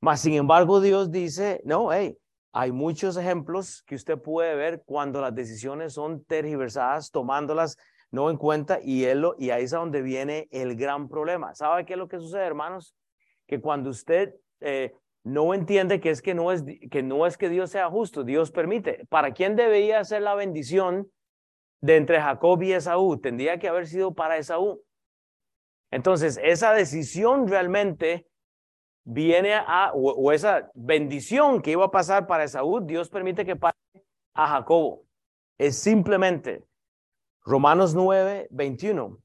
Mas, 0.00 0.20
sin 0.20 0.34
embargo, 0.34 0.80
Dios 0.80 1.10
dice, 1.10 1.60
no, 1.64 1.92
hey, 1.92 2.18
hay 2.52 2.72
muchos 2.72 3.16
ejemplos 3.16 3.82
que 3.86 3.94
usted 3.94 4.18
puede 4.18 4.54
ver 4.54 4.82
cuando 4.84 5.20
las 5.20 5.34
decisiones 5.34 5.94
son 5.94 6.24
tergiversadas, 6.24 7.10
tomándolas 7.10 7.76
no 8.10 8.28
en 8.28 8.36
cuenta 8.36 8.80
y, 8.82 9.04
él 9.04 9.24
y 9.38 9.50
ahí 9.50 9.64
es 9.64 9.70
donde 9.70 10.02
viene 10.02 10.48
el 10.50 10.74
gran 10.74 11.08
problema. 11.08 11.54
¿Sabe 11.54 11.84
qué 11.84 11.92
es 11.92 11.98
lo 11.98 12.08
que 12.08 12.18
sucede, 12.18 12.44
hermanos? 12.44 12.94
que 13.50 13.60
cuando 13.60 13.90
usted 13.90 14.36
eh, 14.60 14.94
no 15.24 15.52
entiende 15.54 16.00
que 16.00 16.10
es 16.10 16.22
que 16.22 16.34
no 16.34 16.50
es 16.50 16.64
que 16.90 17.02
no 17.02 17.26
es 17.26 17.36
que 17.36 17.48
Dios 17.48 17.70
sea 17.70 17.90
justo, 17.90 18.24
Dios 18.24 18.50
permite. 18.50 19.06
¿Para 19.08 19.32
quién 19.32 19.56
debía 19.56 20.02
ser 20.04 20.22
la 20.22 20.34
bendición 20.34 21.10
de 21.80 21.96
entre 21.96 22.20
Jacob 22.20 22.62
y 22.62 22.72
Esaú? 22.72 23.20
Tendría 23.20 23.58
que 23.58 23.68
haber 23.68 23.86
sido 23.86 24.14
para 24.14 24.38
Esaú. 24.38 24.82
Entonces, 25.90 26.38
esa 26.42 26.72
decisión 26.72 27.48
realmente 27.48 28.26
viene 29.04 29.54
a, 29.54 29.92
o, 29.92 30.32
esa 30.32 30.70
bendición 30.74 31.60
que 31.60 31.72
iba 31.72 31.84
a 31.84 31.90
pasar 31.90 32.26
para 32.26 32.44
Esaú, 32.44 32.80
Dios 32.80 33.08
permite 33.08 33.44
que 33.44 33.56
pase 33.56 33.76
a 34.34 34.46
Jacobo. 34.46 35.04
Es 35.58 35.76
simplemente 35.78 36.64
Romanos 37.44 37.94
9, 37.94 38.48
21. 38.50 39.18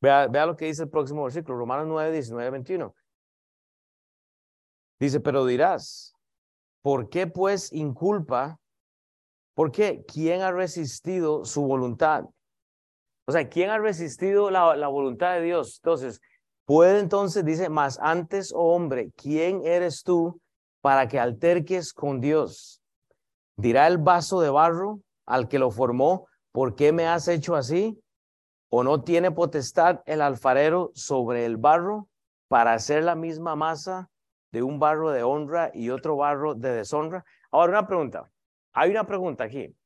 Vea, 0.00 0.26
vea 0.28 0.46
lo 0.46 0.56
que 0.56 0.66
dice 0.66 0.82
el 0.82 0.90
próximo 0.90 1.24
versículo, 1.24 1.58
Romanos 1.58 1.86
9, 1.88 2.12
19, 2.12 2.50
21. 2.50 2.94
Dice, 4.98 5.20
pero 5.20 5.44
dirás, 5.44 6.14
¿por 6.82 7.08
qué 7.08 7.26
pues 7.26 7.72
inculpa? 7.72 8.58
¿Por 9.54 9.70
qué? 9.70 10.04
¿Quién 10.06 10.42
ha 10.42 10.52
resistido 10.52 11.44
su 11.44 11.62
voluntad? 11.62 12.24
O 13.26 13.32
sea, 13.32 13.48
¿quién 13.48 13.70
ha 13.70 13.78
resistido 13.78 14.50
la, 14.50 14.76
la 14.76 14.88
voluntad 14.88 15.34
de 15.34 15.42
Dios? 15.42 15.78
Entonces, 15.82 16.20
puede 16.64 17.00
entonces, 17.00 17.44
dice, 17.44 17.68
más 17.68 17.98
antes, 18.00 18.52
oh 18.52 18.74
hombre, 18.74 19.12
¿quién 19.16 19.64
eres 19.64 20.02
tú 20.02 20.40
para 20.80 21.08
que 21.08 21.18
alterques 21.18 21.92
con 21.92 22.20
Dios? 22.20 22.80
Dirá 23.56 23.86
el 23.86 23.98
vaso 23.98 24.40
de 24.40 24.50
barro 24.50 25.00
al 25.26 25.48
que 25.48 25.58
lo 25.58 25.70
formó, 25.70 26.26
¿por 26.52 26.74
qué 26.74 26.92
me 26.92 27.06
has 27.06 27.28
hecho 27.28 27.54
así? 27.54 27.98
¿O 28.68 28.82
no 28.84 29.02
tiene 29.02 29.30
potestad 29.30 30.00
el 30.06 30.20
alfarero 30.20 30.90
sobre 30.94 31.46
el 31.46 31.56
barro 31.56 32.08
para 32.48 32.74
hacer 32.74 33.04
la 33.04 33.14
misma 33.14 33.56
masa 33.56 34.10
de 34.54 34.62
un 34.62 34.78
barro 34.78 35.10
de 35.10 35.24
honra 35.24 35.72
y 35.74 35.90
otro 35.90 36.16
barro 36.16 36.54
de 36.54 36.70
deshonra. 36.70 37.24
Ahora 37.50 37.72
una 37.72 37.86
pregunta. 37.88 38.30
Hay 38.72 38.90
una 38.92 39.04
pregunta 39.04 39.42
aquí. 39.42 39.76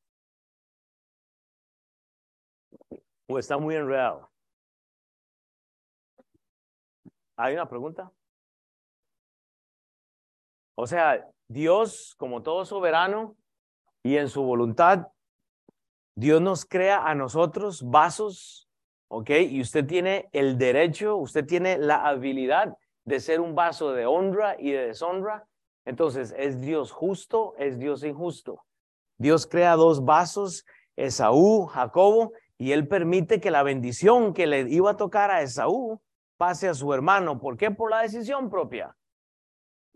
¿O 3.27 3.39
está 3.39 3.57
muy 3.57 3.75
enredado? 3.75 4.29
¿Hay 7.35 7.55
una 7.55 7.67
pregunta? 7.67 8.11
O 10.75 10.85
sea, 10.85 11.27
Dios, 11.47 12.13
como 12.19 12.43
todo 12.43 12.63
soberano 12.63 13.35
y 14.03 14.17
en 14.17 14.29
su 14.29 14.43
voluntad, 14.43 15.07
Dios 16.15 16.41
nos 16.41 16.63
crea 16.63 17.07
a 17.07 17.15
nosotros 17.15 17.81
vasos, 17.89 18.69
¿ok? 19.07 19.31
Y 19.49 19.61
usted 19.61 19.87
tiene 19.87 20.29
el 20.31 20.59
derecho, 20.59 21.17
usted 21.17 21.43
tiene 21.47 21.79
la 21.79 22.07
habilidad 22.07 22.77
de 23.09 23.19
ser 23.19 23.41
un 23.41 23.55
vaso 23.55 23.91
de 23.91 24.05
honra 24.05 24.55
y 24.59 24.71
de 24.71 24.85
deshonra. 24.87 25.47
Entonces, 25.83 26.31
¿es 26.37 26.61
Dios 26.61 26.91
justo? 26.91 27.55
¿Es 27.57 27.79
Dios 27.79 28.03
injusto? 28.03 28.63
Dios 29.17 29.47
crea 29.47 29.75
dos 29.75 30.05
vasos, 30.05 30.63
Esaú, 30.95 31.65
Jacobo, 31.65 32.33
y 32.59 32.71
él 32.71 32.87
permite 32.87 33.41
que 33.41 33.49
la 33.49 33.63
bendición 33.63 34.33
que 34.35 34.45
le 34.45 34.69
iba 34.69 34.91
a 34.91 34.97
tocar 34.97 35.31
a 35.31 35.41
Esaú 35.41 35.99
pase 36.37 36.67
a 36.67 36.75
su 36.75 36.93
hermano. 36.93 37.39
¿Por 37.39 37.57
qué? 37.57 37.71
Por 37.71 37.89
la 37.89 38.03
decisión 38.03 38.47
propia. 38.47 38.95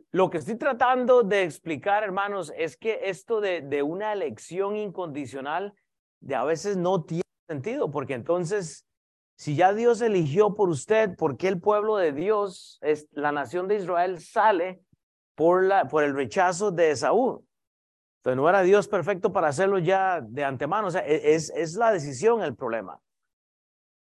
Lo 0.10 0.32
que 0.32 0.40
estoy 0.40 0.56
tratando 0.58 1.22
de 1.22 1.44
explicar, 1.44 2.04
hermanos, 2.04 2.52
es 2.58 2.78
que 2.78 3.02
esto 3.04 3.42
de, 3.42 3.62
de 3.62 3.84
una 3.84 4.12
elección 4.12 4.76
incondicional 4.76 5.76
de 6.20 6.34
a 6.34 6.44
veces 6.44 6.78
no 6.78 7.04
tiene 7.04 7.24
sentido, 7.48 7.92
porque 7.92 8.16
entonces 8.16 8.88
si 9.36 9.56
ya 9.56 9.74
Dios 9.74 10.02
eligió 10.02 10.54
por 10.54 10.70
usted, 10.70 11.16
¿por 11.16 11.38
qué 11.38 11.48
el 11.48 11.60
pueblo 11.60 11.98
de 11.98 12.12
Dios, 12.12 12.78
es, 12.82 13.08
la 13.12 13.32
nación 13.32 13.68
de 13.68 13.76
Israel, 13.76 14.20
sale 14.20 14.84
por, 15.36 15.64
el 15.64 16.16
rechazo 16.16 16.72
de 16.72 16.92
Esaú? 16.92 17.46
Entonces 18.18 18.38
no 18.38 18.48
era 18.48 18.62
Dios 18.62 18.88
perfecto 18.88 19.34
para 19.34 19.50
hacerlo 19.50 19.80
ya 19.80 20.22
de 20.22 20.44
antemano. 20.44 20.88
O 20.88 20.92
sea, 20.92 21.06
e, 21.06 21.34
es, 21.36 21.76
la 21.76 21.92
decisión 21.92 22.42
el 22.42 22.56
problema. 22.56 23.00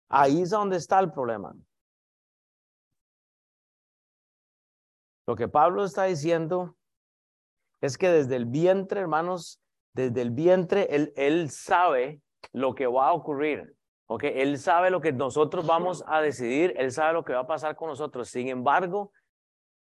Ahí 0.09 0.41
es 0.41 0.49
donde 0.49 0.78
está 0.78 0.99
el 0.99 1.11
problema. 1.11 1.53
Lo 5.28 5.36
que 5.36 5.47
Pablo 5.47 5.84
está 5.84 6.05
diciendo 6.05 6.76
es 7.82 7.97
que 7.97 8.09
desde 8.09 8.36
el 8.36 8.47
vientre, 8.47 8.99
hermanos, 9.01 9.61
desde 9.93 10.22
el 10.22 10.32
vientre, 10.32 10.88
él 11.15 11.51
sabe 11.51 12.22
lo 12.51 12.74
que 12.74 12.88
va 12.88 13.09
a 13.09 13.13
ocurrir. 13.13 13.76
¿Ok? 14.10 14.24
Él 14.24 14.57
sabe 14.57 14.89
lo 14.89 15.01
que 15.01 15.14
nosotros 15.14 15.66
vamos 15.68 16.03
a 16.07 16.20
decidir, 16.20 16.74
Él 16.78 16.91
sabe 16.91 17.14
lo 17.14 17.24
que 17.24 17.34
va 17.34 17.41
a 17.41 17.47
pasar 17.47 17.76
con 17.76 17.89
nosotros. 17.89 18.28
Sin 18.28 18.47
embargo, 18.47 19.12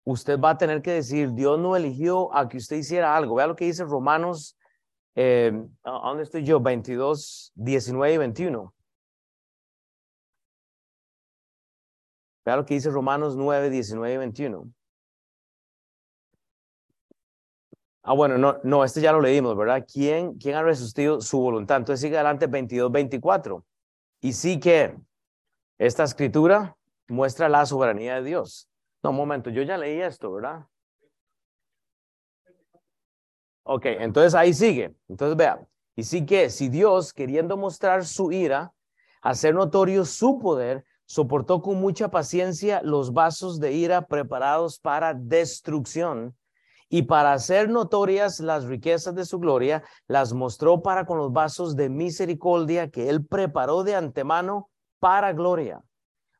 usted 0.04 0.40
va 0.40 0.52
a 0.52 0.58
tener 0.58 0.82
que 0.82 0.92
decir, 0.92 1.32
Dios 1.34 1.58
no 1.58 1.76
eligió 1.78 2.34
a 2.36 2.50
que 2.50 2.58
usted 2.58 2.76
hiciera 2.76 3.16
algo. 3.16 3.36
Vea 3.36 3.48
lo 3.48 3.56
que 3.56 3.66
dice 3.66 3.86
Romanos, 3.86 4.58
eh, 5.16 5.54
¿dónde 5.84 6.24
estoy 6.24 6.44
yo? 6.44 6.60
22, 6.60 7.54
19 7.56 8.14
y 8.14 8.18
21. 8.18 8.74
Vea 12.44 12.56
lo 12.58 12.66
que 12.66 12.74
dice 12.74 12.90
Romanos 12.90 13.38
9, 13.38 13.70
19 13.70 14.14
y 14.14 14.18
21. 14.18 14.74
Ah, 18.04 18.14
bueno, 18.14 18.38
no, 18.38 18.60
no, 18.64 18.84
este 18.84 19.00
ya 19.00 19.14
lo 19.14 19.22
leímos, 19.22 19.56
¿verdad? 19.56 19.86
¿Quién, 19.90 20.34
quién 20.34 20.56
ha 20.56 20.64
resistido 20.64 21.22
su 21.22 21.40
voluntad? 21.40 21.78
Entonces 21.78 22.02
sigue 22.02 22.16
adelante 22.18 22.48
22, 22.48 22.92
24. 22.92 23.64
Y 24.22 24.34
sí 24.34 24.60
que 24.60 24.96
esta 25.80 26.04
escritura 26.04 26.78
muestra 27.08 27.50
la 27.50 27.66
soberanía 27.66 28.16
de 28.16 28.24
Dios. 28.24 28.70
No, 29.04 29.10
un 29.10 29.16
momento, 29.16 29.50
yo 29.50 29.64
ya 29.64 29.78
leí 29.78 30.00
esto, 30.00 30.32
¿verdad? 30.32 30.68
Ok, 33.64 33.86
entonces 33.86 34.36
ahí 34.36 34.54
sigue. 34.54 34.96
Entonces 35.08 35.36
vea, 35.36 35.68
y 35.96 36.04
sí 36.04 36.26
que 36.26 36.50
si 36.52 36.70
Dios, 36.70 37.14
queriendo 37.14 37.58
mostrar 37.58 38.06
su 38.06 38.32
ira, 38.32 38.74
hacer 39.22 39.56
notorio 39.56 40.06
su 40.06 40.40
poder, 40.40 40.86
soportó 41.06 41.62
con 41.62 41.82
mucha 41.82 42.10
paciencia 42.10 42.82
los 42.84 43.14
vasos 43.14 43.60
de 43.60 43.74
ira 43.74 44.08
preparados 44.08 44.80
para 44.80 45.14
destrucción 45.14 46.38
y 46.94 47.04
para 47.04 47.32
hacer 47.32 47.70
notorias 47.70 48.42
las 48.42 48.66
riquezas 48.66 49.16
de 49.16 49.24
su 49.24 49.40
gloria, 49.40 49.82
las 50.08 50.34
mostró 50.34 50.82
para 50.82 51.06
con 51.06 51.18
los 51.18 51.32
vasos 51.32 51.78
de 51.78 51.88
misericordia 51.88 52.90
que 52.90 53.08
él 53.08 53.26
preparó 53.26 53.84
de 53.84 53.96
antemano 53.96 54.70
para 55.00 55.32
gloria. 55.32 55.82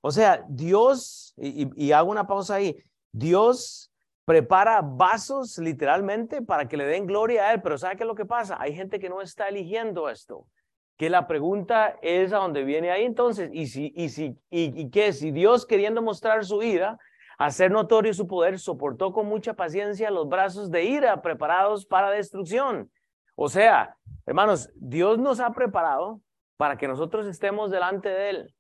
O 0.02 0.12
sea, 0.12 0.44
Dios, 0.50 1.34
y, 1.38 1.94
hago 1.94 2.12
una 2.12 2.28
pausa 2.28 2.56
ahí, 2.56 2.76
Dios 3.14 3.94
prepara 4.26 4.82
vasos 4.82 5.58
literalmente 5.58 6.42
para 6.42 6.68
que 6.68 6.76
le 6.76 6.86
den 6.86 7.06
gloria 7.06 7.48
a 7.48 7.54
él, 7.54 7.62
pero 7.62 7.78
¿sabe 7.78 7.96
qué 7.96 8.04
es 8.04 8.08
lo 8.08 8.16
que 8.16 8.26
pasa? 8.26 8.58
Hay 8.60 8.76
gente 8.76 9.00
que 9.00 9.08
no 9.08 9.22
está 9.22 9.48
eligiendo 9.48 10.10
esto. 10.10 10.48
Que 10.98 11.10
la 11.10 11.28
pregunta 11.28 11.98
es 12.02 12.34
a 12.34 12.40
dónde 12.40 12.66
viene 12.66 12.92
ahí 12.92 13.06
entonces, 13.06 13.50
y 13.54 13.68
si, 13.68 13.94
y 13.96 14.10
si, 14.10 14.38
y, 14.50 14.82
y 14.82 14.90
qué, 14.90 15.14
si 15.14 15.32
Dios 15.32 15.66
queriendo 15.66 16.02
mostrar 16.02 16.44
su 16.44 16.62
ira, 16.62 17.00
hacer 17.46 17.72
notorio 17.72 18.14
su 18.14 18.28
poder, 18.28 18.60
soportó 18.60 19.14
con 19.14 19.26
mucha 19.26 19.56
paciencia 19.56 20.12
los 20.12 20.30
brazos 20.30 20.70
de 20.70 20.84
ira 20.84 21.24
preparados 21.24 21.88
para 21.88 22.12
destrucción. 22.12 22.92
O 23.36 23.50
sea, 23.50 23.98
hermanos, 24.28 24.70
Dios 24.76 25.18
nos 25.18 25.40
ha 25.40 25.52
preparado 25.52 26.22
para 26.58 26.78
que 26.78 26.88
nosotros 26.88 27.26
estemos 27.26 27.72
delante 27.72 28.10
de 28.10 28.30
Él, 28.30 28.56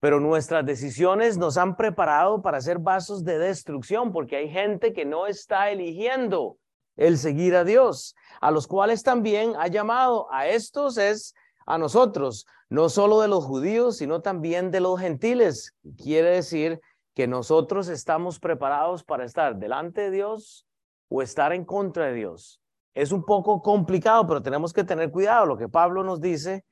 pero 0.00 0.18
nuestras 0.18 0.64
decisiones 0.64 1.36
nos 1.36 1.58
han 1.58 1.76
preparado 1.76 2.40
para 2.40 2.62
ser 2.62 2.78
vasos 2.78 3.22
de 3.22 3.38
destrucción, 3.38 4.12
porque 4.12 4.36
hay 4.36 4.48
gente 4.48 4.94
que 4.94 5.04
no 5.04 5.26
está 5.26 5.70
eligiendo 5.70 6.56
el 6.96 7.18
seguir 7.18 7.54
a 7.54 7.64
Dios, 7.64 8.14
a 8.40 8.50
los 8.50 8.66
cuales 8.66 9.02
también 9.02 9.52
ha 9.58 9.68
llamado. 9.68 10.32
A 10.32 10.46
estos 10.48 10.96
es 10.96 11.34
a 11.66 11.76
nosotros, 11.76 12.46
no 12.70 12.88
solo 12.88 13.20
de 13.20 13.28
los 13.28 13.44
judíos, 13.44 13.98
sino 13.98 14.22
también 14.22 14.70
de 14.70 14.80
los 14.80 14.98
gentiles. 14.98 15.74
Quiere 16.02 16.30
decir 16.30 16.80
que 17.14 17.26
nosotros 17.26 17.88
estamos 17.88 18.38
preparados 18.38 19.04
para 19.04 19.24
estar 19.24 19.56
delante 19.56 20.02
de 20.02 20.10
Dios 20.10 20.66
o 21.08 21.22
estar 21.22 21.52
en 21.52 21.64
contra 21.64 22.06
de 22.06 22.14
Dios. 22.14 22.60
Es 22.94 23.12
un 23.12 23.24
poco 23.24 23.62
complicado, 23.62 24.26
pero 24.26 24.42
tenemos 24.42 24.72
que 24.72 24.84
tener 24.84 25.10
cuidado. 25.10 25.46
Lo 25.46 25.56
que 25.56 25.68
Pablo 25.68 26.04
nos 26.04 26.20
dice 26.20 26.64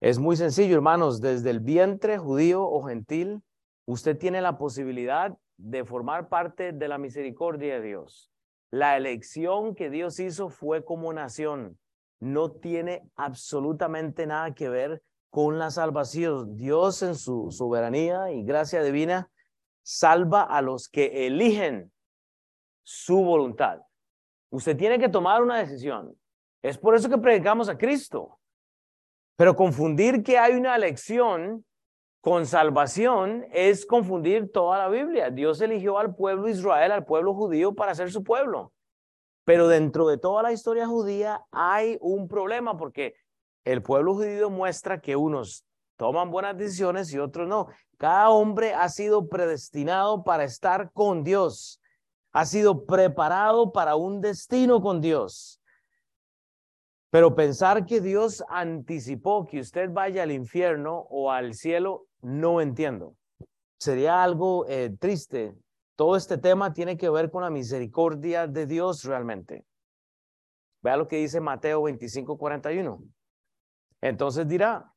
es 0.00 0.18
muy 0.18 0.36
sencillo, 0.36 0.76
hermanos. 0.76 1.20
Desde 1.20 1.50
el 1.50 1.60
vientre 1.60 2.18
judío 2.18 2.62
o 2.64 2.82
gentil, 2.84 3.42
usted 3.84 4.16
tiene 4.16 4.40
la 4.40 4.58
posibilidad 4.58 5.36
de 5.56 5.84
formar 5.84 6.28
parte 6.28 6.72
de 6.72 6.88
la 6.88 6.98
misericordia 6.98 7.74
de 7.74 7.82
Dios. 7.82 8.30
La 8.70 8.96
elección 8.96 9.74
que 9.74 9.90
Dios 9.90 10.20
hizo 10.20 10.50
fue 10.50 10.84
como 10.84 11.12
nación. 11.12 11.78
No 12.20 12.50
tiene 12.50 13.02
absolutamente 13.16 14.26
nada 14.26 14.54
que 14.54 14.68
ver 14.68 15.02
con 15.30 15.58
la 15.58 15.70
salvación. 15.70 16.56
Dios 16.56 17.02
en 17.02 17.14
su 17.14 17.50
soberanía 17.50 18.30
y 18.32 18.44
gracia 18.44 18.82
divina 18.82 19.30
salva 19.88 20.42
a 20.42 20.60
los 20.60 20.86
que 20.86 21.26
eligen 21.26 21.90
su 22.82 23.24
voluntad. 23.24 23.80
Usted 24.50 24.76
tiene 24.76 24.98
que 24.98 25.08
tomar 25.08 25.42
una 25.42 25.56
decisión. 25.56 26.14
Es 26.62 26.76
por 26.76 26.94
eso 26.94 27.08
que 27.08 27.16
predicamos 27.16 27.70
a 27.70 27.78
Cristo. 27.78 28.38
Pero 29.36 29.56
confundir 29.56 30.22
que 30.22 30.36
hay 30.36 30.56
una 30.56 30.76
elección 30.76 31.64
con 32.20 32.44
salvación 32.44 33.46
es 33.50 33.86
confundir 33.86 34.52
toda 34.52 34.76
la 34.76 34.88
Biblia. 34.90 35.30
Dios 35.30 35.58
eligió 35.62 35.98
al 35.98 36.14
pueblo 36.14 36.48
Israel, 36.50 36.92
al 36.92 37.06
pueblo 37.06 37.32
judío, 37.32 37.74
para 37.74 37.94
ser 37.94 38.10
su 38.10 38.22
pueblo. 38.22 38.74
Pero 39.44 39.68
dentro 39.68 40.06
de 40.06 40.18
toda 40.18 40.42
la 40.42 40.52
historia 40.52 40.86
judía 40.86 41.46
hay 41.50 41.96
un 42.02 42.28
problema 42.28 42.76
porque 42.76 43.14
el 43.64 43.82
pueblo 43.82 44.14
judío 44.16 44.50
muestra 44.50 45.00
que 45.00 45.16
unos 45.16 45.64
toman 45.98 46.30
buenas 46.30 46.56
decisiones 46.56 47.12
y 47.12 47.18
otros 47.18 47.46
no. 47.46 47.66
Cada 47.98 48.30
hombre 48.30 48.72
ha 48.72 48.88
sido 48.88 49.28
predestinado 49.28 50.24
para 50.24 50.44
estar 50.44 50.92
con 50.92 51.24
Dios, 51.24 51.82
ha 52.32 52.46
sido 52.46 52.86
preparado 52.86 53.72
para 53.72 53.96
un 53.96 54.20
destino 54.20 54.80
con 54.80 55.00
Dios. 55.00 55.60
Pero 57.10 57.34
pensar 57.34 57.84
que 57.84 58.00
Dios 58.00 58.44
anticipó 58.48 59.46
que 59.46 59.60
usted 59.60 59.90
vaya 59.90 60.22
al 60.22 60.30
infierno 60.30 61.06
o 61.10 61.32
al 61.32 61.54
cielo, 61.54 62.06
no 62.20 62.60
entiendo. 62.60 63.16
Sería 63.78 64.22
algo 64.22 64.66
eh, 64.68 64.94
triste. 65.00 65.54
Todo 65.96 66.16
este 66.16 66.38
tema 66.38 66.72
tiene 66.72 66.96
que 66.96 67.10
ver 67.10 67.30
con 67.30 67.42
la 67.42 67.50
misericordia 67.50 68.46
de 68.46 68.66
Dios 68.66 69.02
realmente. 69.04 69.64
Vea 70.82 70.96
lo 70.96 71.08
que 71.08 71.16
dice 71.16 71.40
Mateo 71.40 71.82
25, 71.82 72.38
41. 72.38 73.02
Entonces 74.00 74.46
dirá, 74.46 74.92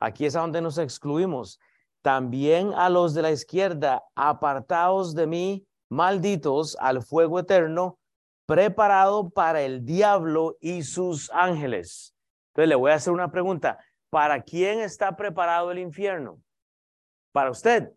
Aquí 0.00 0.26
es 0.26 0.34
donde 0.34 0.60
nos 0.60 0.78
excluimos. 0.78 1.58
También 2.02 2.72
a 2.74 2.88
los 2.88 3.14
de 3.14 3.22
la 3.22 3.32
izquierda, 3.32 4.04
apartados 4.14 5.14
de 5.14 5.26
mí, 5.26 5.66
malditos, 5.90 6.76
al 6.80 7.02
fuego 7.02 7.40
eterno, 7.40 7.98
preparado 8.46 9.28
para 9.30 9.62
el 9.62 9.84
diablo 9.84 10.56
y 10.60 10.82
sus 10.82 11.30
ángeles. 11.32 12.14
Entonces 12.50 12.68
le 12.68 12.74
voy 12.76 12.92
a 12.92 12.94
hacer 12.94 13.12
una 13.12 13.30
pregunta. 13.30 13.78
¿Para 14.08 14.40
quién 14.40 14.80
está 14.80 15.16
preparado 15.16 15.72
el 15.72 15.78
infierno? 15.78 16.40
Para 17.32 17.50
usted. 17.50 17.92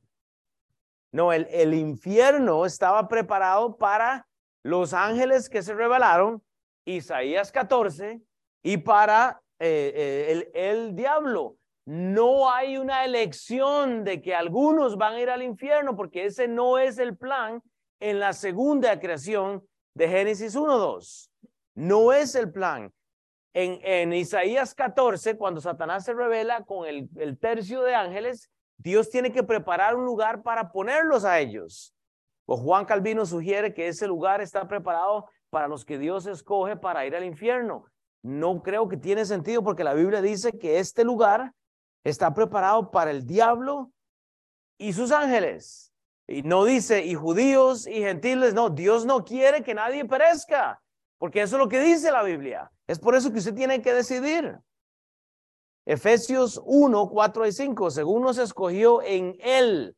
No, 1.12 1.34
el, 1.34 1.74
infierno 1.74 2.66
estaba 2.66 3.08
preparado 3.08 3.78
para 3.78 4.28
los 4.64 4.94
ángeles 4.94 5.50
que 5.50 5.64
se 5.64 5.74
rebelaron, 5.74 6.44
Isaías 6.86 7.52
14, 7.52 8.22
y 8.62 8.78
para 8.78 9.42
eh, 9.60 9.94
eh, 9.96 10.52
el 10.54 10.96
diablo. 10.96 11.59
No 11.90 12.52
hay 12.52 12.78
una 12.78 13.04
elección 13.04 14.04
de 14.04 14.22
que 14.22 14.36
algunos 14.36 14.96
van 14.96 15.16
a 15.16 15.22
ir 15.22 15.30
al 15.32 15.42
infierno 15.42 15.96
porque 15.96 16.26
ese 16.26 16.48
no 16.48 16.78
es 16.78 17.00
el 17.00 17.18
plan 17.18 17.64
en 18.00 18.20
la 18.20 18.34
segunda 18.34 19.00
creación 19.00 19.68
de 19.96 20.08
Génesis 20.08 20.56
1.2. 20.56 21.32
No 21.74 22.14
es 22.14 22.36
el 22.36 22.52
plan. 22.52 22.94
En, 23.56 23.80
en, 23.82 24.14
Isaías 24.14 24.76
14, 24.76 25.36
cuando 25.36 25.62
Satanás 25.62 26.06
se 26.06 26.14
revela 26.14 26.64
con 26.64 26.88
el, 26.88 27.10
el 27.16 27.40
tercio 27.40 27.82
de 27.82 27.96
ángeles, 27.96 28.52
Dios 28.78 29.10
tiene 29.10 29.32
que 29.32 29.42
preparar 29.42 29.96
un 29.96 30.06
lugar 30.06 30.44
para 30.44 30.72
ponerlos 30.72 31.26
a 31.26 31.40
ellos. 31.40 31.96
O 32.46 32.56
Juan 32.56 32.86
Calvino 32.86 33.26
sugiere 33.26 33.74
que 33.74 33.88
ese 33.88 34.06
lugar 34.06 34.42
está 34.42 34.68
preparado 34.68 35.26
para 35.50 35.68
los 35.68 35.86
que 35.86 35.98
Dios 35.98 36.28
escoge 36.28 36.78
para 36.78 37.08
ir 37.08 37.16
al 37.16 37.24
infierno. 37.24 37.86
No 38.22 38.62
creo 38.62 38.88
que 38.88 38.98
tiene 38.98 39.26
sentido 39.26 39.64
porque 39.64 39.84
la 39.84 39.96
Biblia 39.96 40.22
dice 40.22 40.52
que 40.60 40.78
este 40.78 41.04
lugar 41.04 41.52
está 42.04 42.34
preparado 42.34 42.92
para 42.92 43.12
el 43.12 43.26
diablo 43.26 43.92
y 44.78 44.94
sus 44.94 45.12
ángeles. 45.12 45.94
Y 46.28 46.44
no 46.44 46.64
dice, 46.64 47.04
y 47.06 47.16
judíos 47.16 47.88
y 47.88 48.02
gentiles, 48.02 48.54
no, 48.54 48.70
Dios 48.70 49.06
no 49.06 49.26
quiere 49.26 49.64
que 49.64 49.74
nadie 49.74 50.06
perezca, 50.06 50.82
porque 51.18 51.42
eso 51.42 51.56
es 51.56 51.60
lo 51.60 51.70
que 51.70 51.80
dice 51.80 52.12
la 52.12 52.24
Biblia. 52.24 52.72
Es 52.88 53.00
por 53.00 53.16
eso 53.16 53.32
que 53.32 53.40
usted 53.40 53.56
tiene 53.56 53.82
que 53.82 53.94
decidir. 53.94 54.60
Efesios 55.86 56.62
1, 56.66 57.10
4 57.10 57.48
y 57.48 57.52
5, 57.52 57.90
según 57.90 58.22
nos 58.22 58.38
escogió 58.38 59.02
en 59.02 59.38
Él. 59.40 59.96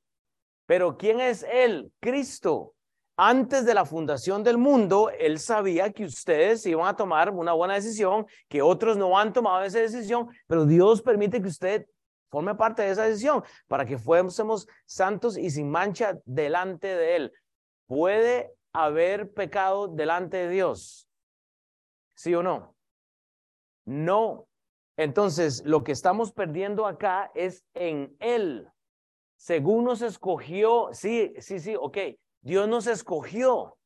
Pero 0.66 0.98
¿quién 0.98 1.20
es 1.20 1.44
Él? 1.52 1.92
Cristo. 2.00 2.76
Antes 3.18 3.66
de 3.66 3.74
la 3.74 3.84
fundación 3.84 4.42
del 4.42 4.58
mundo, 4.58 5.10
Él 5.10 5.38
sabía 5.38 5.92
que 5.92 6.06
ustedes 6.06 6.66
iban 6.66 6.88
a 6.88 6.96
tomar 6.96 7.30
una 7.30 7.52
buena 7.52 7.74
decisión, 7.74 8.26
que 8.48 8.62
otros 8.62 8.96
no 8.96 9.20
han 9.20 9.34
tomado 9.34 9.64
esa 9.64 9.80
decisión, 9.80 10.30
pero 10.48 10.66
Dios 10.66 11.02
permite 11.02 11.42
que 11.42 11.50
usted 11.50 11.86
forme 12.32 12.56
parte 12.56 12.82
de 12.82 12.92
esa 12.92 13.04
decisión 13.04 13.44
para 13.68 13.86
que 13.86 13.98
fuésemos 13.98 14.68
santos 14.86 15.38
y 15.38 15.52
sin 15.52 15.70
mancha 15.70 16.18
delante 16.26 16.88
de 16.88 17.16
Él. 17.18 17.34
¿Puede 17.88 18.54
haber 18.74 19.34
pecado 19.34 19.90
delante 19.90 20.38
de 20.38 20.50
Dios? 20.50 21.10
¿Sí 22.16 22.34
o 22.34 22.42
no? 22.42 22.76
No. 23.86 24.48
Entonces, 24.98 25.64
lo 25.66 25.84
que 25.84 25.92
estamos 25.92 26.32
perdiendo 26.32 26.86
acá 26.86 27.32
es 27.36 27.66
en 27.74 28.16
Él. 28.20 28.70
Según 29.36 29.86
nos 29.86 30.02
escogió, 30.02 30.90
sí, 30.94 31.34
sí, 31.40 31.60
sí, 31.60 31.76
ok, 31.76 31.98
Dios 32.42 32.68
nos 32.68 32.88
escogió, 32.88 33.78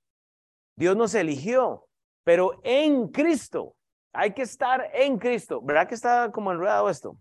Dios 0.76 0.98
nos 0.98 1.16
eligió, 1.16 1.88
pero 2.26 2.60
en 2.64 3.08
Cristo, 3.08 3.76
hay 4.14 4.34
que 4.34 4.42
estar 4.42 4.90
en 4.94 5.18
Cristo. 5.18 5.62
¿Verdad 5.62 5.88
que 5.88 5.96
está 5.96 6.32
como 6.32 6.52
enredado 6.52 6.90
esto? 6.90 7.18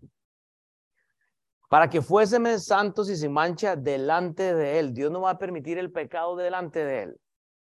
Para 1.69 1.89
que 1.89 2.01
fuésemos 2.01 2.65
santos 2.65 3.09
y 3.09 3.15
sin 3.15 3.31
mancha 3.31 3.75
delante 3.75 4.53
de 4.53 4.79
Él. 4.79 4.93
Dios 4.93 5.11
no 5.11 5.21
va 5.21 5.31
a 5.31 5.37
permitir 5.37 5.77
el 5.77 5.91
pecado 5.91 6.35
delante 6.35 6.83
de 6.83 7.03
Él. 7.03 7.19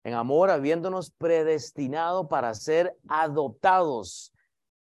En 0.04 0.14
amor, 0.14 0.50
habiéndonos 0.50 1.12
predestinado 1.12 2.30
para 2.30 2.54
ser 2.54 2.96
adoptados. 3.08 4.34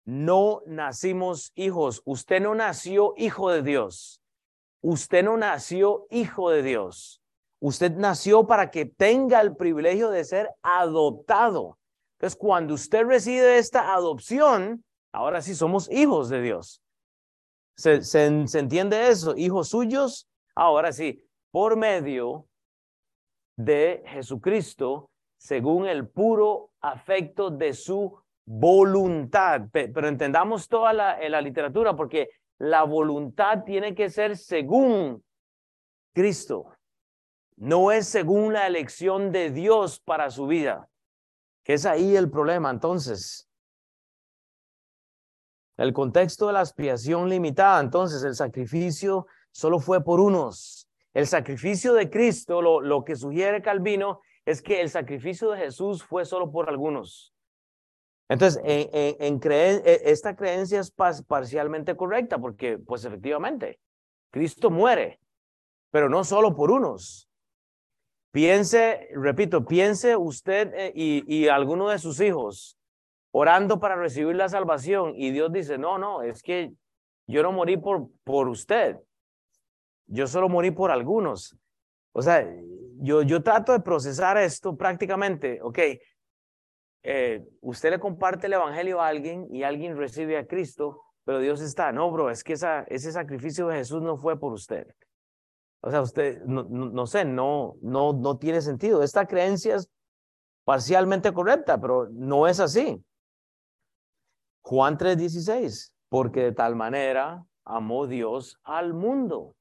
No 0.05 0.63
nacimos 0.67 1.53
hijos. 1.55 2.03
Usted 2.05 2.41
no 2.41 2.55
nació 2.55 3.15
hijo 3.17 3.51
de 3.51 3.63
Dios. 3.63 4.21
Usted 4.83 5.25
no 5.25 5.37
nació 5.37 6.07
hijo 6.11 6.51
de 6.51 6.63
Dios. 6.63 7.23
Usted 7.61 7.93
nació 7.93 8.47
para 8.47 8.71
que 8.71 8.87
tenga 8.87 9.41
el 9.41 9.55
privilegio 9.55 10.11
de 10.11 10.25
ser 10.25 10.51
adoptado. 10.63 11.79
Entonces, 12.19 12.39
cuando 12.39 12.75
usted 12.75 13.05
recibe 13.05 13.59
esta 13.59 13.95
adopción, 13.95 14.85
ahora 15.13 15.43
sí 15.43 15.55
somos 15.55 15.91
hijos 15.91 16.29
de 16.29 16.43
Dios. 16.43 16.83
¿Se, 17.81 18.27
entiende 18.27 19.09
eso? 19.09 19.35
Hijos 19.39 19.71
suyos, 19.71 20.29
ahora 20.55 20.93
sí, 20.93 21.25
por 21.51 21.77
medio 21.77 22.47
de 23.57 24.03
Jesucristo, 24.05 25.11
según 25.39 25.87
el 25.87 26.07
puro 26.07 26.73
afecto 26.83 27.49
de 27.49 27.73
su 27.73 28.21
voluntad. 28.45 29.63
Pero 29.73 30.09
entendamos 30.09 30.69
toda 30.69 30.93
la, 30.93 31.29
la 31.31 31.41
literatura, 31.41 31.97
porque 31.97 32.29
la 32.59 32.83
voluntad 32.83 33.65
tiene 33.65 33.95
que 33.95 34.11
ser 34.11 34.37
según 34.37 35.25
Cristo. 36.13 36.75
No 37.57 37.93
es 37.93 38.07
según 38.07 38.53
la 38.53 38.67
elección 38.67 39.33
de 39.33 39.51
Dios 39.51 40.01
para 40.01 40.31
su 40.31 40.47
vida. 40.47 40.87
Que 41.65 41.75
es 41.75 41.87
ahí 41.87 42.15
el 42.15 42.31
problema. 42.31 42.71
Entonces, 42.71 43.50
el 45.81 45.95
contexto 45.95 46.47
de 46.47 46.53
la 46.53 46.61
expiación 46.61 47.31
limitada, 47.31 47.81
entonces 47.81 48.23
el 48.23 48.35
sacrificio 48.35 49.27
solo 49.51 49.81
fue 49.81 50.05
por 50.05 50.21
unos. 50.21 50.87
El 51.15 51.27
sacrificio 51.27 51.95
de 51.95 52.11
Cristo, 52.11 52.61
lo, 52.61 52.83
lo 52.83 53.03
que 53.03 53.17
sugiere 53.17 53.63
Calvino, 53.63 54.21
es 54.45 54.61
que 54.61 54.83
el 54.83 54.91
sacrificio 54.91 55.51
de 55.51 55.59
Jesús 55.59 56.05
fue 56.05 56.27
solo 56.27 56.53
por 56.53 56.69
algunos. 56.69 57.35
Entonces, 58.29 58.61
en, 58.63 59.41
e, 59.43 60.03
esta 60.05 60.37
creencia 60.37 60.81
es 60.81 60.93
parcialmente 61.27 61.97
correcta 61.97 62.39
porque, 62.39 62.77
pues 62.77 63.07
efectivamente, 63.07 63.81
Cristo 64.31 64.71
muere, 64.71 65.19
pero 65.91 66.11
no 66.11 66.25
solo 66.25 66.55
por 66.55 66.71
unos. 66.71 67.27
Piense, 68.33 69.09
repito, 69.15 69.65
piense 69.65 70.15
usted 70.15 70.75
eh, 70.75 70.93
y, 70.95 71.25
y 71.27 71.49
alguno 71.49 71.89
de 71.89 71.99
sus 71.99 72.21
hijos 72.21 72.77
orando 73.33 73.79
para 73.79 73.97
recibir 73.97 74.37
la 74.37 74.49
salvación 74.49 75.13
y 75.17 75.31
Dios 75.31 75.53
dice, 75.53 75.79
no, 75.79 75.99
no, 75.99 76.23
es 76.23 76.43
que 76.43 76.73
yo 77.27 77.43
no 77.43 77.53
morí 77.53 77.77
por, 77.77 78.09
por 78.25 78.49
usted, 78.49 78.97
yo 80.07 80.27
solo 80.27 80.49
morí 80.49 80.71
por 80.71 80.91
algunos. 80.91 81.57
O 82.13 82.23
sea, 82.23 82.45
yo, 82.99 83.23
yo 83.23 83.43
trato 83.43 83.73
de 83.73 83.81
procesar 83.81 84.37
esto 84.37 84.77
prácticamente, 84.77 85.61
ok, 85.63 85.79
eh, 87.03 87.47
usted 87.61 87.91
le 87.91 88.01
comparte 88.01 88.47
el 88.47 88.55
Evangelio 88.55 89.01
a 89.01 89.09
alguien 89.09 89.47
y 89.51 89.63
alguien 89.63 89.97
recibe 89.97 90.37
a 90.37 90.47
Cristo, 90.47 91.01
pero 91.25 91.39
Dios 91.39 91.61
está, 91.61 91.93
no, 91.93 92.11
bro, 92.11 92.31
es 92.31 92.43
que 92.43 92.55
esa, 92.55 92.83
ese 92.89 93.13
sacrificio 93.13 93.69
de 93.69 93.77
Jesús 93.77 94.03
no 94.03 94.17
fue 94.17 94.39
por 94.39 94.53
usted. 94.53 94.87
O 95.83 95.91
sea, 95.91 96.03
usted, 96.03 96.43
no, 96.45 96.65
no, 96.65 97.07
sé, 97.07 97.25
no, 97.25 97.77
no, 97.81 98.13
no 98.13 98.39
tiene 98.39 98.61
sentido. 98.61 99.03
Esta 99.03 99.27
creencia 99.27 99.77
es 99.77 99.91
parcialmente 100.65 101.33
correcta, 101.33 101.81
pero 101.81 102.09
no 102.11 102.47
es 102.47 102.61
así. 102.61 103.03
Juan 104.63 104.99
3:16, 104.99 105.93
porque 106.09 106.43
de 106.43 106.53
tal 106.53 106.77
manera 106.77 107.45
amó 107.65 108.07
Dios 108.07 108.59
al 108.63 108.95
mundo. 108.95 109.55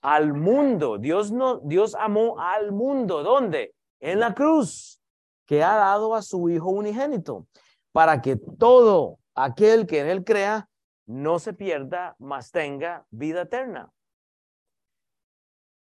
Al 0.00 0.34
mundo. 0.34 0.98
Dios 0.98 1.32
no, 1.32 1.58
Dios 1.60 1.94
amó 1.94 2.38
al 2.38 2.72
mundo. 2.72 3.22
¿Dónde? 3.22 3.74
En 4.00 4.20
la 4.20 4.34
cruz 4.34 5.00
que 5.46 5.62
ha 5.62 5.76
dado 5.76 6.14
a 6.14 6.22
su 6.22 6.48
Hijo 6.48 6.70
unigénito, 6.70 7.46
para 7.92 8.20
que 8.20 8.36
todo 8.36 9.18
aquel 9.34 9.86
que 9.86 10.00
en 10.00 10.08
él 10.08 10.24
crea 10.24 10.68
no 11.06 11.38
se 11.38 11.52
pierda, 11.52 12.16
mas 12.18 12.50
tenga 12.50 13.06
vida 13.10 13.42
eterna. 13.42 13.92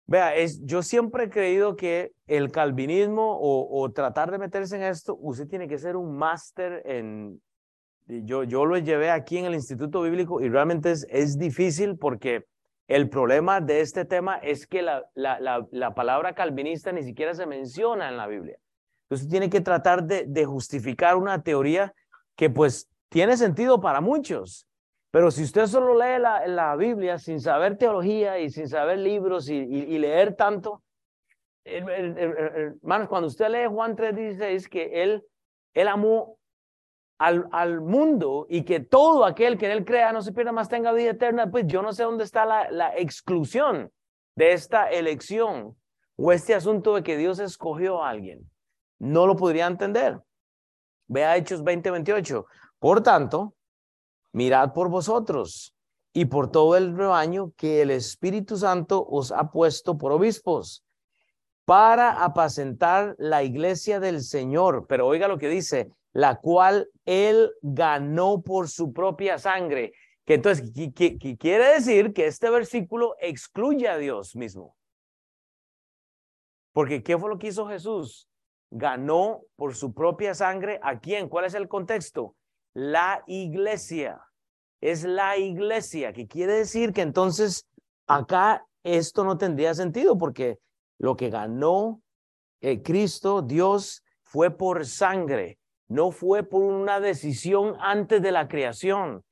Vea, 0.08 0.36
es, 0.36 0.66
yo 0.66 0.82
siempre 0.82 1.26
he 1.26 1.30
creído 1.30 1.76
que 1.76 2.14
el 2.28 2.52
calvinismo 2.52 3.38
o, 3.40 3.92
tratar 3.92 4.32
de 4.32 4.38
meterse 4.38 4.78
en 4.78 4.84
esto, 4.84 5.18
usted 5.20 5.48
tiene 5.48 5.68
que 5.68 5.78
ser 5.78 5.96
un 5.96 6.18
máster 6.18 6.82
en... 6.86 7.42
Yo, 8.08 8.44
yo 8.44 8.66
lo 8.66 8.78
llevé 8.78 9.12
aquí 9.12 9.38
en 9.38 9.46
el 9.46 9.54
Instituto 9.54 10.02
Bíblico 10.02 10.40
y 10.40 10.48
realmente 10.48 10.92
es, 10.92 11.06
es 11.10 11.38
difícil 11.38 11.98
porque 11.98 12.46
el 12.88 13.10
problema 13.10 13.60
de 13.60 13.82
este 13.82 14.06
tema 14.06 14.38
es 14.38 14.66
que 14.66 14.82
la, 14.82 15.04
la, 15.14 15.68
la 15.72 15.94
palabra 15.94 16.34
calvinista 16.34 16.94
ni 16.94 17.04
siquiera 17.04 17.34
se 17.34 17.46
menciona 17.46 18.08
en 18.08 18.16
la 18.16 18.28
Biblia. 18.28 18.58
Entonces 19.10 19.30
tiene 19.30 19.50
que 19.50 19.62
tratar 19.62 20.04
de, 20.04 20.46
justificar 20.46 21.16
una 21.16 21.42
teoría 21.42 21.94
que 22.36 22.50
pues 22.50 22.90
tiene 23.08 23.38
sentido 23.38 23.80
para 23.80 24.02
muchos. 24.02 24.67
Pero 25.12 25.32
si 25.32 25.44
usted 25.44 25.66
solo 25.68 25.94
lee 25.94 26.20
la, 26.20 26.76
Biblia 26.76 27.18
sin 27.18 27.40
saber 27.40 27.78
teología 27.78 28.40
y 28.40 28.50
sin 28.50 28.68
saber 28.68 29.00
libros 29.00 29.50
y, 29.50 29.98
leer 29.98 30.36
tanto, 30.36 30.84
hermanos, 31.64 33.08
cuando 33.08 33.28
usted 33.28 33.50
lee 33.50 33.68
Juan 33.70 33.96
3:16, 33.96 34.70
que 34.70 35.04
él, 35.04 35.24
él 35.74 35.88
amó 35.88 36.38
al, 37.18 37.48
al, 37.52 37.82
mundo 37.82 38.46
y 38.50 38.64
que 38.64 38.80
todo 38.80 39.26
aquel 39.26 39.58
que 39.58 39.66
en 39.66 39.72
él 39.72 39.86
crea 39.86 40.12
no 40.12 40.22
se 40.22 40.34
pierda 40.34 40.52
más 40.52 40.70
tenga 40.70 40.92
vida 40.92 41.12
eterna, 41.12 41.50
pues 41.50 41.66
yo 41.68 41.82
no 41.82 41.94
sé 41.94 42.04
dónde 42.04 42.24
está 42.24 42.46
la, 42.46 42.70
la 42.70 42.96
exclusión 42.98 43.92
de 44.36 44.52
esta 44.52 44.90
elección 44.90 45.76
o 46.16 46.32
este 46.32 46.54
asunto 46.54 46.96
de 46.96 47.04
que 47.04 47.18
Dios 47.18 47.40
escogió 47.40 48.04
a 48.04 48.10
alguien 48.10 48.48
no 49.00 49.28
lo 49.28 49.36
podría 49.36 49.68
entender. 49.68 50.20
Vea 51.08 51.38
Hechos 51.38 51.64
20:28. 51.64 52.46
Por 52.80 53.02
tanto, 53.02 53.54
mirad 54.38 54.72
por 54.72 54.90
vosotros 54.90 55.74
y 56.14 56.26
por 56.26 56.52
todo 56.52 56.78
el 56.78 56.96
rebaño 56.96 57.54
que 57.58 57.82
el 57.82 57.90
Espíritu 57.90 58.56
Santo 58.56 59.04
os 59.10 59.32
ha 59.32 59.50
puesto 59.50 59.98
por 59.98 60.12
obispos 60.12 60.86
para 61.66 62.24
apacentar 62.24 63.16
la 63.18 63.42
iglesia 63.42 64.00
del 64.00 64.22
Señor. 64.22 64.86
Pero 64.88 65.08
oiga 65.08 65.28
lo 65.28 65.40
que 65.40 65.50
dice, 65.50 65.92
la 66.14 66.36
cual 66.40 66.88
él 67.06 67.52
ganó 67.64 68.44
por 68.44 68.70
su 68.70 68.94
propia 68.94 69.40
sangre. 69.40 69.94
Que 70.24 70.36
entonces 70.36 70.72
quiere 71.40 71.74
decir 71.74 72.14
que 72.14 72.28
este 72.28 72.52
versículo 72.52 73.16
excluye 73.20 73.88
a 73.88 73.98
Dios 73.98 74.36
mismo. 74.36 74.76
Porque 76.74 77.02
¿qué 77.02 77.18
fue 77.18 77.30
lo 77.32 77.40
que 77.40 77.48
hizo 77.48 77.68
Jesús? 77.68 78.30
ganó 78.70 79.42
por 79.56 79.76
su 79.76 79.94
propia 79.94 80.36
sangre 80.36 80.80
a 80.84 81.00
quién? 81.00 81.28
¿Cuál 81.28 81.46
es 81.46 81.54
el 81.54 81.68
contexto? 81.68 82.36
La 82.74 83.24
iglesia. 83.26 84.27
Es 84.82 85.04
la 85.04 85.38
iglesia, 85.38 86.14
que 86.14 86.28
quiere 86.28 86.54
decir 86.54 86.94
que 86.94 87.02
entonces 87.02 87.68
acá 88.08 88.66
esto 88.84 89.24
no 89.24 89.38
tendría 89.38 89.74
sentido 89.74 90.18
porque 90.18 90.60
lo 91.00 91.16
que 91.16 91.30
ganó 91.30 92.02
eh, 92.62 92.82
Cristo, 92.82 93.42
Dios, 93.42 94.04
fue 94.22 94.56
por 94.56 94.86
sangre, 94.86 95.58
no 95.88 96.12
fue 96.12 96.44
por 96.44 96.64
una 96.64 97.00
decisión 97.00 97.76
antes 97.80 98.22
de 98.22 98.32
la 98.32 98.48
creación. 98.48 99.24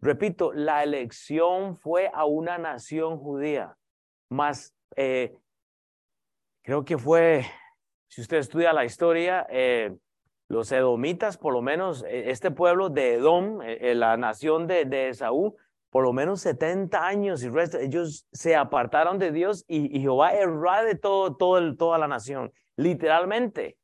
Repito, 0.00 0.52
la 0.52 0.82
elección 0.82 1.76
fue 1.76 2.10
a 2.12 2.24
una 2.24 2.58
nación 2.58 3.18
judía, 3.18 3.76
más 4.28 4.74
eh, 4.96 5.36
creo 6.62 6.84
que 6.84 6.98
fue 6.98 7.46
si 8.08 8.20
usted 8.20 8.36
estudia 8.36 8.74
la 8.74 8.84
historia, 8.84 9.46
eh, 9.48 9.96
los 10.52 10.70
edomitas, 10.70 11.38
por 11.38 11.54
lo 11.54 11.62
menos 11.62 12.04
eh, 12.04 12.30
este 12.30 12.50
pueblo 12.50 12.90
de 12.90 13.14
Edom, 13.14 13.62
eh, 13.62 13.94
la 13.94 14.18
nación 14.18 14.66
de, 14.66 14.84
de, 14.84 15.08
Esaú, 15.08 15.56
por 15.88 16.04
lo 16.04 16.12
menos 16.12 16.42
70 16.42 17.06
años 17.06 17.42
y 17.42 17.48
resto, 17.48 17.78
ellos 17.78 18.26
se 18.32 18.54
apartaron 18.54 19.18
de 19.18 19.32
Dios 19.32 19.64
y, 19.66 19.98
Jehová 20.00 20.34
erró 20.34 20.84
de 20.84 20.94
todo, 20.94 21.34
toda 21.36 21.98
la 21.98 22.06
nación, 22.06 22.52
literalmente. 22.76 23.78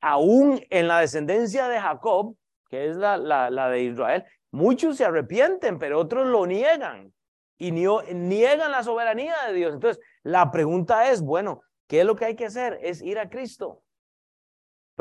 Aún 0.00 0.60
en 0.70 0.86
la 0.86 1.00
descendencia 1.00 1.66
de 1.66 1.80
Jacob, 1.80 2.36
que 2.70 2.88
es 2.88 2.96
la, 2.96 3.16
la, 3.16 3.50
la 3.50 3.68
de 3.68 3.82
Israel, 3.82 4.24
muchos 4.52 4.98
se 4.98 5.04
arrepienten, 5.04 5.80
pero 5.80 5.98
otros 5.98 6.28
lo 6.28 6.46
niegan 6.46 7.12
y 7.58 7.72
niegan 7.72 8.70
la 8.70 8.84
soberanía 8.84 9.34
de 9.48 9.54
Dios. 9.54 9.74
Entonces, 9.74 10.00
la 10.22 10.52
pregunta 10.52 11.10
es, 11.10 11.20
bueno, 11.20 11.62
¿Qué 11.92 12.00
es 12.00 12.06
lo 12.06 12.16
que 12.16 12.24
hay 12.24 12.36
que 12.36 12.46
hacer? 12.46 12.78
Es 12.80 13.02
ir 13.02 13.18
a 13.18 13.28
Cristo. 13.28 13.82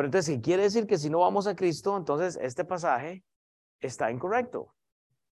Pero 0.01 0.07
entonces, 0.07 0.35
¿qué 0.35 0.41
quiere 0.41 0.63
decir 0.63 0.87
que 0.87 0.97
si 0.97 1.11
no 1.11 1.19
vamos 1.19 1.45
a 1.45 1.55
Cristo, 1.55 1.95
entonces 1.95 2.35
este 2.41 2.65
pasaje 2.65 3.23
está 3.81 4.09
incorrecto? 4.09 4.73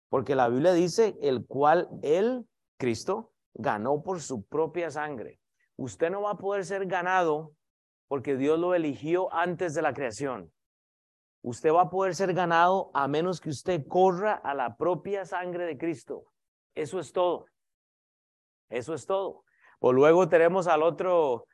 Porque 0.10 0.36
la 0.36 0.48
Biblia 0.48 0.74
dice, 0.74 1.18
el 1.24 1.48
cual 1.48 1.90
él, 2.04 2.48
Cristo, 2.78 3.32
ganó 3.56 4.04
por 4.04 4.22
su 4.22 4.46
propia 4.46 4.92
sangre. 4.92 5.40
Usted 5.76 6.12
no 6.12 6.22
va 6.22 6.34
a 6.34 6.38
poder 6.38 6.66
ser 6.66 6.86
ganado 6.86 7.54
porque 8.08 8.38
Dios 8.38 8.60
lo 8.60 8.76
eligió 8.76 9.34
antes 9.34 9.74
de 9.74 9.82
la 9.82 9.92
creación. 9.92 10.54
Usted 11.42 11.74
va 11.74 11.82
a 11.82 11.90
poder 11.90 12.14
ser 12.14 12.36
ganado 12.36 12.92
a 12.94 13.08
menos 13.08 13.42
que 13.42 13.50
usted 13.50 13.88
corra 13.88 14.36
a 14.36 14.54
la 14.54 14.78
propia 14.78 15.26
sangre 15.26 15.66
de 15.66 15.80
Cristo. 15.80 16.26
Eso 16.76 17.00
es 17.00 17.12
todo. 17.12 17.48
Eso 18.70 18.94
es 18.94 19.08
todo. 19.08 19.46
O 19.80 19.94
luego 19.94 20.30
tenemos 20.30 20.68
al 20.68 20.84
otro, 20.84 21.48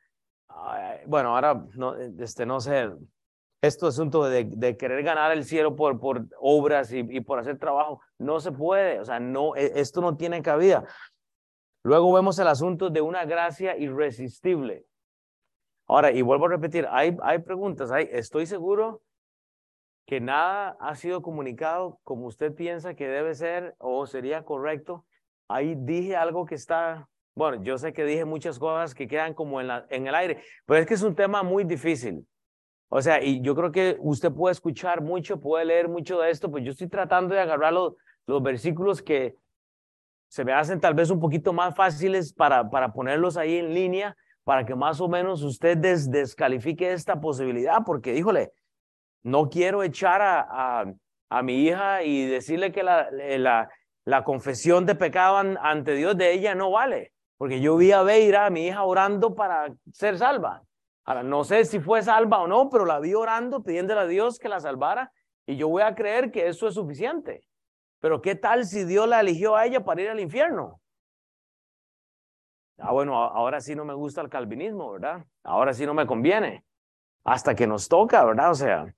bueno, 1.08 1.36
ahora 1.36 1.66
no, 1.76 1.96
este, 1.96 2.46
no 2.46 2.60
sé, 2.60 2.90
esto 3.62 3.88
asunto 3.88 4.24
de, 4.24 4.46
de, 4.46 4.78
querer 4.78 5.04
ganar 5.04 5.32
el 5.32 5.44
cielo 5.44 5.76
por, 5.76 6.00
por 6.00 6.26
obras 6.40 6.92
y, 6.92 7.00
y, 7.00 7.22
por 7.22 7.40
hacer 7.40 7.58
trabajo, 7.58 8.02
no 8.20 8.40
se 8.40 8.52
puede, 8.52 9.00
o 9.00 9.06
sea, 9.06 9.20
no, 9.20 9.56
e, 9.56 9.80
esto 9.80 10.02
no 10.02 10.18
tiene 10.18 10.42
cabida. 10.42 10.86
Luego 11.84 12.14
vemos 12.14 12.38
el 12.40 12.48
asunto 12.48 12.90
de 12.90 13.02
una 13.02 13.26
gracia 13.26 13.78
irresistible. 13.78 14.86
Ahora, 15.88 16.12
y 16.12 16.22
vuelvo 16.22 16.46
a 16.46 16.50
repetir, 16.50 16.88
hay, 16.90 17.16
hay 17.22 17.40
preguntas, 17.40 17.92
hay, 17.92 18.10
estoy 18.12 18.46
seguro 18.48 19.02
que 20.08 20.20
nada 20.20 20.78
ha 20.80 20.96
sido 20.96 21.22
comunicado 21.22 22.00
como 22.04 22.28
usted 22.28 22.54
piensa 22.54 22.96
que 22.96 23.08
debe 23.08 23.36
ser 23.36 23.76
o 23.80 24.06
sería 24.06 24.44
correcto. 24.44 25.06
Ahí 25.48 25.76
dije 25.78 26.16
algo 26.16 26.46
que 26.46 26.56
está 26.56 27.08
Bueno, 27.36 27.62
yo 27.64 27.78
sé 27.78 27.92
que 27.92 28.06
dije 28.06 28.24
muchas 28.24 28.58
cosas 28.58 28.96
que 28.96 29.08
quedan 29.08 29.34
como 29.34 29.60
en, 29.60 29.68
la, 29.68 29.86
en 29.90 30.08
el 30.08 30.16
aire, 30.16 30.42
pero 30.66 30.80
es 30.80 30.88
que 30.88 30.94
es 30.94 31.02
un 31.04 31.16
tema 31.16 31.44
muy 31.44 31.66
difícil. 31.66 32.26
O 32.88 33.02
sea, 33.02 33.22
y 33.22 33.42
yo 33.42 33.56
creo 33.56 33.74
que 33.74 33.98
usted 34.00 34.32
puede 34.32 34.54
escuchar 34.54 35.02
mucho, 35.02 35.42
puede 35.42 35.66
leer 35.66 35.90
mucho 35.90 36.20
de 36.20 36.32
esto, 36.32 36.50
pues 36.50 36.64
yo 36.64 36.72
estoy 36.72 36.88
tratando 36.88 37.36
de 37.36 37.42
agarrar 37.42 37.74
los, 37.74 37.96
los 38.26 38.42
versículos 38.42 39.02
que 39.02 39.36
se 40.30 40.46
me 40.46 40.54
hacen 40.54 40.80
tal 40.80 40.94
vez 40.94 41.10
un 41.10 41.20
poquito 41.20 41.52
más 41.52 41.76
fáciles 41.76 42.32
para, 42.32 42.70
para 42.70 42.94
ponerlos 42.94 43.36
ahí 43.36 43.58
en 43.58 43.74
línea, 43.74 44.16
para 44.46 44.66
que 44.66 44.76
más 44.76 45.02
o 45.02 45.10
menos 45.10 45.44
usted 45.44 45.78
descalifique 45.78 46.94
esta 46.94 47.20
posibilidad, 47.20 47.80
porque 47.86 48.16
híjole, 48.16 48.54
no 49.24 49.50
quiero 49.50 49.84
echar 49.84 50.22
a, 50.22 50.40
a, 50.50 50.94
a 51.30 51.44
mi 51.44 51.66
hija 51.66 52.04
y 52.04 52.28
decirle 52.28 52.72
que 52.72 52.84
la, 52.84 53.10
la, 53.12 53.70
la 54.06 54.24
confesión 54.24 54.86
de 54.86 54.96
pecado 54.96 55.38
ante 55.38 55.96
Dios 55.96 56.16
de 56.16 56.32
ella 56.32 56.56
no 56.56 56.72
vale. 56.72 57.12
Porque 57.38 57.60
yo 57.60 57.76
vi 57.78 57.92
a 57.92 58.02
Beira, 58.04 58.46
a 58.46 58.50
mi 58.50 58.68
hija, 58.68 58.84
orando 58.84 59.36
para 59.36 59.74
ser 59.92 60.18
salva. 60.18 60.64
Ahora, 61.04 61.24
no 61.24 61.44
sé 61.44 61.66
si 61.66 61.80
fue 61.80 62.02
salva 62.02 62.42
o 62.42 62.48
no, 62.48 62.70
pero 62.70 62.86
la 62.86 63.00
vi 63.00 63.14
orando, 63.14 63.62
pidiéndole 63.62 64.02
a 64.02 64.08
Dios 64.08 64.40
que 64.40 64.50
la 64.50 64.60
salvara. 64.60 65.12
Y 65.46 65.58
yo 65.58 65.68
voy 65.68 65.84
a 65.84 65.94
creer 65.94 66.32
que 66.32 66.48
eso 66.48 66.68
es 66.68 66.74
suficiente. 66.74 67.46
Pero 68.00 68.22
¿qué 68.22 68.36
tal 68.36 68.66
si 68.66 68.86
Dios 68.86 69.08
la 69.08 69.20
eligió 69.20 69.56
a 69.56 69.66
ella 69.66 69.84
para 69.84 70.02
ir 70.02 70.10
al 70.10 70.20
infierno? 70.20 70.82
Ah, 72.78 72.92
bueno, 72.92 73.16
ahora 73.16 73.62
sí 73.62 73.76
no 73.76 73.86
me 73.86 73.94
gusta 73.94 74.22
el 74.22 74.30
calvinismo, 74.30 74.92
¿verdad? 74.92 75.26
Ahora 75.44 75.74
sí 75.74 75.86
no 75.86 75.94
me 75.94 76.06
conviene. 76.06 76.66
Hasta 77.24 77.56
que 77.56 77.68
nos 77.68 77.88
toca, 77.88 78.24
¿verdad? 78.26 78.52
O 78.52 78.56
sea, 78.56 78.94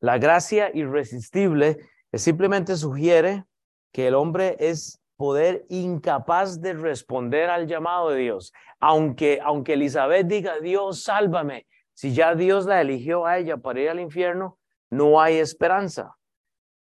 la 0.00 0.18
gracia 0.18 0.70
irresistible 0.74 1.78
simplemente 2.12 2.76
sugiere 2.76 3.44
que 3.92 4.08
el 4.08 4.14
hombre 4.14 4.56
es 4.58 5.01
poder 5.22 5.64
incapaz 5.68 6.60
de 6.60 6.72
responder 6.72 7.48
al 7.48 7.68
llamado 7.68 8.10
de 8.10 8.18
Dios. 8.22 8.52
Aunque, 8.80 9.38
aunque 9.40 9.74
Elizabeth 9.74 10.26
diga, 10.26 10.58
Dios, 10.58 11.04
sálvame, 11.04 11.68
si 11.94 12.12
ya 12.12 12.34
Dios 12.34 12.66
la 12.66 12.80
eligió 12.80 13.24
a 13.24 13.38
ella 13.38 13.56
para 13.56 13.80
ir 13.80 13.88
al 13.88 14.00
infierno, 14.00 14.58
no 14.90 15.20
hay 15.20 15.36
esperanza. 15.36 16.16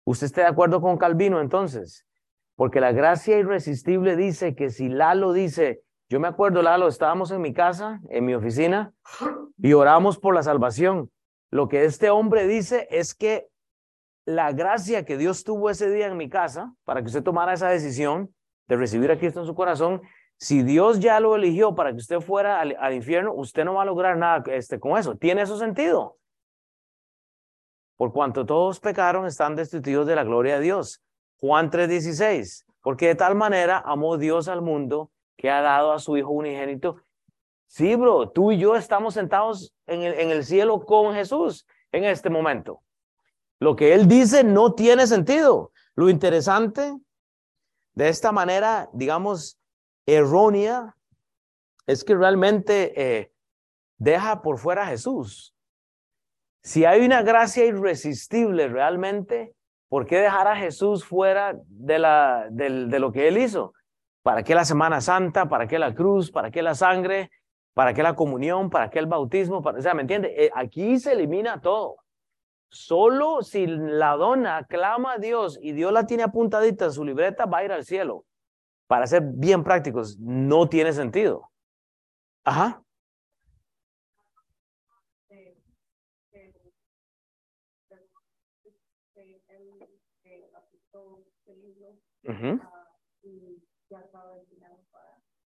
¿Usted 0.06 0.28
está 0.28 0.42
de 0.44 0.48
acuerdo 0.48 0.80
con 0.80 0.98
Calvino 0.98 1.42
entonces? 1.42 2.06
Porque 2.56 2.80
la 2.80 2.94
gracia 2.94 3.38
irresistible 3.38 4.16
dice 4.16 4.56
que 4.56 4.70
si 4.70 4.88
Lalo 4.88 5.34
dice, 5.34 5.82
yo 6.08 6.22
me 6.22 6.30
acuerdo, 6.30 6.62
Lalo, 6.62 6.88
estábamos 6.88 7.32
en 7.32 7.42
mi 7.42 7.52
casa, 7.52 8.00
en 8.12 8.24
mi 8.24 8.34
oficina, 8.34 8.94
y 9.58 9.74
oramos 9.74 10.18
por 10.18 10.34
la 10.34 10.44
salvación. 10.44 11.12
Lo 11.50 11.68
que 11.68 11.84
este 11.84 12.10
hombre 12.10 12.48
dice 12.48 12.88
es 12.92 13.14
que 13.14 13.50
la 14.36 14.52
gracia 14.52 15.06
que 15.06 15.18
Dios 15.18 15.44
tuvo 15.44 15.70
ese 15.70 15.90
día 15.90 16.08
en 16.08 16.18
mi 16.18 16.30
casa 16.30 16.74
para 16.84 17.02
que 17.02 17.08
usted 17.08 17.24
tomara 17.24 17.54
esa 17.54 17.70
decisión 17.70 18.34
de 18.68 18.78
recibir 18.78 19.12
a 19.12 19.18
Cristo 19.18 19.42
en 19.42 19.46
su 19.46 19.56
corazón, 19.56 20.02
si 20.38 20.64
Dios 20.64 21.00
ya 21.00 21.20
lo 21.20 21.36
eligió 21.36 21.76
para 21.76 21.92
que 21.92 21.98
usted 21.98 22.20
fuera 22.20 22.62
al, 22.62 22.94
infierno, 22.94 23.34
usted 23.34 23.64
no 23.64 23.76
va 23.76 23.84
a 23.84 23.86
lograr 23.86 24.18
nada 24.18 24.44
este, 24.48 24.80
con 24.80 24.98
eso. 24.98 25.16
¿Tiene 25.16 25.44
eso 25.44 25.58
sentido? 25.58 26.18
Por 27.96 28.12
cuanto 28.12 28.46
todos 28.46 28.80
pecaron, 28.80 29.28
están 29.28 29.56
destituidos 29.56 30.08
de 30.08 30.16
la 30.16 30.24
gloria 30.24 30.56
de 30.56 30.62
Dios. 30.62 31.04
Juan 31.38 31.70
3:16, 31.70 32.66
porque 32.82 33.08
de 33.08 33.16
tal 33.16 33.36
manera 33.36 33.84
amó 33.86 34.18
Dios 34.18 34.48
al 34.48 34.62
mundo 34.62 35.12
que 35.38 35.52
ha 35.52 35.62
dado 35.62 35.92
a 35.92 36.00
su 36.00 36.18
Hijo 36.18 36.32
unigénito. 36.32 36.98
Sí, 37.68 37.96
bro, 37.96 38.30
tú 38.30 38.52
y 38.52 38.58
yo 38.58 38.76
estamos 38.76 39.14
sentados 39.14 39.76
en 39.86 40.02
el, 40.02 40.14
en 40.20 40.32
el 40.32 40.44
cielo 40.44 40.84
con 40.86 41.14
Jesús 41.14 41.68
en 41.92 42.06
este 42.06 42.30
momento. 42.30 42.82
Lo 43.62 43.76
que 43.76 43.94
él 43.94 44.08
dice 44.08 44.44
no 44.44 44.74
tiene 44.74 45.06
sentido. 45.06 45.72
Lo 45.94 46.10
interesante 46.10 46.98
de 47.94 48.10
esta 48.10 48.32
manera, 48.32 48.90
digamos, 48.92 49.60
errónea, 50.08 50.98
es 51.86 52.04
que 52.04 52.16
realmente 52.16 52.94
eh, 53.00 53.32
deja 54.00 54.42
por 54.42 54.58
fuera 54.58 54.82
a 54.82 54.88
Jesús. 54.88 55.56
Si 56.64 56.86
hay 56.86 57.06
una 57.06 57.22
gracia 57.22 57.64
irresistible 57.64 58.68
realmente, 58.68 59.54
¿por 59.90 60.08
qué 60.08 60.18
dejar 60.18 60.48
a 60.48 60.56
Jesús 60.56 61.06
fuera 61.06 61.56
de, 61.68 62.00
la, 62.00 62.48
de, 62.50 63.00
lo 63.00 63.12
que 63.12 63.28
él 63.28 63.38
hizo? 63.38 63.74
¿Para 64.24 64.42
qué 64.42 64.56
la 64.56 64.66
Semana 64.66 65.02
Santa? 65.02 65.48
¿Para 65.48 65.68
qué 65.68 65.78
la 65.78 65.94
cruz? 65.94 66.32
¿Para 66.32 66.50
qué 66.50 66.64
la 66.64 66.74
sangre? 66.74 67.30
¿Para 67.76 67.94
qué 67.94 68.02
la 68.02 68.16
comunión? 68.16 68.72
¿Para 68.72 68.90
qué 68.90 68.98
el 68.98 69.06
bautismo? 69.06 69.60
O 69.60 69.82
sea, 69.82 69.94
¿me 69.94 70.02
entiende? 70.02 70.34
Eh, 70.36 70.50
aquí 70.56 70.98
se 70.98 71.12
elimina 71.12 71.62
todo. 71.62 72.01
Solo 72.72 73.42
si 73.44 73.68
la 73.68 74.16
dona 74.16 74.66
clama 74.66 75.14
a 75.14 75.18
Dios 75.18 75.60
y 75.62 75.74
Dios 75.74 75.92
la 75.92 76.06
tiene 76.06 76.24
apuntadita 76.24 76.86
en 76.86 76.94
su 76.94 77.04
libreta, 77.04 77.46
va 77.46 77.58
a 77.58 77.66
ir 77.66 77.72
al 77.74 77.84
cielo. 77.84 78.26
Para 78.88 79.08
ser 79.08 79.24
bien 79.26 79.62
prácticos, 79.62 80.18
no 80.20 80.70
tiene 80.70 80.94
sentido. 80.94 81.52
Ajá. 82.46 82.82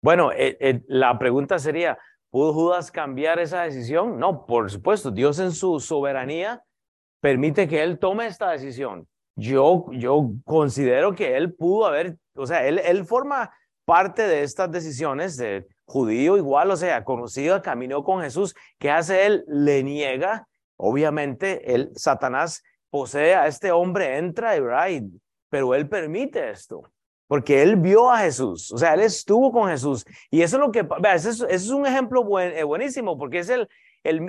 Bueno, 0.03 0.33
eh, 0.33 0.57
eh, 0.59 0.83
la 0.89 1.17
pregunta 1.17 1.61
sería, 1.61 1.97
¿pudo 2.29 2.53
Judas 2.53 2.91
cambiar 2.91 3.39
esa 3.39 3.63
decisión? 3.63 4.19
No, 4.19 4.47
por 4.47 4.69
supuesto, 4.69 5.13
Dios 5.13 5.39
en 5.39 5.53
su 5.53 5.79
soberanía 5.79 6.65
permite 7.25 7.67
que 7.67 7.83
él 7.83 7.99
tome 7.99 8.27
esta 8.27 8.51
decisión. 8.51 9.09
Yo, 9.35 9.87
yo 9.93 10.33
considero 10.45 11.15
que 11.15 11.39
él 11.39 11.55
pudo 11.55 11.87
haber, 11.87 12.19
o 12.37 12.47
sea, 12.47 12.67
él, 12.67 12.79
él 12.85 13.07
forma 13.07 13.51
parte 13.87 14.29
de 14.29 14.43
estas 14.43 14.71
decisiones 14.71 15.39
de 15.39 15.67
judío 15.87 16.37
igual, 16.37 16.71
o 16.71 16.77
sea, 16.77 17.03
conocido, 17.03 17.63
caminó 17.63 18.05
con 18.05 18.21
Jesús. 18.21 18.55
¿Qué 18.79 18.91
hace 18.91 19.25
él? 19.25 19.43
Le 19.49 19.83
niega. 19.83 20.47
Obviamente, 20.77 21.75
él, 21.75 21.93
Satanás 21.95 22.63
posee 22.91 23.35
a 23.35 23.47
este 23.47 23.73
hombre, 23.73 24.19
entra, 24.19 24.59
y, 24.91 25.11
pero 25.49 25.75
él 25.75 25.89
permite 25.89 26.51
esto. 26.51 26.83
Porque 27.27 27.63
él 27.63 27.77
vio 27.77 28.11
a 28.11 28.19
Jesús, 28.19 28.71
o 28.71 28.77
sea, 28.77 28.93
él 28.93 29.01
estuvo 29.01 29.51
con 29.51 29.71
Jesús. 29.71 30.05
Y 30.31 30.43
eso 30.43 30.57
es 30.57 30.61
lo 30.61 30.71
que, 30.71 30.83
vea, 31.01 31.15
ese 31.15 31.31
es, 31.49 31.71
un 31.71 31.87
ejemplo 31.87 32.39
eh, 32.39 32.65
buenísimo, 32.65 33.17
porque 33.17 33.39
es 33.39 33.49
el, 33.49 33.67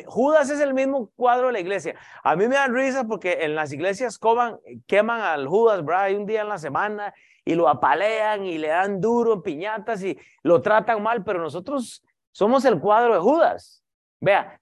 Judas 0.06 0.50
es 0.50 0.62
el 0.62 0.74
mismo 0.74 1.10
cuadro 1.16 1.48
de 1.48 1.54
la 1.54 1.60
iglesia. 1.60 1.96
A 2.24 2.36
mí 2.36 2.48
me 2.48 2.56
dan 2.56 2.74
risa 2.74 3.04
porque 3.04 3.40
en 3.42 3.56
las 3.56 3.74
iglesias 3.74 4.18
coman, 4.18 4.58
queman 4.88 5.22
al 5.22 5.48
Judas, 5.48 5.84
bro, 5.84 5.98
hay 5.98 6.16
un 6.16 6.26
día 6.26 6.42
en 6.42 6.50
la 6.50 6.58
semana 6.58 7.14
y 7.44 7.56
lo 7.56 7.68
apalean 7.68 8.46
y 8.46 8.58
le 8.58 8.70
dan 8.70 9.02
duro 9.02 9.34
en 9.34 9.42
piñatas 9.42 10.02
y 10.04 10.18
lo 10.44 10.62
tratan 10.62 11.04
mal, 11.04 11.24
pero 11.24 11.40
nosotros 11.40 12.04
somos 12.32 12.64
el 12.66 12.80
cuadro 12.80 13.14
de 13.14 13.20
Judas. 13.20 13.84
Vea, 14.22 14.60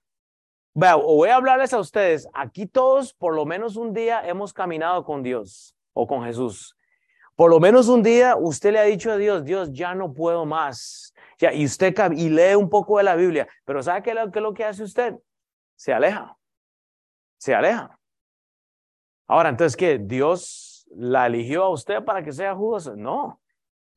vea, 0.74 0.96
voy 0.96 1.28
a 1.28 1.36
hablarles 1.36 1.72
a 1.72 1.78
ustedes. 1.78 2.28
Aquí 2.34 2.66
todos, 2.66 3.14
por 3.14 3.34
lo 3.34 3.46
menos 3.46 3.76
un 3.76 3.92
día, 3.94 4.26
hemos 4.26 4.52
caminado 4.52 5.04
con 5.04 5.22
Dios 5.22 5.76
o 5.92 6.06
con 6.06 6.24
Jesús. 6.24 6.76
Por 7.36 7.50
lo 7.50 7.58
menos 7.60 7.88
un 7.88 8.02
día 8.02 8.36
usted 8.36 8.72
le 8.72 8.78
ha 8.80 8.84
dicho 8.84 9.10
a 9.10 9.16
Dios, 9.16 9.44
Dios, 9.44 9.72
ya 9.72 9.94
no 9.94 10.12
puedo 10.12 10.44
más 10.44 11.13
y 11.40 11.64
usted 11.64 11.94
y 12.12 12.28
lee 12.28 12.54
un 12.54 12.68
poco 12.68 12.98
de 12.98 13.04
la 13.04 13.16
Biblia, 13.16 13.48
pero 13.64 13.82
¿sabe 13.82 14.02
qué, 14.02 14.10
es 14.10 14.42
lo 14.42 14.54
que 14.54 14.64
hace 14.64 14.82
usted? 14.82 15.14
Se 15.76 15.92
aleja. 15.92 16.36
Se 17.38 17.54
aleja. 17.54 17.98
Ahora, 19.26 19.48
entonces, 19.48 19.76
¿qué? 19.76 19.98
¿Dios 19.98 20.86
la 20.94 21.26
eligió 21.26 21.64
a 21.64 21.70
usted 21.70 22.04
para 22.04 22.22
que 22.22 22.32
sea 22.32 22.54
Judas? 22.54 22.90
No. 22.96 23.40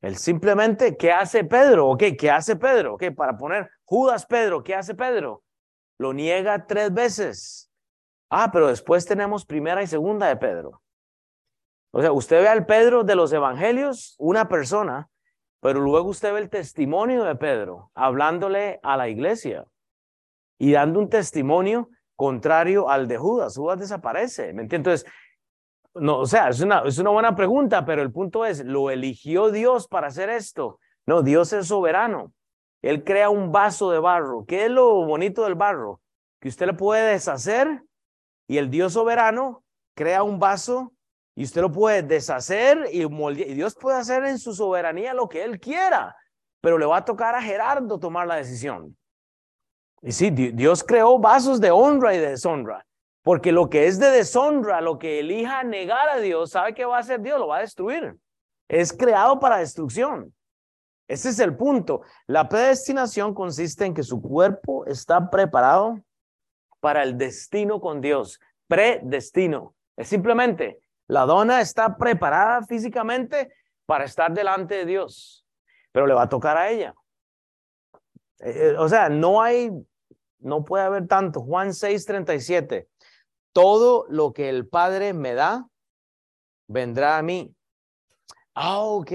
Él 0.00 0.16
simplemente, 0.16 0.96
¿qué 0.96 1.12
hace 1.12 1.44
Pedro? 1.44 1.88
¿Ok? 1.88 2.04
¿Qué 2.18 2.30
hace 2.30 2.56
Pedro? 2.56 2.94
¿Ok? 2.94 3.04
Para 3.16 3.36
poner 3.36 3.70
Judas 3.84 4.26
Pedro, 4.26 4.62
¿qué 4.62 4.74
hace 4.74 4.94
Pedro? 4.94 5.42
Lo 5.98 6.12
niega 6.12 6.66
tres 6.66 6.92
veces. 6.92 7.70
Ah, 8.30 8.50
pero 8.52 8.68
después 8.68 9.06
tenemos 9.06 9.44
primera 9.44 9.82
y 9.82 9.86
segunda 9.86 10.26
de 10.28 10.36
Pedro. 10.36 10.82
O 11.90 12.00
sea, 12.00 12.12
usted 12.12 12.42
ve 12.42 12.48
al 12.48 12.66
Pedro 12.66 13.02
de 13.02 13.16
los 13.16 13.32
evangelios, 13.32 14.14
una 14.18 14.48
persona 14.48 15.08
pero 15.60 15.80
luego 15.80 16.10
usted 16.10 16.32
ve 16.32 16.40
el 16.40 16.50
testimonio 16.50 17.24
de 17.24 17.34
Pedro 17.36 17.90
hablándole 17.94 18.80
a 18.82 18.96
la 18.96 19.08
iglesia 19.08 19.66
y 20.58 20.72
dando 20.72 21.00
un 21.00 21.08
testimonio 21.08 21.88
contrario 22.16 22.90
al 22.90 23.08
de 23.08 23.16
Judas. 23.16 23.56
Judas 23.56 23.78
desaparece, 23.78 24.52
¿me? 24.52 24.62
Entonces, 24.62 25.06
no, 25.94 26.18
o 26.18 26.26
sea, 26.26 26.48
es 26.48 26.60
una, 26.60 26.82
es 26.84 26.98
una 26.98 27.10
buena 27.10 27.34
pregunta, 27.34 27.84
pero 27.84 28.02
el 28.02 28.12
punto 28.12 28.44
es, 28.44 28.64
¿lo 28.64 28.90
eligió 28.90 29.50
Dios 29.50 29.88
para 29.88 30.08
hacer 30.08 30.30
esto? 30.30 30.78
No, 31.06 31.22
Dios 31.22 31.52
es 31.52 31.68
soberano. 31.68 32.32
Él 32.82 33.02
crea 33.02 33.30
un 33.30 33.50
vaso 33.50 33.90
de 33.90 33.98
barro. 33.98 34.44
¿Qué 34.46 34.66
es 34.66 34.70
lo 34.70 35.04
bonito 35.04 35.44
del 35.44 35.54
barro? 35.54 36.00
Que 36.40 36.48
usted 36.48 36.66
le 36.66 36.74
puede 36.74 37.12
deshacer 37.12 37.82
y 38.46 38.58
el 38.58 38.70
Dios 38.70 38.92
soberano 38.92 39.64
crea 39.94 40.22
un 40.22 40.38
vaso 40.38 40.92
y 41.38 41.44
usted 41.44 41.60
lo 41.60 41.70
puede 41.70 42.02
deshacer 42.02 42.88
y. 42.92 43.02
Y 43.04 43.54
Dios 43.54 43.76
puede 43.76 43.96
hacer 43.96 44.24
en 44.24 44.40
su 44.40 44.52
soberanía 44.52 45.14
lo 45.14 45.28
que 45.28 45.44
Él 45.44 45.60
quiera, 45.60 46.16
pero 46.60 46.78
le 46.78 46.84
va 46.84 46.96
a 46.96 47.04
tocar 47.04 47.36
a 47.36 47.40
Gerardo 47.40 48.00
tomar 48.00 48.26
la 48.26 48.34
decisión. 48.34 48.96
Y 50.02 50.10
sí, 50.10 50.30
Dios 50.30 50.82
creó 50.82 51.16
vasos 51.20 51.60
de 51.60 51.70
honra 51.70 52.12
y 52.12 52.18
de 52.18 52.30
deshonra. 52.30 52.84
Porque 53.22 53.52
lo 53.52 53.70
que 53.70 53.86
es 53.86 54.00
de 54.00 54.10
deshonra, 54.10 54.80
lo 54.80 54.98
que 54.98 55.20
elija 55.20 55.62
negar 55.62 56.08
a 56.08 56.18
Dios, 56.18 56.50
¿sabe 56.50 56.74
qué 56.74 56.84
va 56.84 56.96
a 56.96 57.00
hacer 57.00 57.20
Dios? 57.20 57.38
Lo 57.38 57.46
va 57.46 57.58
a 57.58 57.60
destruir. 57.60 58.16
Es 58.66 58.92
creado 58.92 59.38
para 59.38 59.58
destrucción. 59.58 60.34
Ese 61.06 61.28
es 61.28 61.38
el 61.38 61.56
punto. 61.56 62.02
La 62.26 62.48
predestinación 62.48 63.32
consiste 63.32 63.84
en 63.84 63.94
que 63.94 64.02
su 64.02 64.20
cuerpo 64.20 64.86
está 64.86 65.30
preparado 65.30 66.02
para 66.80 67.04
el 67.04 67.16
destino 67.16 67.80
con 67.80 68.00
Dios. 68.00 68.40
Predestino. 68.66 69.76
Es 69.96 70.08
simplemente, 70.08 70.80
la 71.08 71.24
dona 71.24 71.60
está 71.60 71.96
preparada 71.96 72.62
físicamente 72.62 73.52
para 73.86 74.04
estar 74.04 74.32
delante 74.32 74.74
de 74.76 74.84
Dios, 74.84 75.46
pero 75.90 76.06
le 76.06 76.14
va 76.14 76.22
a 76.22 76.28
tocar 76.28 76.56
a 76.58 76.70
ella. 76.70 76.94
Eh, 78.40 78.52
eh, 78.54 78.76
o 78.78 78.88
sea, 78.88 79.08
no 79.08 79.40
hay, 79.40 79.70
no 80.38 80.64
puede 80.64 80.84
haber 80.84 81.08
tanto. 81.08 81.40
Juan 81.40 81.72
6, 81.72 82.04
37. 82.04 82.88
Todo 83.52 84.04
lo 84.10 84.34
que 84.34 84.50
el 84.50 84.68
Padre 84.68 85.14
me 85.14 85.32
da, 85.32 85.66
vendrá 86.68 87.16
a 87.16 87.22
mí. 87.22 87.54
Ah, 88.54 88.80
ok. 88.80 89.10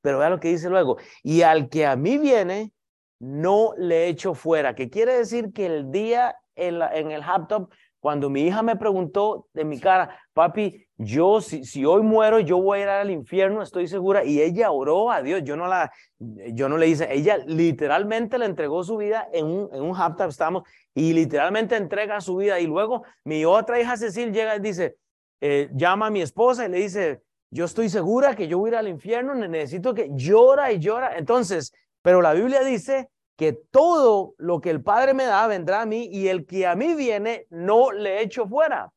Pero 0.00 0.18
vea 0.18 0.30
lo 0.30 0.40
que 0.40 0.48
dice 0.48 0.70
luego. 0.70 0.96
Y 1.22 1.42
al 1.42 1.68
que 1.68 1.86
a 1.86 1.94
mí 1.94 2.16
viene, 2.16 2.72
no 3.18 3.72
le 3.76 4.08
echo 4.08 4.34
fuera. 4.34 4.74
Que 4.74 4.88
quiere 4.88 5.18
decir 5.18 5.52
que 5.52 5.66
el 5.66 5.90
día 5.90 6.36
en, 6.56 6.80
en 6.80 7.10
el 7.10 7.20
laptop, 7.20 7.70
cuando 8.00 8.30
mi 8.30 8.42
hija 8.46 8.62
me 8.62 8.76
preguntó 8.76 9.48
de 9.52 9.64
mi 9.64 9.78
cara, 9.78 10.18
papi, 10.32 10.83
yo 10.96 11.40
si, 11.40 11.64
si 11.64 11.84
hoy 11.84 12.02
muero, 12.02 12.38
yo 12.38 12.58
voy 12.58 12.78
a 12.78 12.82
ir 12.82 12.88
al 12.88 13.10
infierno, 13.10 13.62
estoy 13.62 13.88
segura. 13.88 14.24
Y 14.24 14.40
ella 14.40 14.70
oró 14.70 15.10
a 15.10 15.22
Dios. 15.22 15.42
Yo 15.44 15.56
no 15.56 15.66
la, 15.66 15.92
yo 16.18 16.68
no 16.68 16.78
le 16.78 16.88
hice. 16.88 17.12
Ella 17.12 17.38
literalmente 17.46 18.38
le 18.38 18.46
entregó 18.46 18.84
su 18.84 18.96
vida 18.96 19.28
en 19.32 19.46
un, 19.46 19.68
en 19.72 19.82
un 19.82 19.96
laptop, 19.96 20.28
estamos, 20.28 20.62
y 20.94 21.12
literalmente 21.12 21.76
entrega 21.76 22.20
su 22.20 22.36
vida. 22.36 22.60
Y 22.60 22.66
luego 22.66 23.02
mi 23.24 23.44
otra 23.44 23.80
hija 23.80 23.96
Cecil 23.96 24.32
llega 24.32 24.56
y 24.56 24.60
dice, 24.60 24.96
eh, 25.40 25.68
llama 25.74 26.06
a 26.06 26.10
mi 26.10 26.22
esposa 26.22 26.66
y 26.66 26.70
le 26.70 26.78
dice, 26.78 27.22
yo 27.50 27.64
estoy 27.64 27.88
segura 27.88 28.36
que 28.36 28.46
yo 28.46 28.58
voy 28.58 28.70
a 28.70 28.72
ir 28.72 28.76
al 28.76 28.88
infierno, 28.88 29.34
necesito 29.34 29.94
que 29.94 30.10
llora 30.12 30.72
y 30.72 30.78
llora. 30.78 31.16
Entonces, 31.16 31.72
pero 32.02 32.22
la 32.22 32.34
Biblia 32.34 32.62
dice 32.62 33.08
que 33.36 33.52
todo 33.52 34.34
lo 34.38 34.60
que 34.60 34.70
el 34.70 34.82
Padre 34.82 35.12
me 35.12 35.24
da 35.24 35.46
vendrá 35.48 35.82
a 35.82 35.86
mí 35.86 36.08
y 36.10 36.28
el 36.28 36.46
que 36.46 36.66
a 36.66 36.76
mí 36.76 36.94
viene 36.94 37.46
no 37.50 37.90
le 37.90 38.22
echo 38.22 38.46
fuera. 38.46 38.92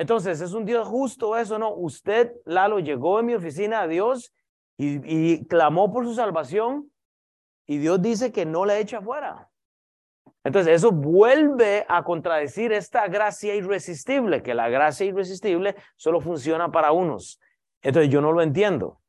Entonces, 0.00 0.40
¿es 0.40 0.54
un 0.54 0.64
Dios 0.64 0.88
justo 0.88 1.36
eso? 1.36 1.58
No, 1.58 1.74
usted, 1.74 2.32
Lalo, 2.46 2.78
llegó 2.78 3.20
en 3.20 3.26
mi 3.26 3.34
oficina 3.34 3.82
a 3.82 3.86
Dios 3.86 4.32
y, 4.78 5.44
clamó 5.44 5.92
por 5.92 6.06
su 6.06 6.14
salvación 6.14 6.90
y 7.66 7.76
Dios 7.76 8.00
dice 8.00 8.32
que 8.32 8.46
no 8.46 8.64
le 8.64 8.78
echa 8.78 9.02
fuera. 9.02 9.50
Entonces, 10.42 10.76
eso 10.76 10.90
vuelve 10.90 11.84
a 11.86 12.02
contradecir 12.02 12.72
esta 12.72 13.08
gracia 13.08 13.54
irresistible, 13.54 14.42
que 14.42 14.54
la 14.54 14.70
gracia 14.70 15.04
irresistible 15.04 15.76
solo 15.96 16.22
funciona 16.22 16.72
para 16.72 16.92
unos. 16.92 17.38
Entonces 17.82 18.10
yo 18.10 18.22
no 18.22 18.32
lo 18.32 18.40
entiendo. 18.40 19.02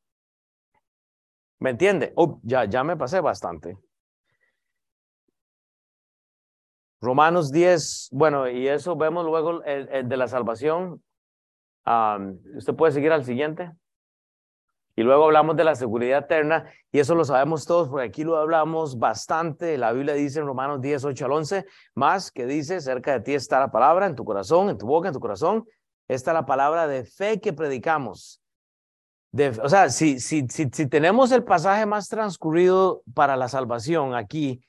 ¿Me 1.60 1.70
entiende? 1.70 2.12
Oh, 2.18 2.42
ya, 2.44 2.66
ya 2.66 2.84
me 2.84 2.98
pasé 2.98 3.22
bastante. 3.22 3.78
Romanos 7.02 7.52
10, 7.52 8.10
bueno, 8.12 8.48
y 8.50 8.68
eso 8.68 8.96
vemos 8.96 9.26
luego 9.26 9.64
el, 9.64 10.08
de 10.08 10.18
la 10.18 10.28
salvación. 10.28 11.04
usted 12.56 12.76
puede 12.76 12.94
seguir 12.94 13.12
al 13.12 13.26
siguiente. 13.26 13.72
Y 14.96 15.04
luego 15.04 15.26
hablamos 15.26 15.56
de 15.56 15.64
la 15.64 15.74
seguridad 15.76 16.20
eterna, 16.20 16.70
y 16.92 17.00
eso 17.00 17.16
lo 17.16 17.24
sabemos 17.24 17.66
todos, 17.66 17.90
porque 17.90 18.06
aquí 18.06 18.24
lo 18.24 18.38
hablamos 18.38 19.00
bastante. 19.00 19.78
La 19.78 19.94
Biblia 19.94 20.14
dice 20.14 20.40
en 20.40 20.46
Romanos 20.46 20.82
10, 20.82 21.06
8 21.06 21.26
al 21.26 21.32
11, 21.32 21.66
más 21.96 22.32
que 22.32 22.46
dice, 22.46 22.82
cerca 22.82 23.14
de 23.14 23.22
ti 23.22 23.34
está 23.34 23.60
la 23.60 23.72
palabra, 23.72 24.06
en 24.06 24.16
tu 24.16 24.26
corazón, 24.26 24.70
en 24.70 24.78
tu 24.78 24.86
boca, 24.86 25.08
en 25.08 25.14
tu 25.14 25.20
corazón, 25.20 25.66
está 26.08 26.34
la 26.34 26.46
palabra 26.46 26.88
de 26.88 27.06
fe 27.06 27.40
que 27.40 27.54
predicamos 27.54 28.42
o 29.64 29.70
sea, 29.70 29.90
si, 29.90 30.20
si, 30.20 30.46
si, 30.50 30.70
si 30.72 30.88
tenemos 30.88 31.32
el 31.32 31.44
pasaje 31.44 31.86
más 31.86 32.10
transcurrido 32.10 33.02
para 33.14 33.38
la 33.38 33.48
salvación 33.48 34.14
aquí 34.14 34.62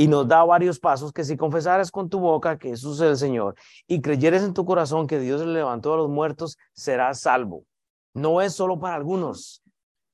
y 0.00 0.08
nos 0.08 0.26
da 0.26 0.42
varios 0.44 0.80
pasos, 0.80 1.12
que 1.12 1.24
si 1.24 1.36
confesaras 1.36 1.90
con 1.90 2.08
tu 2.08 2.20
boca 2.20 2.56
que 2.58 2.70
Jesús 2.70 3.02
es 3.02 3.06
el 3.10 3.16
Señor 3.18 3.54
y 3.86 4.00
creyeres 4.00 4.42
en 4.42 4.54
tu 4.54 4.64
corazón 4.64 5.06
que 5.06 5.18
Dios 5.18 5.42
le 5.42 5.52
levantó 5.52 5.92
a 5.92 5.98
los 5.98 6.08
muertos, 6.08 6.56
serás 6.72 7.20
salvo. 7.20 7.66
No 8.14 8.40
es 8.40 8.54
solo 8.54 8.80
para 8.80 8.94
algunos, 8.94 9.62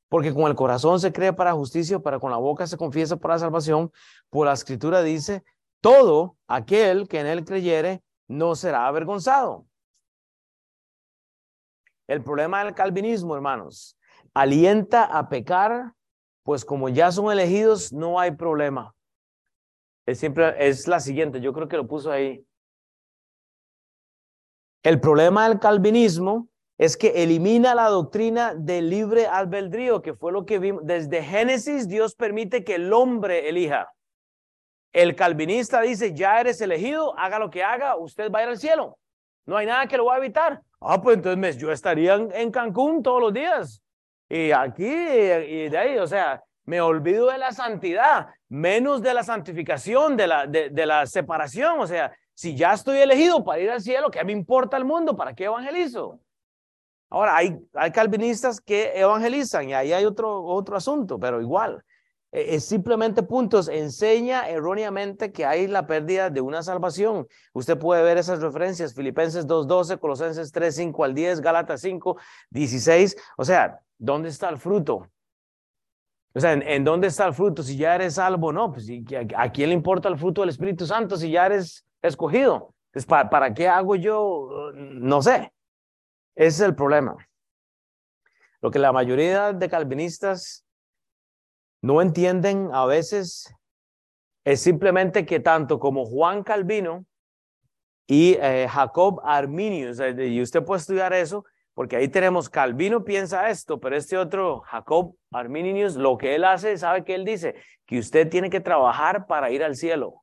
porque 0.09 0.34
con 0.34 0.51
el 0.51 0.57
corazón 0.57 0.99
se 0.99 1.12
cree 1.12 1.32
para 1.32 1.53
justicia, 1.53 2.01
pero 2.01 2.18
con 2.18 2.32
la 2.32 2.37
boca 2.37 2.66
se 2.66 2.76
confiesa 2.76 3.16
para 3.16 3.39
salvación. 3.39 3.93
Por 4.28 4.49
la 4.49 4.55
escritura 4.55 5.03
dice, 5.03 5.45
todo 5.80 6.37
aquel 6.49 7.07
que 7.07 7.20
en 7.20 7.28
él 7.28 7.45
creyere 7.45 8.03
no 8.26 8.57
será 8.57 8.89
avergonzado. 8.89 9.66
El 12.09 12.24
problema 12.24 12.64
del 12.64 12.74
calvinismo, 12.74 13.37
hermanos, 13.37 13.97
alienta 14.34 15.05
a 15.05 15.28
pecar, 15.28 15.93
pues 16.43 16.64
como 16.64 16.89
ya 16.89 17.12
son 17.12 17.30
elegidos, 17.30 17.93
no 17.93 18.18
hay 18.18 18.32
problema. 18.32 18.96
Es 20.07 20.21
siempre, 20.21 20.55
es 20.59 20.87
la 20.87 21.01
siguiente, 21.01 21.41
yo 21.41 21.53
creo 21.53 21.69
que 21.69 21.77
lo 21.77 21.87
puso 21.87 22.13
ahí. 22.13 22.45
El 24.85 25.01
problema 25.01 25.49
del 25.49 25.59
calvinismo 25.59 26.49
es 26.79 26.97
que 26.97 27.23
elimina 27.23 27.75
la 27.75 27.89
doctrina 27.89 28.55
del 28.55 28.89
libre 28.89 29.27
albedrío, 29.27 30.03
que 30.03 30.15
fue 30.15 30.31
lo 30.31 30.47
que 30.47 30.61
vimos. 30.61 30.83
Desde 30.85 31.25
Génesis, 31.25 31.89
Dios 31.89 32.15
permite 32.15 32.63
que 32.63 32.77
el 32.77 32.93
hombre 32.93 33.49
elija. 33.49 33.93
El 34.93 35.17
calvinista 35.17 35.81
dice, 35.81 36.15
ya 36.15 36.41
eres 36.41 36.61
elegido, 36.61 37.19
haga 37.19 37.41
lo 37.41 37.51
que 37.51 37.65
haga, 37.65 37.97
usted 37.97 38.31
va 38.31 38.39
a 38.39 38.43
ir 38.45 38.49
al 38.51 38.59
cielo. 38.59 38.97
No 39.45 39.57
hay 39.57 39.67
nada 39.67 39.89
que 39.89 39.97
lo 39.97 40.05
va 40.05 40.15
a 40.15 40.19
evitar. 40.19 40.63
Ah, 40.81 41.03
pues 41.03 41.17
entonces 41.17 41.57
yo 41.57 41.73
estaría 41.73 42.15
en, 42.15 42.51
Cancún 42.51 43.03
todos 43.03 43.21
los 43.21 43.33
días. 43.33 43.83
Y 44.29 44.53
aquí 44.53 44.85
y 44.85 45.69
de 45.69 45.79
ahí, 45.79 45.99
o 45.99 46.07
sea, 46.07 46.43
me 46.67 46.81
olvido 46.81 47.29
de 47.29 47.39
la 47.39 47.53
santidad, 47.53 48.29
menos 48.49 49.01
de 49.01 49.14
la 49.14 49.23
santificación, 49.23 50.17
de 50.17 50.27
la, 50.27 50.47
de, 50.47 50.87
la 50.87 51.07
separación. 51.07 51.81
O 51.81 51.87
sea, 51.87 52.12
si 52.35 52.57
ya 52.57 52.75
estoy 52.75 52.99
elegido 52.99 53.45
para 53.45 53.61
ir 53.61 53.71
al 53.71 53.81
cielo, 53.81 54.11
¿qué 54.11 54.23
me 54.25 54.33
importa 54.33 54.77
el 54.77 54.85
mundo? 54.85 55.17
¿Para 55.17 55.35
qué 55.35 55.45
evangelizo? 55.45 56.21
Ahora, 57.09 57.37
hay, 57.37 57.57
hay 57.73 57.93
calvinistas 57.93 58.61
que 58.61 58.93
evangelizan 58.99 59.69
y 59.69 59.75
ahí 59.75 59.93
hay 59.93 60.05
otro, 60.05 60.43
otro 60.43 60.77
asunto, 60.77 61.19
pero 61.21 61.41
igual. 61.41 61.85
Eh, 62.33 62.57
es 62.57 62.64
simplemente 62.64 63.23
puntos, 63.23 63.69
enseña 63.69 64.49
erróneamente 64.49 65.31
que 65.31 65.47
hay 65.47 65.69
la 65.69 65.87
pérdida 65.87 66.31
de 66.31 66.41
una 66.41 66.64
salvación. 66.64 67.29
Usted 67.53 67.79
puede 67.79 68.03
ver 68.03 68.19
esas 68.19 68.41
referencias, 68.41 68.93
Filipenses 68.93 69.47
2.12, 69.47 70.01
Colosenses 70.01 70.53
3.5 70.53 71.05
al 71.05 71.14
10, 71.14 71.41
Gálatas 71.41 71.81
5, 71.81 72.17
16. 72.51 73.17
O 73.37 73.45
sea, 73.45 73.81
¿dónde 73.99 74.31
está 74.31 74.49
el 74.49 74.59
fruto? 74.59 75.09
O 76.37 76.41
sea, 76.41 76.53
¿en, 76.53 76.84
dónde 76.84 77.07
está 77.07 77.26
el 77.26 77.32
fruto? 77.32 77.62
Si 77.62 77.78
ya 77.78 77.95
eres 77.95 78.16
salvo, 78.16 78.53
no, 78.53 78.70
pues 78.70 78.87
¿a, 79.34 79.51
quién 79.51 79.70
le 79.70 79.74
importa 79.74 80.11
el 80.11 80.18
fruto 80.18 80.43
del 80.43 80.51
Espíritu 80.51 80.84
Santo 80.87 81.16
si 81.16 81.30
ya 81.30 81.47
eres 81.47 81.87
escogido? 82.03 82.74
Pues, 82.93 83.07
¿para, 83.07 83.30
¿para 83.30 83.55
qué 83.55 83.66
hago 83.66 83.97
yo? 83.97 84.70
No 84.74 85.22
sé. 85.22 85.51
Ese 86.34 86.49
es 86.49 86.61
el 86.61 86.74
problema. 86.74 87.16
Lo 88.61 88.70
que 88.70 88.78
la 88.78 88.93
mayoría 88.93 89.55
de 89.55 89.66
calvinistas 89.70 90.66
no 91.80 92.03
entienden 92.03 92.68
a 92.70 92.84
veces 92.84 93.51
es 94.45 94.61
simplemente 94.61 95.24
que 95.24 95.41
tanto 95.41 95.78
como 95.78 96.05
Juan 96.05 96.43
Calvino 96.43 97.07
y 98.07 98.37
eh, 98.43 98.68
Jacob 98.70 99.22
Arminius, 99.24 100.01
y 100.18 100.43
usted 100.43 100.62
puede 100.62 100.80
estudiar 100.80 101.14
eso, 101.14 101.47
porque 101.77 101.97
ahí 101.97 102.09
tenemos 102.09 102.49
Calvino 102.49 103.05
piensa 103.05 103.51
esto, 103.51 103.79
pero 103.79 103.97
este 103.97 104.16
otro 104.16 104.62
Jacob 104.62 105.14
Arminius, 105.31 105.95
lo 105.97 106.16
que 106.16 106.35
él 106.35 106.45
hace, 106.45 106.79
sabe 106.79 107.05
que 107.05 107.14
él 107.14 107.27
dice 107.27 107.55
que 107.85 107.99
usted 107.99 108.31
tiene 108.31 108.49
que 108.49 108.61
trabajar 108.61 109.27
para 109.27 109.51
ir 109.51 109.62
al 109.62 109.77
cielo. 109.77 110.22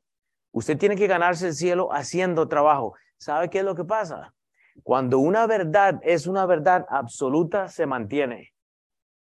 Usted 0.51 0.79
tiene 0.79 0.95
que 0.95 1.05
ganarse 1.05 1.49
el 1.49 1.53
cielo 1.53 1.93
haciendo 1.93 2.47
trabajo. 2.47 2.95
¿Sabe 3.17 3.51
qué 3.51 3.59
es 3.59 3.65
lo 3.65 3.75
que 3.75 3.83
pasa? 3.83 4.33
Cuando 4.81 5.19
una 5.19 5.45
verdad 5.45 5.99
es 6.01 6.25
una 6.25 6.47
verdad 6.47 6.87
absoluta, 6.89 7.67
se 7.67 7.85
mantiene. 7.85 8.51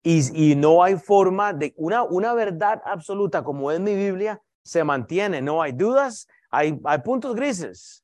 Y, 0.01 0.55
no 0.55 0.81
hay 0.81 0.95
forma 0.95 1.51
de, 1.51 1.73
una, 1.75 2.03
una 2.03 2.33
verdad 2.33 2.81
absoluta 2.85 3.43
como 3.43 3.69
es 3.69 3.81
mi 3.81 3.95
Biblia, 3.95 4.41
se 4.63 4.85
mantiene, 4.85 5.41
no 5.41 5.61
hay 5.61 5.73
dudas, 5.73 6.29
hay, 6.49 6.79
hay 6.85 6.99
puntos 6.99 7.35
grises. 7.35 8.02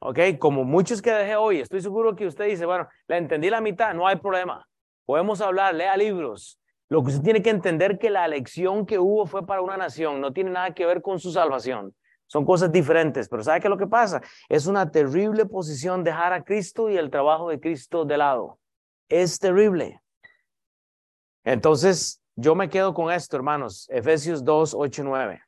¿Ok? 0.00 0.18
Como 0.38 0.64
muchos 0.64 1.02
que 1.02 1.10
dejé 1.10 1.36
hoy, 1.36 1.60
estoy 1.60 1.80
seguro 1.80 2.14
que 2.14 2.26
usted 2.26 2.46
dice, 2.46 2.66
bueno, 2.66 2.88
le 3.08 3.16
entendí 3.16 3.50
la 3.50 3.60
mitad, 3.60 3.94
no 3.94 4.06
hay 4.06 4.16
problema. 4.16 4.66
Podemos 5.04 5.40
hablar, 5.40 5.74
lea 5.74 5.96
libros. 5.96 6.60
Lo 6.88 7.02
que 7.02 7.10
usted 7.10 7.22
tiene 7.22 7.42
que 7.42 7.50
entender 7.50 7.98
que 7.98 8.10
la 8.10 8.24
elección 8.24 8.86
que 8.86 8.98
hubo 8.98 9.26
fue 9.26 9.44
para 9.46 9.60
una 9.60 9.76
nación, 9.76 10.20
no 10.20 10.32
tiene 10.32 10.50
nada 10.50 10.72
que 10.72 10.86
ver 10.86 11.02
con 11.02 11.18
su 11.18 11.32
salvación. 11.32 11.94
Son 12.26 12.44
cosas 12.44 12.70
diferentes, 12.70 13.28
pero 13.28 13.42
¿sabe 13.42 13.60
qué 13.60 13.66
es 13.66 13.70
lo 13.70 13.78
que 13.78 13.86
pasa? 13.86 14.20
Es 14.48 14.66
una 14.66 14.90
terrible 14.90 15.46
posición 15.46 16.04
dejar 16.04 16.32
a 16.32 16.44
Cristo 16.44 16.90
y 16.90 16.96
el 16.96 17.10
trabajo 17.10 17.48
de 17.48 17.58
Cristo 17.58 18.04
de 18.04 18.18
lado. 18.18 18.58
Es 19.08 19.38
terrible. 19.38 20.00
Entonces, 21.42 22.22
yo 22.36 22.54
me 22.54 22.68
quedo 22.68 22.92
con 22.92 23.10
esto, 23.10 23.36
hermanos, 23.36 23.88
Efesios 23.90 24.44
2, 24.44 24.74
8, 24.74 25.02
9. 25.04 25.42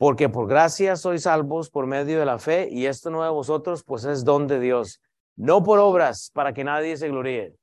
Porque 0.00 0.30
por 0.30 0.48
gracia 0.48 0.96
sois 0.96 1.24
salvos 1.24 1.68
por 1.68 1.86
medio 1.86 2.18
de 2.18 2.24
la 2.24 2.38
fe, 2.38 2.70
y 2.70 2.86
esto 2.86 3.10
no 3.10 3.22
de 3.22 3.28
vosotros, 3.28 3.84
pues 3.84 4.06
es 4.06 4.24
don 4.24 4.46
de 4.46 4.58
Dios, 4.58 5.02
no 5.36 5.62
por 5.62 5.78
obras 5.78 6.30
para 6.32 6.54
que 6.54 6.64
nadie 6.64 6.96
se 6.96 7.10
gloríe. 7.10 7.54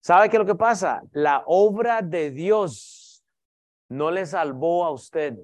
¿Sabe 0.00 0.30
qué 0.30 0.36
es 0.36 0.40
lo 0.40 0.46
que 0.46 0.54
pasa? 0.54 1.02
La 1.12 1.42
obra 1.44 2.00
de 2.00 2.30
Dios 2.30 3.22
no 3.90 4.10
le 4.10 4.24
salvó 4.24 4.86
a 4.86 4.92
usted. 4.92 5.36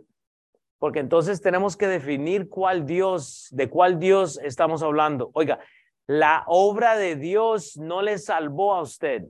Porque 0.78 1.00
entonces 1.00 1.42
tenemos 1.42 1.76
que 1.76 1.88
definir 1.88 2.48
cuál 2.48 2.86
Dios, 2.86 3.48
de 3.50 3.68
cuál 3.68 3.98
Dios 3.98 4.40
estamos 4.42 4.82
hablando. 4.82 5.30
Oiga, 5.34 5.58
la 6.06 6.42
obra 6.46 6.96
de 6.96 7.16
Dios 7.16 7.76
no 7.76 8.00
le 8.00 8.16
salvó 8.16 8.72
a 8.72 8.80
usted. 8.80 9.26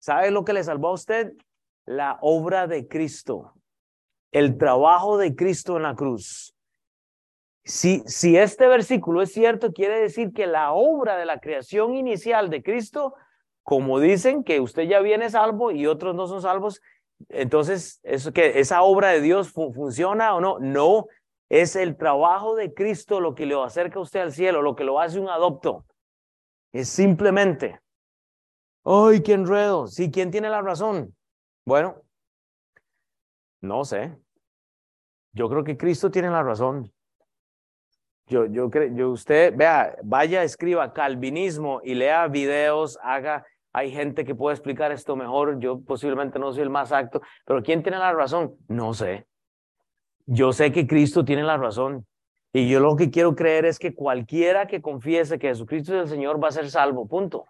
¿Sabe 0.00 0.32
lo 0.32 0.44
que 0.44 0.54
le 0.54 0.64
salvó 0.64 0.88
a 0.88 0.94
usted? 0.94 1.34
La 1.86 2.18
obra 2.20 2.66
de 2.66 2.88
Cristo, 2.88 3.54
el 4.32 4.58
trabajo 4.58 5.18
de 5.18 5.34
Cristo 5.34 5.76
en 5.76 5.82
la 5.84 5.94
cruz. 5.94 6.54
Si, 7.64 8.02
si 8.06 8.36
este 8.36 8.66
versículo 8.66 9.22
es 9.22 9.32
cierto, 9.32 9.72
quiere 9.72 10.00
decir 10.00 10.32
que 10.32 10.46
la 10.46 10.72
obra 10.72 11.16
de 11.16 11.26
la 11.26 11.40
creación 11.40 11.94
inicial 11.94 12.50
de 12.50 12.62
Cristo, 12.62 13.14
como 13.62 14.00
dicen 14.00 14.44
que 14.44 14.60
usted 14.60 14.84
ya 14.84 15.00
viene 15.00 15.30
salvo 15.30 15.70
y 15.70 15.86
otros 15.86 16.14
no 16.14 16.26
son 16.26 16.42
salvos, 16.42 16.80
entonces, 17.28 18.00
¿eso 18.02 18.32
que 18.32 18.60
esa 18.60 18.82
obra 18.82 19.08
de 19.08 19.20
Dios 19.20 19.50
funciona 19.50 20.34
o 20.34 20.40
no? 20.40 20.58
No, 20.58 21.06
es 21.50 21.76
el 21.76 21.96
trabajo 21.96 22.54
de 22.54 22.72
Cristo 22.72 23.20
lo 23.20 23.34
que 23.34 23.44
lo 23.44 23.62
acerca 23.62 23.98
a 23.98 24.02
usted 24.02 24.20
al 24.20 24.32
cielo, 24.32 24.62
lo 24.62 24.74
que 24.74 24.84
lo 24.84 25.00
hace 25.00 25.20
un 25.20 25.28
adopto. 25.28 25.84
Es 26.72 26.88
simplemente, 26.88 27.80
¡ay, 28.84 29.22
qué 29.22 29.34
enredo! 29.34 29.86
Sí, 29.86 30.10
¿quién 30.10 30.30
tiene 30.30 30.48
la 30.48 30.62
razón? 30.62 31.14
Bueno, 31.66 32.02
no 33.60 33.84
sé. 33.84 34.16
Yo 35.32 35.48
creo 35.48 35.64
que 35.64 35.76
Cristo 35.76 36.10
tiene 36.10 36.30
la 36.30 36.42
razón. 36.42 36.92
Yo, 38.26 38.46
yo 38.46 38.70
creo, 38.70 38.94
yo 38.94 39.10
usted, 39.10 39.54
vea, 39.56 39.96
vaya, 40.02 40.42
escriba 40.44 40.92
calvinismo 40.92 41.80
y 41.82 41.94
lea 41.94 42.28
videos, 42.28 42.98
haga 43.02 43.44
hay 43.72 43.90
gente 43.90 44.24
que 44.24 44.34
puede 44.34 44.54
explicar 44.54 44.90
esto 44.92 45.16
mejor, 45.16 45.60
yo 45.60 45.80
posiblemente 45.80 46.38
no 46.38 46.52
soy 46.52 46.62
el 46.62 46.70
más 46.70 46.92
acto, 46.92 47.20
pero 47.44 47.62
¿quién 47.62 47.82
tiene 47.82 47.98
la 47.98 48.12
razón? 48.12 48.56
No 48.68 48.94
sé. 48.94 49.26
Yo 50.26 50.52
sé 50.52 50.72
que 50.72 50.86
Cristo 50.86 51.24
tiene 51.24 51.42
la 51.42 51.56
razón. 51.56 52.06
Y 52.52 52.68
yo 52.68 52.80
lo 52.80 52.96
que 52.96 53.10
quiero 53.10 53.36
creer 53.36 53.64
es 53.64 53.78
que 53.78 53.94
cualquiera 53.94 54.66
que 54.66 54.82
confiese 54.82 55.38
que 55.38 55.48
Jesucristo 55.48 55.94
es 55.94 56.02
el 56.02 56.08
Señor 56.08 56.42
va 56.42 56.48
a 56.48 56.52
ser 56.52 56.68
salvo, 56.68 57.06
punto. 57.06 57.46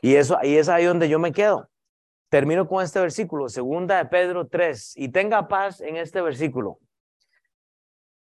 Y 0.00 0.16
eso 0.16 0.36
ahí 0.36 0.56
es 0.56 0.68
ahí 0.68 0.84
donde 0.84 1.08
yo 1.08 1.18
me 1.20 1.32
quedo. 1.32 1.68
Termino 2.34 2.66
con 2.66 2.82
este 2.82 2.98
versículo, 2.98 3.48
segunda 3.48 3.96
de 3.96 4.06
Pedro 4.06 4.48
3, 4.48 4.94
y 4.96 5.08
tenga 5.10 5.46
paz 5.46 5.80
en 5.80 5.96
este 5.96 6.20
versículo. 6.20 6.80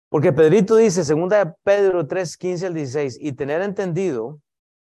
Porque 0.09 0.31
Pedrito 0.31 0.75
dice, 0.75 1.03
segunda 1.03 1.43
de 1.43 1.53
Pedro 1.63 2.05
3, 2.05 2.37
15 2.37 2.67
al 2.67 2.75
16, 2.75 3.17
y 3.19 3.33
tener 3.33 3.63
entendido 3.63 4.39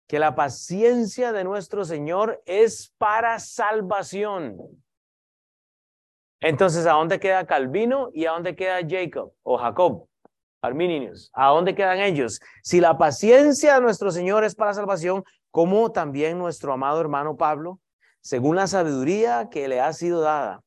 que 0.09 0.19
la 0.19 0.35
paciencia 0.35 1.31
de 1.31 1.45
nuestro 1.45 1.85
Señor 1.85 2.43
es 2.45 2.93
para 2.97 3.39
salvación. 3.39 4.57
Entonces, 6.41 6.85
¿a 6.85 6.91
dónde 6.91 7.21
queda 7.21 7.47
Calvino 7.47 8.09
y 8.13 8.25
a 8.25 8.31
dónde 8.31 8.57
queda 8.57 8.81
Jacob 8.85 9.31
o 9.43 9.57
Jacob? 9.57 10.05
Arminius, 10.61 11.31
¿a 11.31 11.47
dónde 11.47 11.73
quedan 11.73 11.99
ellos? 11.99 12.41
Si 12.61 12.81
la 12.81 12.97
paciencia 12.97 13.75
de 13.75 13.81
nuestro 13.83 14.11
Señor 14.11 14.43
es 14.43 14.53
para 14.53 14.73
salvación, 14.73 15.23
como 15.49 15.93
también 15.93 16.37
nuestro 16.37 16.73
amado 16.73 16.99
hermano 16.99 17.37
Pablo, 17.37 17.79
según 18.23 18.55
la 18.55 18.67
sabiduría 18.67 19.49
que 19.49 19.67
le 19.67 19.81
ha 19.81 19.91
sido 19.91 20.21
dada, 20.21 20.63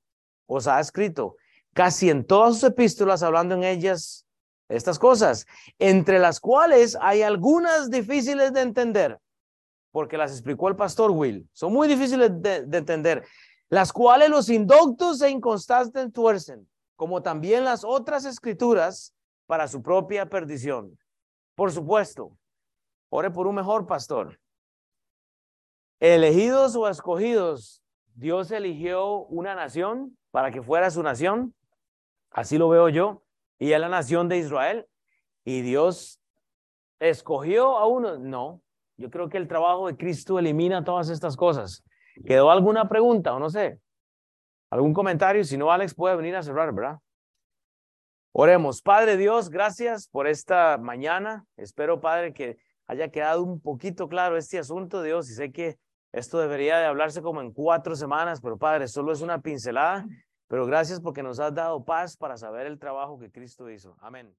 os 0.47 0.67
ha 0.67 0.79
escrito 0.79 1.37
casi 1.73 2.11
en 2.11 2.25
todas 2.25 2.55
sus 2.55 2.65
epístolas, 2.65 3.23
hablando 3.23 3.55
en 3.55 3.65
ellas 3.65 4.27
estas 4.69 4.99
cosas, 4.99 5.47
entre 5.79 6.19
las 6.19 6.39
cuales 6.39 6.97
hay 7.01 7.23
algunas 7.23 7.91
difíciles 7.91 8.53
de 8.53 8.61
entender, 8.61 9.19
porque 9.91 10.19
las 10.19 10.33
explicó 10.33 10.69
el 10.69 10.77
pastor 10.77 11.11
Will. 11.11 11.49
Son 11.53 11.73
muy 11.73 11.89
difíciles 11.89 12.31
de, 12.43 12.57
entender, 12.73 13.25
las 13.69 13.93
cuales 13.93 14.29
los 14.29 14.49
indoctos 14.49 15.23
e 15.23 15.31
inconstantes 15.31 16.13
tuercen, 16.13 16.69
como 16.95 17.23
también 17.23 17.65
las 17.65 17.85
otras 17.85 18.25
escrituras 18.25 19.15
para 19.47 19.67
su 19.69 19.83
propia 19.83 20.29
perdición. 20.29 20.99
Por 21.55 21.73
supuesto, 21.73 22.37
ore 23.09 23.31
por 23.31 23.47
un 23.47 23.55
mejor 23.55 23.87
pastor. 23.87 24.39
Elegidos 26.01 26.77
o 26.77 26.89
escogidos, 26.89 27.83
Dios 28.15 28.51
eligió 28.51 29.25
una 29.27 29.55
nación 29.55 30.17
para 30.31 30.51
que 30.51 30.63
fuera 30.63 30.91
su 30.91 31.03
nación. 31.03 31.55
Así 32.31 32.59
lo 32.59 32.69
veo 32.69 32.89
yo. 32.89 33.23
Y 33.59 33.73
es 33.73 33.81
la 33.81 33.89
nación 33.89 34.29
de 34.29 34.39
Israel. 34.39 34.87
Y 35.45 35.63
Dios 35.63 36.21
escogió 36.99 37.79
a 37.79 37.87
uno. 37.87 38.19
No, 38.19 38.61
yo 38.97 39.11
creo 39.11 39.29
que 39.29 39.39
el 39.39 39.49
trabajo 39.49 39.87
de 39.87 39.97
Cristo 39.97 40.39
elimina 40.39 40.85
todas 40.85 41.09
estas 41.09 41.37
cosas. 41.37 41.83
¿Quedó 42.27 42.51
alguna 42.51 42.89
pregunta 42.89 43.35
o 43.35 43.39
no 43.39 43.49
sé? 43.49 43.79
¿Algún 44.71 44.93
comentario? 44.93 45.45
Si 45.45 45.57
no, 45.57 45.71
Alex 45.71 45.95
puede 45.95 46.17
venir 46.17 46.37
a 46.37 46.43
cerrar, 46.43 46.75
¿verdad? 46.75 46.99
Oremos. 48.33 48.83
Padre 48.83 49.17
Dios, 49.17 49.49
gracias 49.49 50.09
por 50.09 50.27
esta 50.27 50.77
mañana. 50.77 51.47
Espero, 51.57 52.01
Padre, 52.01 52.35
que 52.35 52.59
haya 52.87 53.11
quedado 53.11 53.43
un 53.43 53.61
poquito 53.61 54.09
claro 54.09 54.37
este 54.37 54.59
asunto, 54.59 55.03
Dios, 55.03 55.31
y 55.31 55.35
sé 55.35 55.53
que 55.53 55.79
esto 56.17 56.39
debería 56.39 56.79
de 56.79 56.87
hablarse 56.87 57.21
como 57.21 57.43
en 57.43 57.53
cuatro 57.53 57.95
semanas, 57.95 58.41
pero 58.41 58.57
Padre, 58.57 58.89
solo 58.89 59.13
es 59.13 59.21
una 59.21 59.43
pincelada, 59.43 60.07
pero 60.49 60.65
gracias 60.65 60.99
porque 60.99 61.23
nos 61.23 61.39
has 61.41 61.55
dado 61.55 61.85
paz 61.85 62.17
para 62.17 62.39
saber 62.39 62.67
el 62.67 62.79
trabajo 62.79 63.19
que 63.19 63.31
Cristo 63.31 63.69
hizo. 63.69 63.99
Amén. 64.01 64.35